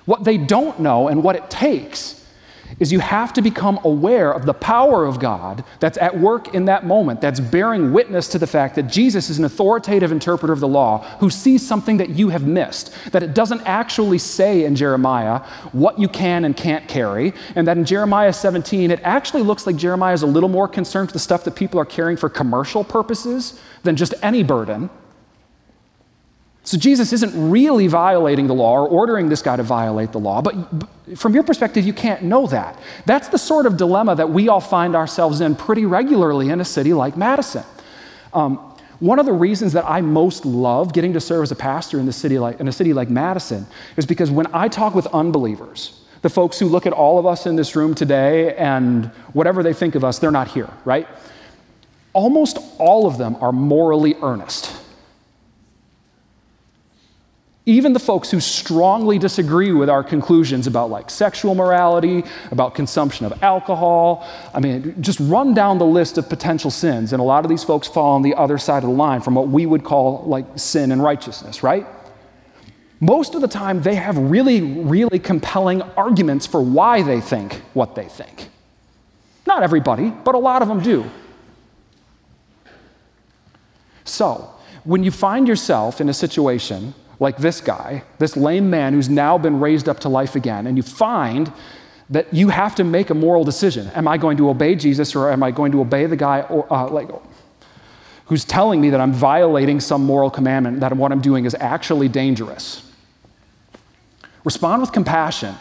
What 0.05 0.25
they 0.25 0.39
don't 0.39 0.81
know 0.81 1.09
and 1.09 1.23
what 1.23 1.37
it 1.37 1.51
takes 1.51 2.25
is 2.81 2.93
you 2.93 3.01
have 3.01 3.33
to 3.33 3.43
become 3.43 3.79
aware 3.85 4.33
of 4.33 4.47
the 4.47 4.55
power 4.55 5.05
of 5.05 5.19
God 5.19 5.65
that's 5.81 5.99
at 5.99 6.19
work 6.19 6.55
in 6.55 6.67
that 6.67 6.87
moment, 6.87 7.21
that's 7.21 7.41
bearing 7.41 7.93
witness 7.93 8.29
to 8.29 8.39
the 8.39 8.47
fact 8.47 8.75
that 8.77 8.85
Jesus 8.85 9.31
is 9.31 9.39
an 9.39 9.45
authoritative 9.45 10.13
interpreter 10.13 10.53
of 10.53 10.61
the 10.61 10.69
law 10.69 10.99
who 11.19 11.31
sees 11.31 11.67
something 11.67 11.97
that 11.97 12.11
you 12.11 12.29
have 12.29 12.47
missed, 12.47 12.93
that 13.13 13.23
it 13.23 13.35
doesn't 13.35 13.63
actually 13.63 14.19
say 14.19 14.65
in 14.65 14.77
Jeremiah 14.77 15.41
what 15.73 15.99
you 15.99 16.09
can 16.09 16.45
and 16.45 16.57
can't 16.57 16.87
carry, 16.89 17.33
and 17.55 17.67
that 17.67 17.77
in 17.77 17.85
Jeremiah 17.85 18.33
17, 18.33 18.91
it 18.91 19.01
actually 19.03 19.43
looks 19.43 19.67
like 19.67 19.77
Jeremiah 19.77 20.15
is 20.15 20.23
a 20.23 20.27
little 20.27 20.49
more 20.49 20.69
concerned 20.69 21.09
with 21.09 21.15
the 21.15 21.19
stuff 21.19 21.45
that 21.45 21.57
people 21.57 21.81
are 21.81 21.85
carrying 21.85 22.17
for 22.17 22.29
commercial 22.29 22.85
purposes 22.85 23.61
than 23.83 23.97
just 23.97 24.15
any 24.23 24.43
burden. 24.43 24.91
So 26.69 26.77
Jesus 26.77 27.15
isn't 27.15 27.51
really 27.51 27.87
violating 27.87 28.47
the 28.47 28.53
law 28.53 28.75
or 28.75 28.87
ordering 28.87 29.31
this 29.31 29.41
guy 29.41 29.57
to 29.57 29.63
violate 29.63 30.13
the 30.13 30.19
law, 30.19 30.43
but 30.43 30.55
from 31.17 31.33
your 31.33 31.43
perspective, 31.43 31.87
you 31.87 31.95
can't 31.95 32.25
know 32.25 32.47
that. 32.49 32.79
That's 33.07 33.29
the 33.29 33.39
sort 33.39 33.65
of 33.65 33.79
dilemma 33.79 34.15
that 34.17 34.29
we 34.29 34.51
all 34.51 34.61
find 34.61 34.95
ourselves 34.95 35.41
in 35.41 35.57
pretty 35.57 35.87
regularly 35.87 36.51
in 36.51 36.61
a 36.61 36.67
city 36.67 36.93
like 36.93 37.17
Madison. 37.17 37.65
Um, 38.35 38.57
one 39.01 39.19
of 39.19 39.25
the 39.25 39.33
reasons 39.33 39.73
that 39.73 39.87
I 39.87 40.03
most 40.03 40.45
love 40.45 40.93
getting 40.93 41.15
to 41.15 41.21
serve 41.21 41.45
as 41.45 41.51
a 41.51 41.57
pastor 41.57 41.99
in, 41.99 42.05
the 42.05 42.13
city 42.13 42.39
like, 42.39 42.61
in 42.61 42.69
a 42.69 42.73
city 42.73 42.93
like 42.93 43.09
Madison 43.09 43.67
is 43.97 44.05
because 44.05 44.31
when 44.31 44.47
I 44.55 44.69
talk 44.69 44.95
with 44.95 45.07
unbelievers, 45.07 45.99
the 46.21 46.29
folks 46.29 46.59
who 46.59 46.67
look 46.67 46.85
at 46.85 46.93
all 46.93 47.19
of 47.19 47.25
us 47.25 47.47
in 47.47 47.57
this 47.57 47.77
room 47.77 47.95
today 47.95 48.55
and 48.57 49.07
whatever 49.33 49.63
they 49.63 49.73
think 49.73 49.95
of 49.95 50.05
us, 50.05 50.19
they're 50.19 50.31
not 50.31 50.49
here, 50.49 50.69
right? 50.85 51.09
Almost 52.13 52.59
all 52.77 53.07
of 53.07 53.17
them 53.17 53.37
are 53.41 53.53
morally 53.53 54.17
earnest 54.21 54.78
Even 57.69 57.93
the 57.93 58.01
folks 58.01 58.31
who 58.31 58.41
strongly 58.41 59.19
disagree 59.19 59.73
with 59.73 59.91
our 59.91 60.03
conclusions 60.03 60.67
about 60.67 60.89
like 60.89 61.11
sexual 61.11 61.55
morality, 61.55 62.25
about 62.51 62.75
consumption 62.75 63.27
of 63.27 63.43
alcohol, 63.43 64.27
I 64.55 64.61
mean, 64.61 64.95
just 65.03 65.21
run 65.21 65.53
down 65.53 65.77
the 65.77 65.85
list 65.85 66.17
of 66.17 66.31
potential 66.31 66.71
sins. 66.71 67.13
And 67.13 67.21
a 67.21 67.23
lot 67.23 67.45
of 67.45 67.51
these 67.51 67.63
folks 67.63 67.87
fall 67.87 68.15
on 68.15 68.23
the 68.23 68.35
other 68.37 68.57
side 68.57 68.85
of 68.85 68.89
the 68.89 68.97
line 68.97 69.21
from 69.21 69.35
what 69.35 69.49
we 69.49 69.67
would 69.67 69.85
call 69.85 70.25
like 70.25 70.47
sin 70.57 70.93
and 70.93 71.03
righteousness, 71.03 71.63
right? 71.63 71.87
Most 73.01 73.35
of 73.35 73.43
the 73.43 73.49
time, 73.49 73.83
they 73.83 73.97
have 73.97 74.17
really, 74.17 74.63
really 74.63 75.19
compelling 75.19 75.83
arguments 75.83 76.47
for 76.47 76.63
why 76.63 77.03
they 77.03 77.21
think 77.21 77.53
what 77.75 77.95
they 77.95 78.07
think. 78.07 78.49
Not 79.47 79.63
everybody, 79.63 80.09
but 80.09 80.35
a 80.35 80.39
lot 80.39 80.63
of 80.63 80.69
them 80.69 80.81
do. 80.81 81.05
So, 84.05 84.55
when 84.85 85.05
you 85.05 85.11
find 85.11 85.47
yourself 85.47 86.01
in 86.01 86.09
a 86.09 86.15
situation 86.15 86.95
like 87.21 87.39
this 87.39 87.61
guy, 87.61 88.05
this 88.19 88.37
lame 88.37 88.71
man 88.71 88.93
who's 88.93 89.09
now 89.09 89.39
been 89.39 89.61
raised 89.61 89.89
up 89.89 90.01
to 90.01 90.09
life 90.09 90.37
again, 90.37 90.67
and 90.67 90.77
you 90.77 90.83
find 90.83 91.53
that 92.11 92.33
you 92.33 92.49
have 92.49 92.75
to 92.77 92.85
make 92.85 93.11
a 93.11 93.15
moral 93.15 93.45
decision. 93.45 93.89
Am 93.89 94.09
I 94.09 94.17
going 94.17 94.37
to 94.39 94.49
obey 94.49 94.75
Jesus 94.75 95.15
or 95.15 95.31
am 95.31 95.43
I 95.43 95.51
going 95.51 95.73
to 95.73 95.81
obey 95.81 96.07
the 96.07 96.17
guy 96.17 96.43
or, 96.43 96.73
uh, 96.73 96.89
like, 96.89 97.09
who's 98.27 98.45
telling 98.45 98.81
me 98.81 98.91
that 98.91 99.01
I'm 99.01 99.13
violating 99.13 99.81
some 99.81 100.05
moral 100.05 100.31
commandment, 100.31 100.81
that 100.81 100.97
what 100.97 101.13
I'm 101.13 101.21
doing 101.21 101.45
is 101.45 101.55
actually 101.59 102.09
dangerous? 102.09 102.91
Respond 104.45 104.81
with 104.81 104.93
compassion. 104.93 105.55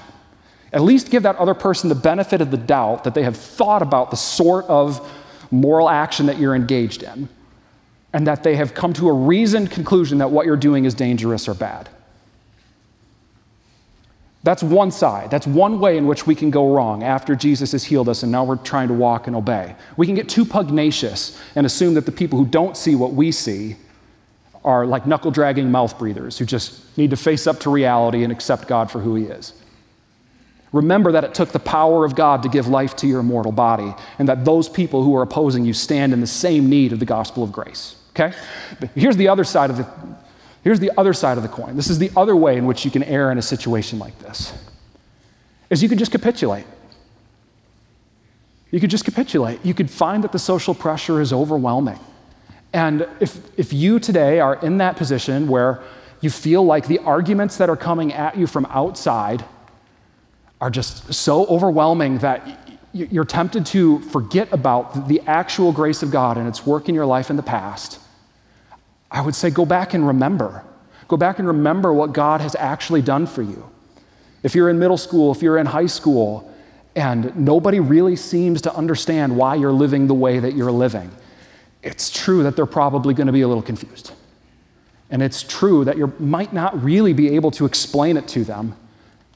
At 0.71 0.81
least 0.81 1.09
give 1.09 1.23
that 1.23 1.35
other 1.37 1.53
person 1.53 1.89
the 1.89 1.95
benefit 1.95 2.39
of 2.39 2.51
the 2.51 2.57
doubt 2.57 3.03
that 3.03 3.13
they 3.13 3.23
have 3.23 3.35
thought 3.35 3.81
about 3.81 4.11
the 4.11 4.17
sort 4.17 4.65
of 4.65 5.11
moral 5.49 5.89
action 5.89 6.27
that 6.27 6.37
you're 6.37 6.55
engaged 6.55 7.03
in 7.03 7.27
and 8.13 8.25
that 8.27 8.43
they 8.43 8.55
have 8.55 8.73
come 8.73 8.93
to 8.93 9.09
a 9.09 9.13
reasoned 9.13 9.71
conclusion 9.71 10.19
that 10.19 10.31
what 10.31 10.45
you're 10.45 10.55
doing 10.55 10.85
is 10.85 10.93
dangerous 10.93 11.47
or 11.47 11.53
bad. 11.53 11.89
That's 14.43 14.63
one 14.63 14.91
side. 14.91 15.29
That's 15.29 15.45
one 15.45 15.79
way 15.79 15.97
in 15.97 16.07
which 16.07 16.25
we 16.25 16.33
can 16.33 16.51
go 16.51 16.73
wrong 16.73 17.03
after 17.03 17.35
Jesus 17.35 17.73
has 17.73 17.83
healed 17.83 18.07
us 18.07 18.23
and 18.23 18.31
now 18.31 18.45
we're 18.45 18.55
trying 18.55 18.87
to 18.87 18.93
walk 18.93 19.27
and 19.27 19.35
obey. 19.35 19.75
We 19.97 20.05
can 20.05 20.15
get 20.15 20.29
too 20.29 20.45
pugnacious 20.45 21.37
and 21.55 21.65
assume 21.65 21.95
that 21.95 22.05
the 22.05 22.13
people 22.13 22.39
who 22.39 22.45
don't 22.45 22.77
see 22.77 22.95
what 22.95 23.11
we 23.13 23.31
see 23.31 23.75
are 24.63 24.85
like 24.85 25.05
knuckle 25.05 25.31
dragging 25.31 25.69
mouth 25.69 25.97
breathers 25.99 26.37
who 26.37 26.45
just 26.45 26.97
need 26.97 27.09
to 27.09 27.17
face 27.17 27.45
up 27.45 27.59
to 27.61 27.69
reality 27.69 28.23
and 28.23 28.31
accept 28.31 28.67
God 28.67 28.89
for 28.89 28.99
who 28.99 29.15
He 29.15 29.25
is. 29.25 29.53
Remember 30.74 31.11
that 31.13 31.24
it 31.24 31.34
took 31.34 31.49
the 31.49 31.59
power 31.59 32.03
of 32.03 32.15
God 32.15 32.43
to 32.43 32.49
give 32.49 32.68
life 32.68 32.95
to 32.97 33.07
your 33.07 33.24
mortal 33.24 33.51
body, 33.51 33.93
and 34.20 34.28
that 34.28 34.45
those 34.45 34.68
people 34.68 35.03
who 35.03 35.15
are 35.15 35.22
opposing 35.22 35.65
you 35.65 35.74
stand 35.74 36.13
in 36.13 36.22
the 36.22 36.28
same 36.28 36.70
need 36.70 36.91
of 36.91 36.99
the 36.99 37.05
gospel 37.05 37.43
of 37.43 37.51
grace. 37.51 37.95
Okay? 38.11 38.36
But 38.80 38.89
here's 38.95 39.15
the 39.15 39.28
other 39.30 39.43
side 39.43 39.70
of 39.70 39.78
the 39.78 39.88
here's 40.63 40.80
the 40.80 40.91
other 40.97 41.13
side 41.13 41.38
of 41.38 41.43
the 41.43 41.49
coin. 41.49 41.76
This 41.76 41.89
is 41.89 41.99
the 41.99 42.11
other 42.18 42.36
way 42.36 42.57
in 42.57 42.65
which 42.65 42.84
you 42.84 42.91
can 42.91 43.03
err 43.03 43.32
in 43.32 43.38
a 43.38 43.41
situation 43.41 43.99
like 43.99 44.18
this. 44.20 44.53
Is 45.70 45.82
you 45.84 45.89
could 45.89 45.99
just 45.99 46.11
capitulate. 46.11 46.65
You 48.72 48.80
could 48.80 48.89
just 48.89 49.05
capitulate. 49.05 49.63
You 49.63 49.74
could 49.74 49.89
find 49.89 50.24
that 50.24 50.32
the 50.32 50.39
social 50.39 50.74
pressure 50.74 51.22
is 51.22 51.32
overwhelming. 51.32 51.99
And 52.74 53.07
if, 53.20 53.39
if 53.57 53.72
you 53.72 53.99
today 53.99 54.39
are 54.39 54.55
in 54.55 54.80
that 54.80 54.97
position 54.97 55.47
where 55.47 55.82
you 56.20 56.30
feel 56.30 56.65
like 56.65 56.88
the 56.88 56.99
arguments 56.99 57.57
that 57.57 57.70
are 57.70 57.78
coming 57.78 58.11
at 58.13 58.38
you 58.38 58.45
from 58.47 58.65
outside 58.70 59.45
are 60.59 60.69
just 60.69 61.13
so 61.13 61.45
overwhelming 61.47 62.17
that 62.19 62.77
you're 62.93 63.25
tempted 63.25 63.65
to 63.67 63.99
forget 63.99 64.51
about 64.51 65.07
the 65.07 65.21
actual 65.27 65.71
grace 65.71 66.01
of 66.01 66.09
God 66.09 66.37
and 66.37 66.47
its 66.47 66.65
work 66.65 66.89
in 66.89 66.95
your 66.95 67.05
life 67.05 67.29
in 67.29 67.35
the 67.35 67.43
past, 67.43 67.99
I 69.11 69.21
would 69.21 69.35
say 69.35 69.49
go 69.49 69.65
back 69.65 69.93
and 69.93 70.05
remember. 70.05 70.63
Go 71.07 71.15
back 71.15 71.39
and 71.39 71.47
remember 71.47 71.93
what 71.93 72.11
God 72.13 72.41
has 72.41 72.55
actually 72.55 73.01
done 73.01 73.27
for 73.27 73.41
you. 73.41 73.69
If 74.43 74.55
you're 74.55 74.69
in 74.69 74.79
middle 74.79 74.97
school, 74.97 75.31
if 75.31 75.41
you're 75.41 75.57
in 75.57 75.65
high 75.65 75.85
school, 75.85 76.53
and 76.95 77.35
nobody 77.35 77.79
really 77.79 78.15
seems 78.15 78.61
to 78.63 78.73
understand 78.73 79.37
why 79.37 79.55
you're 79.55 79.71
living 79.71 80.07
the 80.07 80.13
way 80.13 80.39
that 80.39 80.55
you're 80.55 80.71
living, 80.71 81.11
it's 81.83 82.09
true 82.09 82.43
that 82.43 82.55
they're 82.55 82.65
probably 82.65 83.13
going 83.13 83.27
to 83.27 83.33
be 83.33 83.41
a 83.41 83.47
little 83.47 83.63
confused. 83.63 84.11
And 85.09 85.21
it's 85.21 85.43
true 85.43 85.85
that 85.85 85.97
you 85.97 86.11
might 86.19 86.51
not 86.51 86.83
really 86.83 87.13
be 87.13 87.35
able 87.35 87.51
to 87.51 87.65
explain 87.65 88.17
it 88.17 88.27
to 88.29 88.43
them, 88.43 88.75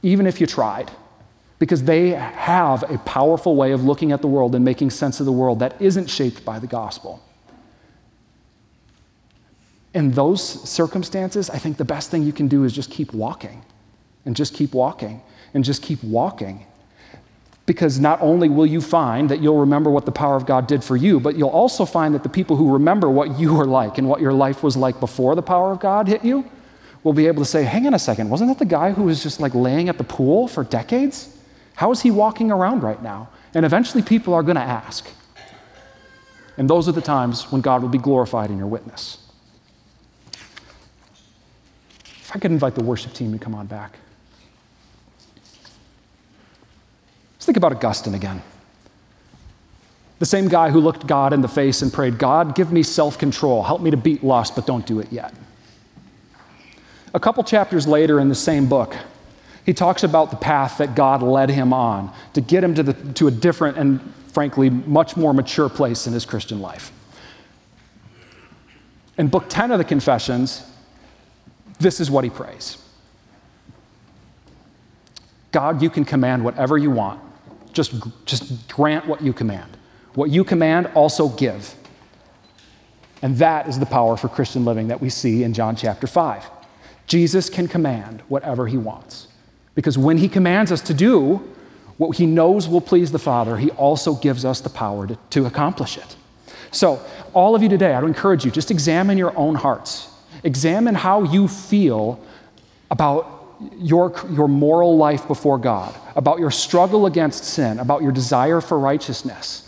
even 0.02 0.28
if 0.28 0.42
you 0.42 0.48
tried, 0.48 0.92
because 1.62 1.84
they 1.84 2.10
have 2.10 2.84
a 2.90 2.98
powerful 3.00 3.56
way 3.56 3.72
of 3.72 3.84
looking 3.84 4.12
at 4.12 4.22
the 4.22 4.28
world 4.28 4.56
and 4.56 4.66
making 4.66 4.90
sense 4.90 5.20
of 5.20 5.28
the 5.28 5.32
world 5.32 5.60
that 5.60 5.80
isn't 5.80 6.10
shaped 6.10 6.44
by 6.44 6.58
the 6.58 6.68
gospel 6.68 7.22
in 9.94 10.12
those 10.12 10.42
circumstances, 10.70 11.50
I 11.50 11.58
think 11.58 11.78
the 11.78 11.86
best 11.86 12.12
thing 12.12 12.24
you 12.24 12.32
can 12.32 12.48
do 12.48 12.64
is 12.64 12.74
just 12.74 12.90
keep 12.90 13.14
walking 13.14 13.64
and 14.26 14.36
just 14.36 14.54
keep 14.54 14.74
walking 14.74 15.22
and 15.54 15.64
just 15.64 15.82
keep 15.82 16.02
walking. 16.04 16.66
Because 17.66 18.00
not 18.00 18.22
only 18.22 18.50
will 18.50 18.66
you 18.66 18.82
find 18.82 19.30
that 19.30 19.42
you'll 19.42 19.60
remember 19.60 19.90
what 19.90 20.06
the 20.06 20.12
power 20.12 20.36
of 20.36 20.46
God 20.46 20.68
did 20.68 20.84
for 20.84 20.96
you, 20.96 21.20
but 21.20 21.38
you'll 21.38 21.50
also 21.50 21.86
find 21.86 22.16
that 22.16 22.24
the 22.24 22.30
people 22.30 22.56
who 22.56 22.74
remember 22.74 23.10
what 23.10 23.40
you 23.40 23.54
were 23.54 23.66
like 23.66 23.98
and 23.98 24.08
what 24.08 24.22
your 24.22 24.34
life 24.34 24.64
was 24.64 24.78
like 24.78 25.00
before 25.00 25.36
the 25.36 25.42
power 25.42 25.72
of 25.72 25.80
God 25.80 26.08
hit 26.08 26.24
you 26.24 26.50
will 27.04 27.14
be 27.14 27.28
able 27.28 27.44
to 27.44 27.50
say, 27.50 27.64
hang 27.64 27.88
on 27.88 27.94
a 27.94 28.00
second, 28.00 28.30
wasn't 28.30 28.50
that 28.50 28.60
the 28.60 28.66
guy 28.66 28.92
who 28.92 29.04
was 29.04 29.24
just 29.24 29.40
like 29.40 29.56
laying 29.56 29.90
at 29.90 29.98
the 29.98 30.04
pool 30.04 30.48
for 30.48 30.64
decades? 30.64 31.31
How 31.82 31.90
is 31.90 32.02
he 32.04 32.12
walking 32.12 32.52
around 32.52 32.84
right 32.84 33.02
now? 33.02 33.30
And 33.56 33.66
eventually 33.66 34.04
people 34.04 34.36
are 34.36 34.44
going 34.44 34.56
to 34.56 34.62
ask. 34.62 35.10
And 36.56 36.70
those 36.70 36.88
are 36.88 36.92
the 36.92 37.02
times 37.02 37.52
when 37.52 37.62
God 37.62 37.82
will 37.82 37.90
be 37.90 37.98
glorified 37.98 38.52
in 38.52 38.60
your 38.60 38.68
witness. 38.68 39.18
If 42.06 42.30
I 42.36 42.38
could 42.38 42.52
invite 42.52 42.76
the 42.76 42.84
worship 42.84 43.14
team 43.14 43.32
to 43.32 43.40
come 43.40 43.56
on 43.56 43.66
back. 43.66 43.98
Let's 47.34 47.48
think 47.48 47.58
about 47.58 47.72
Augustine 47.72 48.14
again. 48.14 48.44
The 50.20 50.28
same 50.28 50.50
guy 50.50 50.70
who 50.70 50.80
looked 50.80 51.08
God 51.08 51.34
in 51.34 51.42
the 51.42 51.48
face 51.48 51.82
and 51.82 51.92
prayed, 51.92 52.20
God, 52.20 52.54
give 52.54 52.72
me 52.72 52.84
self 52.84 53.18
control. 53.18 53.64
Help 53.64 53.82
me 53.82 53.90
to 53.90 53.98
beat 53.98 54.24
lust, 54.24 54.54
but 54.56 54.68
don't 54.68 54.86
do 54.86 55.00
it 55.00 55.12
yet. 55.12 55.34
A 57.16 57.20
couple 57.20 57.44
chapters 57.44 57.88
later 57.88 58.20
in 58.20 58.30
the 58.30 58.36
same 58.36 58.70
book, 58.70 58.96
he 59.66 59.74
talks 59.74 60.04
about 60.04 60.32
the 60.32 60.38
path 60.38 60.78
that 60.80 60.96
God 60.96 61.22
led 61.22 61.50
him 61.50 61.74
on 61.74 62.14
to 62.34 62.42
get 62.42 62.64
him 62.64 62.76
to, 62.76 62.84
the, 62.84 62.94
to 63.14 63.28
a 63.28 63.32
different 63.32 63.78
and, 63.78 64.02
frankly, 64.34 64.70
much 64.70 65.16
more 65.16 65.34
mature 65.34 65.70
place 65.70 66.08
in 66.08 66.14
his 66.14 66.26
Christian 66.26 66.62
life. 66.62 66.92
In 69.18 69.28
book 69.28 69.46
10 69.50 69.72
of 69.72 69.78
the 69.78 69.84
Confessions, 69.84 70.64
this 71.80 72.00
is 72.00 72.10
what 72.10 72.24
he 72.24 72.30
prays 72.30 72.78
God, 75.52 75.82
you 75.82 75.90
can 75.90 76.06
command 76.06 76.44
whatever 76.44 76.78
you 76.78 76.90
want. 76.90 77.20
Just, 77.74 77.94
just 78.26 78.68
grant 78.70 79.06
what 79.06 79.22
you 79.22 79.34
command. 79.34 79.78
What 80.14 80.30
you 80.30 80.44
command, 80.44 80.88
also 80.96 81.30
give. 81.30 81.76
And 83.22 83.38
that 83.38 83.68
is 83.68 83.78
the 83.78 83.86
power 83.86 84.18
for 84.18 84.28
Christian 84.30 84.66
living 84.66 84.88
that 84.88 85.02
we 85.02 85.10
see 85.10 85.44
in 85.44 85.54
John 85.54 85.76
chapter 85.76 86.08
5. 86.08 86.50
Jesus 87.06 87.50
can 87.50 87.68
command 87.68 88.24
whatever 88.28 88.68
he 88.68 88.78
wants. 88.78 89.28
Because 89.76 89.98
when 89.98 90.18
he 90.18 90.28
commands 90.28 90.72
us 90.72 90.82
to 90.82 90.94
do 90.94 91.38
what 91.98 92.18
he 92.18 92.26
knows 92.26 92.68
will 92.68 92.82
please 92.82 93.12
the 93.12 93.20
Father, 93.20 93.58
he 93.58 93.70
also 93.72 94.16
gives 94.16 94.44
us 94.44 94.60
the 94.62 94.70
power 94.70 95.08
to, 95.08 95.18
to 95.30 95.46
accomplish 95.46 95.98
it. 95.98 96.16
So, 96.72 97.02
all 97.34 97.54
of 97.56 97.62
you 97.62 97.70
today, 97.70 97.94
I 97.94 98.00
would 98.02 98.08
encourage 98.08 98.46
you, 98.46 98.52
just 98.52 98.72
examine 98.72 99.18
your 99.18 99.38
own 99.38 99.56
hearts. 99.56 100.10
Examine 100.44 100.96
how 100.96 101.24
you 101.24 101.48
feel 101.48 102.20
about 102.90 103.42
your, 103.78 104.14
your 104.32 104.48
moral 104.48 104.98
life 104.98 105.28
before 105.28 105.58
God, 105.58 105.94
about 106.16 106.40
your 106.40 106.52
struggle 106.52 107.06
against 107.06 107.44
sin, 107.44 107.80
about 107.80 108.02
your 108.02 108.12
desire 108.12 108.62
for 108.62 108.80
righteousness. 108.80 109.68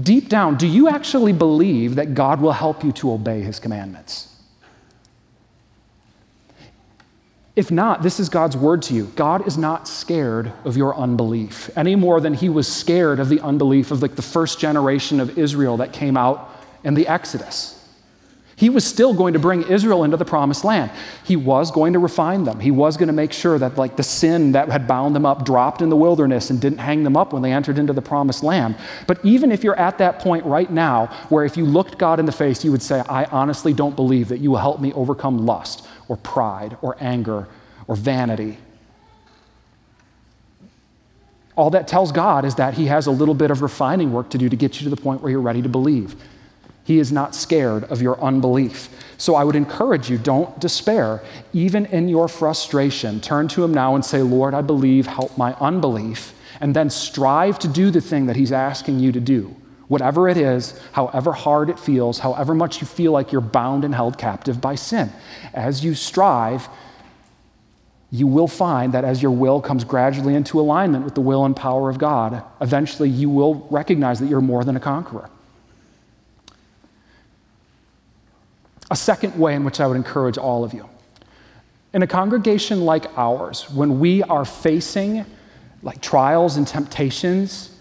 Deep 0.00 0.28
down, 0.28 0.56
do 0.56 0.66
you 0.66 0.88
actually 0.88 1.32
believe 1.32 1.96
that 1.96 2.14
God 2.14 2.40
will 2.40 2.52
help 2.52 2.82
you 2.82 2.92
to 2.92 3.12
obey 3.12 3.42
his 3.42 3.58
commandments? 3.58 4.31
If 7.54 7.70
not, 7.70 8.02
this 8.02 8.18
is 8.18 8.30
God's 8.30 8.56
word 8.56 8.80
to 8.82 8.94
you. 8.94 9.06
God 9.14 9.46
is 9.46 9.58
not 9.58 9.86
scared 9.86 10.52
of 10.64 10.76
your 10.76 10.96
unbelief 10.96 11.70
any 11.76 11.96
more 11.96 12.18
than 12.18 12.32
he 12.32 12.48
was 12.48 12.66
scared 12.66 13.20
of 13.20 13.28
the 13.28 13.40
unbelief 13.40 13.90
of 13.90 14.00
like 14.00 14.14
the 14.14 14.22
first 14.22 14.58
generation 14.58 15.20
of 15.20 15.38
Israel 15.38 15.76
that 15.76 15.92
came 15.92 16.16
out 16.16 16.50
in 16.82 16.94
the 16.94 17.06
Exodus. 17.06 17.78
He 18.56 18.70
was 18.70 18.84
still 18.84 19.12
going 19.12 19.32
to 19.32 19.38
bring 19.38 19.64
Israel 19.64 20.04
into 20.04 20.16
the 20.16 20.24
promised 20.24 20.64
land. 20.64 20.92
He 21.24 21.36
was 21.36 21.70
going 21.70 21.94
to 21.94 21.98
refine 21.98 22.44
them. 22.44 22.60
He 22.60 22.70
was 22.70 22.96
going 22.96 23.08
to 23.08 23.12
make 23.12 23.32
sure 23.32 23.58
that 23.58 23.76
like 23.76 23.96
the 23.96 24.02
sin 24.02 24.52
that 24.52 24.70
had 24.70 24.86
bound 24.86 25.16
them 25.16 25.26
up 25.26 25.44
dropped 25.44 25.82
in 25.82 25.90
the 25.90 25.96
wilderness 25.96 26.48
and 26.48 26.60
didn't 26.60 26.78
hang 26.78 27.02
them 27.02 27.16
up 27.16 27.32
when 27.32 27.42
they 27.42 27.52
entered 27.52 27.78
into 27.78 27.92
the 27.92 28.00
promised 28.00 28.42
land. 28.42 28.76
But 29.06 29.22
even 29.24 29.52
if 29.52 29.64
you're 29.64 29.78
at 29.78 29.98
that 29.98 30.20
point 30.20 30.46
right 30.46 30.70
now 30.70 31.06
where 31.28 31.44
if 31.44 31.56
you 31.56 31.66
looked 31.66 31.98
God 31.98 32.20
in 32.20 32.24
the 32.24 32.32
face, 32.32 32.64
you 32.64 32.70
would 32.70 32.82
say, 32.82 33.00
I 33.08 33.24
honestly 33.26 33.72
don't 33.72 33.96
believe 33.96 34.28
that 34.28 34.38
you 34.38 34.52
will 34.52 34.58
help 34.58 34.80
me 34.80 34.92
overcome 34.92 35.44
lust 35.44 35.86
or 36.08 36.16
pride 36.16 36.76
or 36.82 36.96
anger 37.00 37.48
or 37.86 37.96
vanity. 37.96 38.58
All 41.56 41.70
that 41.70 41.86
tells 41.86 42.12
God 42.12 42.44
is 42.44 42.54
that 42.56 42.74
He 42.74 42.86
has 42.86 43.06
a 43.06 43.10
little 43.10 43.34
bit 43.34 43.50
of 43.50 43.62
refining 43.62 44.12
work 44.12 44.30
to 44.30 44.38
do 44.38 44.48
to 44.48 44.56
get 44.56 44.80
you 44.80 44.84
to 44.84 44.94
the 44.94 45.00
point 45.00 45.20
where 45.20 45.30
you're 45.30 45.40
ready 45.40 45.62
to 45.62 45.68
believe. 45.68 46.16
He 46.84 46.98
is 46.98 47.12
not 47.12 47.34
scared 47.34 47.84
of 47.84 48.02
your 48.02 48.20
unbelief. 48.20 48.88
So 49.18 49.34
I 49.34 49.44
would 49.44 49.54
encourage 49.54 50.10
you 50.10 50.18
don't 50.18 50.58
despair. 50.58 51.22
Even 51.52 51.86
in 51.86 52.08
your 52.08 52.26
frustration, 52.26 53.20
turn 53.20 53.48
to 53.48 53.62
Him 53.62 53.72
now 53.72 53.94
and 53.94 54.04
say, 54.04 54.22
Lord, 54.22 54.54
I 54.54 54.62
believe, 54.62 55.06
help 55.06 55.36
my 55.38 55.54
unbelief. 55.60 56.34
And 56.60 56.74
then 56.74 56.90
strive 56.90 57.58
to 57.60 57.68
do 57.68 57.90
the 57.90 58.00
thing 58.00 58.26
that 58.26 58.36
He's 58.36 58.52
asking 58.52 58.98
you 58.98 59.12
to 59.12 59.20
do. 59.20 59.54
Whatever 59.92 60.26
it 60.26 60.38
is, 60.38 60.72
however 60.92 61.32
hard 61.32 61.68
it 61.68 61.78
feels, 61.78 62.20
however 62.20 62.54
much 62.54 62.80
you 62.80 62.86
feel 62.86 63.12
like 63.12 63.30
you're 63.30 63.42
bound 63.42 63.84
and 63.84 63.94
held 63.94 64.16
captive 64.16 64.58
by 64.58 64.74
sin. 64.74 65.12
As 65.52 65.84
you 65.84 65.94
strive, 65.94 66.66
you 68.10 68.26
will 68.26 68.48
find 68.48 68.94
that 68.94 69.04
as 69.04 69.20
your 69.20 69.32
will 69.32 69.60
comes 69.60 69.84
gradually 69.84 70.34
into 70.34 70.58
alignment 70.58 71.04
with 71.04 71.14
the 71.14 71.20
will 71.20 71.44
and 71.44 71.54
power 71.54 71.90
of 71.90 71.98
God, 71.98 72.42
eventually 72.62 73.10
you 73.10 73.28
will 73.28 73.66
recognize 73.70 74.18
that 74.20 74.28
you're 74.30 74.40
more 74.40 74.64
than 74.64 74.76
a 74.76 74.80
conqueror. 74.80 75.28
A 78.90 78.96
second 78.96 79.38
way 79.38 79.54
in 79.54 79.62
which 79.62 79.78
I 79.78 79.86
would 79.86 79.98
encourage 79.98 80.38
all 80.38 80.64
of 80.64 80.72
you 80.72 80.88
in 81.92 82.02
a 82.02 82.06
congregation 82.06 82.86
like 82.86 83.04
ours, 83.18 83.68
when 83.68 84.00
we 84.00 84.22
are 84.22 84.46
facing 84.46 85.26
like 85.82 86.00
trials 86.00 86.56
and 86.56 86.66
temptations, 86.66 87.71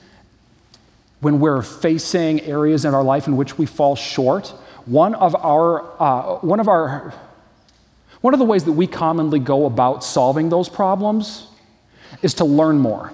when 1.21 1.39
we're 1.39 1.61
facing 1.61 2.41
areas 2.41 2.83
in 2.83 2.93
our 2.93 3.03
life 3.03 3.27
in 3.27 3.37
which 3.37 3.57
we 3.57 3.65
fall 3.65 3.95
short, 3.95 4.49
one 4.85 5.15
of 5.15 5.35
our, 5.35 6.01
uh, 6.01 6.39
one 6.39 6.59
of 6.59 6.67
our, 6.67 7.13
one 8.21 8.33
of 8.33 8.39
the 8.39 8.45
ways 8.45 8.65
that 8.65 8.71
we 8.73 8.87
commonly 8.87 9.39
go 9.39 9.65
about 9.65 10.03
solving 10.03 10.49
those 10.49 10.67
problems 10.67 11.47
is 12.21 12.33
to 12.35 12.45
learn 12.45 12.79
more. 12.79 13.13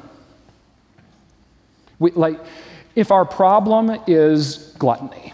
We, 2.00 2.12
like, 2.12 2.40
if 2.96 3.12
our 3.12 3.26
problem 3.26 4.02
is 4.08 4.74
gluttony, 4.80 5.34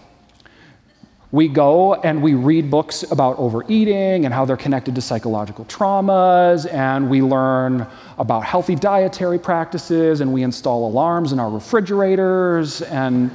we 1.34 1.48
go 1.48 1.94
and 1.94 2.22
we 2.22 2.34
read 2.34 2.70
books 2.70 3.02
about 3.10 3.36
overeating 3.40 4.24
and 4.24 4.32
how 4.32 4.44
they're 4.44 4.56
connected 4.56 4.94
to 4.94 5.00
psychological 5.00 5.64
traumas, 5.64 6.72
and 6.72 7.10
we 7.10 7.22
learn 7.22 7.88
about 8.18 8.44
healthy 8.44 8.76
dietary 8.76 9.40
practices, 9.40 10.20
and 10.20 10.32
we 10.32 10.44
install 10.44 10.86
alarms 10.86 11.32
in 11.32 11.40
our 11.40 11.50
refrigerators. 11.50 12.82
And, 12.82 13.32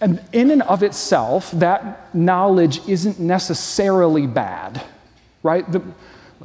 and 0.00 0.22
in 0.32 0.52
and 0.52 0.62
of 0.62 0.84
itself, 0.84 1.50
that 1.50 2.14
knowledge 2.14 2.86
isn't 2.86 3.18
necessarily 3.18 4.28
bad, 4.28 4.84
right? 5.42 5.68
The, 5.72 5.82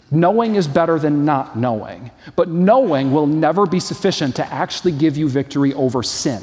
knowing 0.10 0.56
is 0.56 0.68
better 0.68 0.98
than 0.98 1.26
not 1.26 1.56
knowing, 1.56 2.10
but 2.36 2.50
knowing 2.50 3.12
will 3.12 3.28
never 3.28 3.68
be 3.68 3.80
sufficient 3.80 4.36
to 4.38 4.52
actually 4.52 4.94
give 4.94 5.16
you 5.16 5.30
victory 5.30 5.76
over 5.76 6.02
sin. 6.02 6.42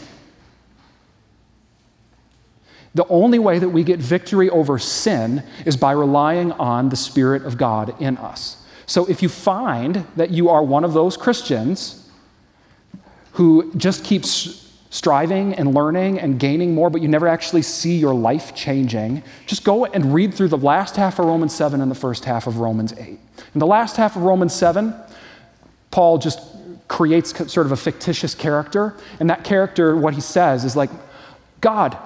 The 2.96 3.06
only 3.08 3.38
way 3.38 3.58
that 3.58 3.68
we 3.68 3.84
get 3.84 4.00
victory 4.00 4.48
over 4.48 4.78
sin 4.78 5.42
is 5.66 5.76
by 5.76 5.92
relying 5.92 6.52
on 6.52 6.88
the 6.88 6.96
Spirit 6.96 7.44
of 7.44 7.58
God 7.58 7.94
in 8.00 8.16
us. 8.16 8.64
So 8.86 9.04
if 9.04 9.22
you 9.22 9.28
find 9.28 10.06
that 10.16 10.30
you 10.30 10.48
are 10.48 10.62
one 10.62 10.82
of 10.82 10.94
those 10.94 11.14
Christians 11.14 12.08
who 13.32 13.70
just 13.76 14.02
keeps 14.02 14.72
striving 14.88 15.52
and 15.52 15.74
learning 15.74 16.20
and 16.20 16.40
gaining 16.40 16.74
more, 16.74 16.88
but 16.88 17.02
you 17.02 17.08
never 17.08 17.28
actually 17.28 17.60
see 17.60 17.98
your 17.98 18.14
life 18.14 18.54
changing, 18.54 19.22
just 19.44 19.62
go 19.62 19.84
and 19.84 20.14
read 20.14 20.32
through 20.32 20.48
the 20.48 20.56
last 20.56 20.96
half 20.96 21.18
of 21.18 21.26
Romans 21.26 21.54
7 21.54 21.82
and 21.82 21.90
the 21.90 21.94
first 21.94 22.24
half 22.24 22.46
of 22.46 22.56
Romans 22.60 22.94
8. 22.94 23.00
In 23.08 23.20
the 23.56 23.66
last 23.66 23.98
half 23.98 24.16
of 24.16 24.22
Romans 24.22 24.54
7, 24.54 24.94
Paul 25.90 26.16
just 26.16 26.40
creates 26.88 27.36
sort 27.52 27.66
of 27.66 27.72
a 27.72 27.76
fictitious 27.76 28.34
character, 28.34 28.96
and 29.20 29.28
that 29.28 29.44
character, 29.44 29.94
what 29.94 30.14
he 30.14 30.22
says 30.22 30.64
is 30.64 30.76
like, 30.76 30.88
God, 31.60 31.98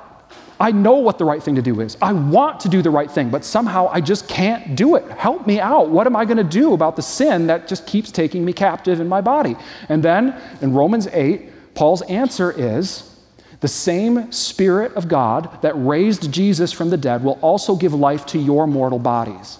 I 0.60 0.72
know 0.72 0.96
what 0.96 1.16
the 1.16 1.24
right 1.24 1.42
thing 1.42 1.54
to 1.54 1.62
do 1.62 1.80
is. 1.80 1.96
I 2.02 2.12
want 2.12 2.60
to 2.60 2.68
do 2.68 2.82
the 2.82 2.90
right 2.90 3.10
thing, 3.10 3.30
but 3.30 3.46
somehow 3.46 3.88
I 3.90 4.02
just 4.02 4.28
can't 4.28 4.76
do 4.76 4.94
it. 4.96 5.10
Help 5.12 5.46
me 5.46 5.58
out. 5.58 5.88
What 5.88 6.06
am 6.06 6.14
I 6.14 6.26
going 6.26 6.36
to 6.36 6.44
do 6.44 6.74
about 6.74 6.96
the 6.96 7.02
sin 7.02 7.46
that 7.46 7.66
just 7.66 7.86
keeps 7.86 8.12
taking 8.12 8.44
me 8.44 8.52
captive 8.52 9.00
in 9.00 9.08
my 9.08 9.22
body? 9.22 9.56
And 9.88 10.02
then 10.02 10.38
in 10.60 10.74
Romans 10.74 11.06
8, 11.06 11.74
Paul's 11.74 12.02
answer 12.02 12.52
is 12.52 13.06
the 13.60 13.68
same 13.68 14.30
Spirit 14.32 14.92
of 14.94 15.08
God 15.08 15.62
that 15.62 15.72
raised 15.74 16.30
Jesus 16.30 16.72
from 16.72 16.90
the 16.90 16.96
dead 16.98 17.24
will 17.24 17.38
also 17.40 17.74
give 17.74 17.94
life 17.94 18.26
to 18.26 18.38
your 18.38 18.66
mortal 18.66 18.98
bodies. 18.98 19.58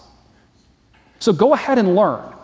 So 1.18 1.32
go 1.32 1.54
ahead 1.54 1.78
and 1.78 1.96
learn. 1.96 2.34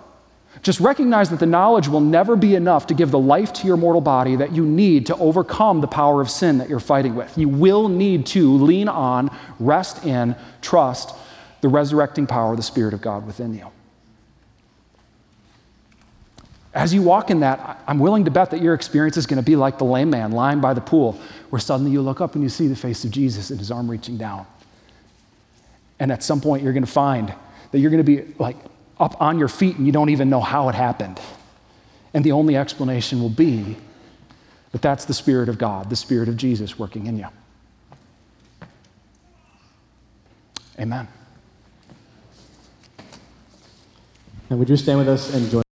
Just 0.66 0.80
recognize 0.80 1.30
that 1.30 1.38
the 1.38 1.46
knowledge 1.46 1.86
will 1.86 2.00
never 2.00 2.34
be 2.34 2.56
enough 2.56 2.88
to 2.88 2.94
give 2.94 3.12
the 3.12 3.18
life 3.20 3.52
to 3.52 3.68
your 3.68 3.76
mortal 3.76 4.00
body 4.00 4.34
that 4.34 4.50
you 4.50 4.66
need 4.66 5.06
to 5.06 5.16
overcome 5.18 5.80
the 5.80 5.86
power 5.86 6.20
of 6.20 6.28
sin 6.28 6.58
that 6.58 6.68
you're 6.68 6.80
fighting 6.80 7.14
with. 7.14 7.38
You 7.38 7.48
will 7.48 7.88
need 7.88 8.26
to 8.26 8.52
lean 8.56 8.88
on, 8.88 9.30
rest 9.60 10.04
in, 10.04 10.34
trust 10.62 11.14
the 11.60 11.68
resurrecting 11.68 12.26
power 12.26 12.50
of 12.50 12.56
the 12.56 12.64
Spirit 12.64 12.94
of 12.94 13.00
God 13.00 13.28
within 13.28 13.54
you. 13.54 13.68
As 16.74 16.92
you 16.92 17.00
walk 17.00 17.30
in 17.30 17.38
that, 17.38 17.80
I'm 17.86 18.00
willing 18.00 18.24
to 18.24 18.32
bet 18.32 18.50
that 18.50 18.60
your 18.60 18.74
experience 18.74 19.16
is 19.16 19.24
going 19.24 19.40
to 19.40 19.46
be 19.46 19.54
like 19.54 19.78
the 19.78 19.84
lame 19.84 20.10
man 20.10 20.32
lying 20.32 20.60
by 20.60 20.74
the 20.74 20.80
pool, 20.80 21.12
where 21.50 21.60
suddenly 21.60 21.92
you 21.92 22.02
look 22.02 22.20
up 22.20 22.34
and 22.34 22.42
you 22.42 22.48
see 22.48 22.66
the 22.66 22.74
face 22.74 23.04
of 23.04 23.12
Jesus 23.12 23.50
and 23.50 23.60
his 23.60 23.70
arm 23.70 23.88
reaching 23.88 24.16
down. 24.16 24.44
And 26.00 26.10
at 26.10 26.24
some 26.24 26.40
point, 26.40 26.64
you're 26.64 26.72
going 26.72 26.84
to 26.84 26.90
find 26.90 27.32
that 27.70 27.78
you're 27.78 27.92
going 27.92 28.04
to 28.04 28.24
be 28.24 28.34
like 28.40 28.56
up 28.98 29.20
on 29.20 29.38
your 29.38 29.48
feet 29.48 29.76
and 29.76 29.86
you 29.86 29.92
don't 29.92 30.08
even 30.08 30.30
know 30.30 30.40
how 30.40 30.68
it 30.68 30.74
happened. 30.74 31.20
And 32.14 32.24
the 32.24 32.32
only 32.32 32.56
explanation 32.56 33.20
will 33.20 33.30
be 33.30 33.76
that 34.72 34.82
that's 34.82 35.04
the 35.04 35.14
Spirit 35.14 35.48
of 35.48 35.58
God, 35.58 35.90
the 35.90 35.96
Spirit 35.96 36.28
of 36.28 36.36
Jesus 36.36 36.78
working 36.78 37.06
in 37.06 37.18
you. 37.18 37.26
Amen. 40.78 41.08
And 44.48 44.58
would 44.58 44.68
you 44.68 44.76
stand 44.76 44.98
with 44.98 45.08
us 45.08 45.34
and 45.34 45.50
join? 45.50 45.65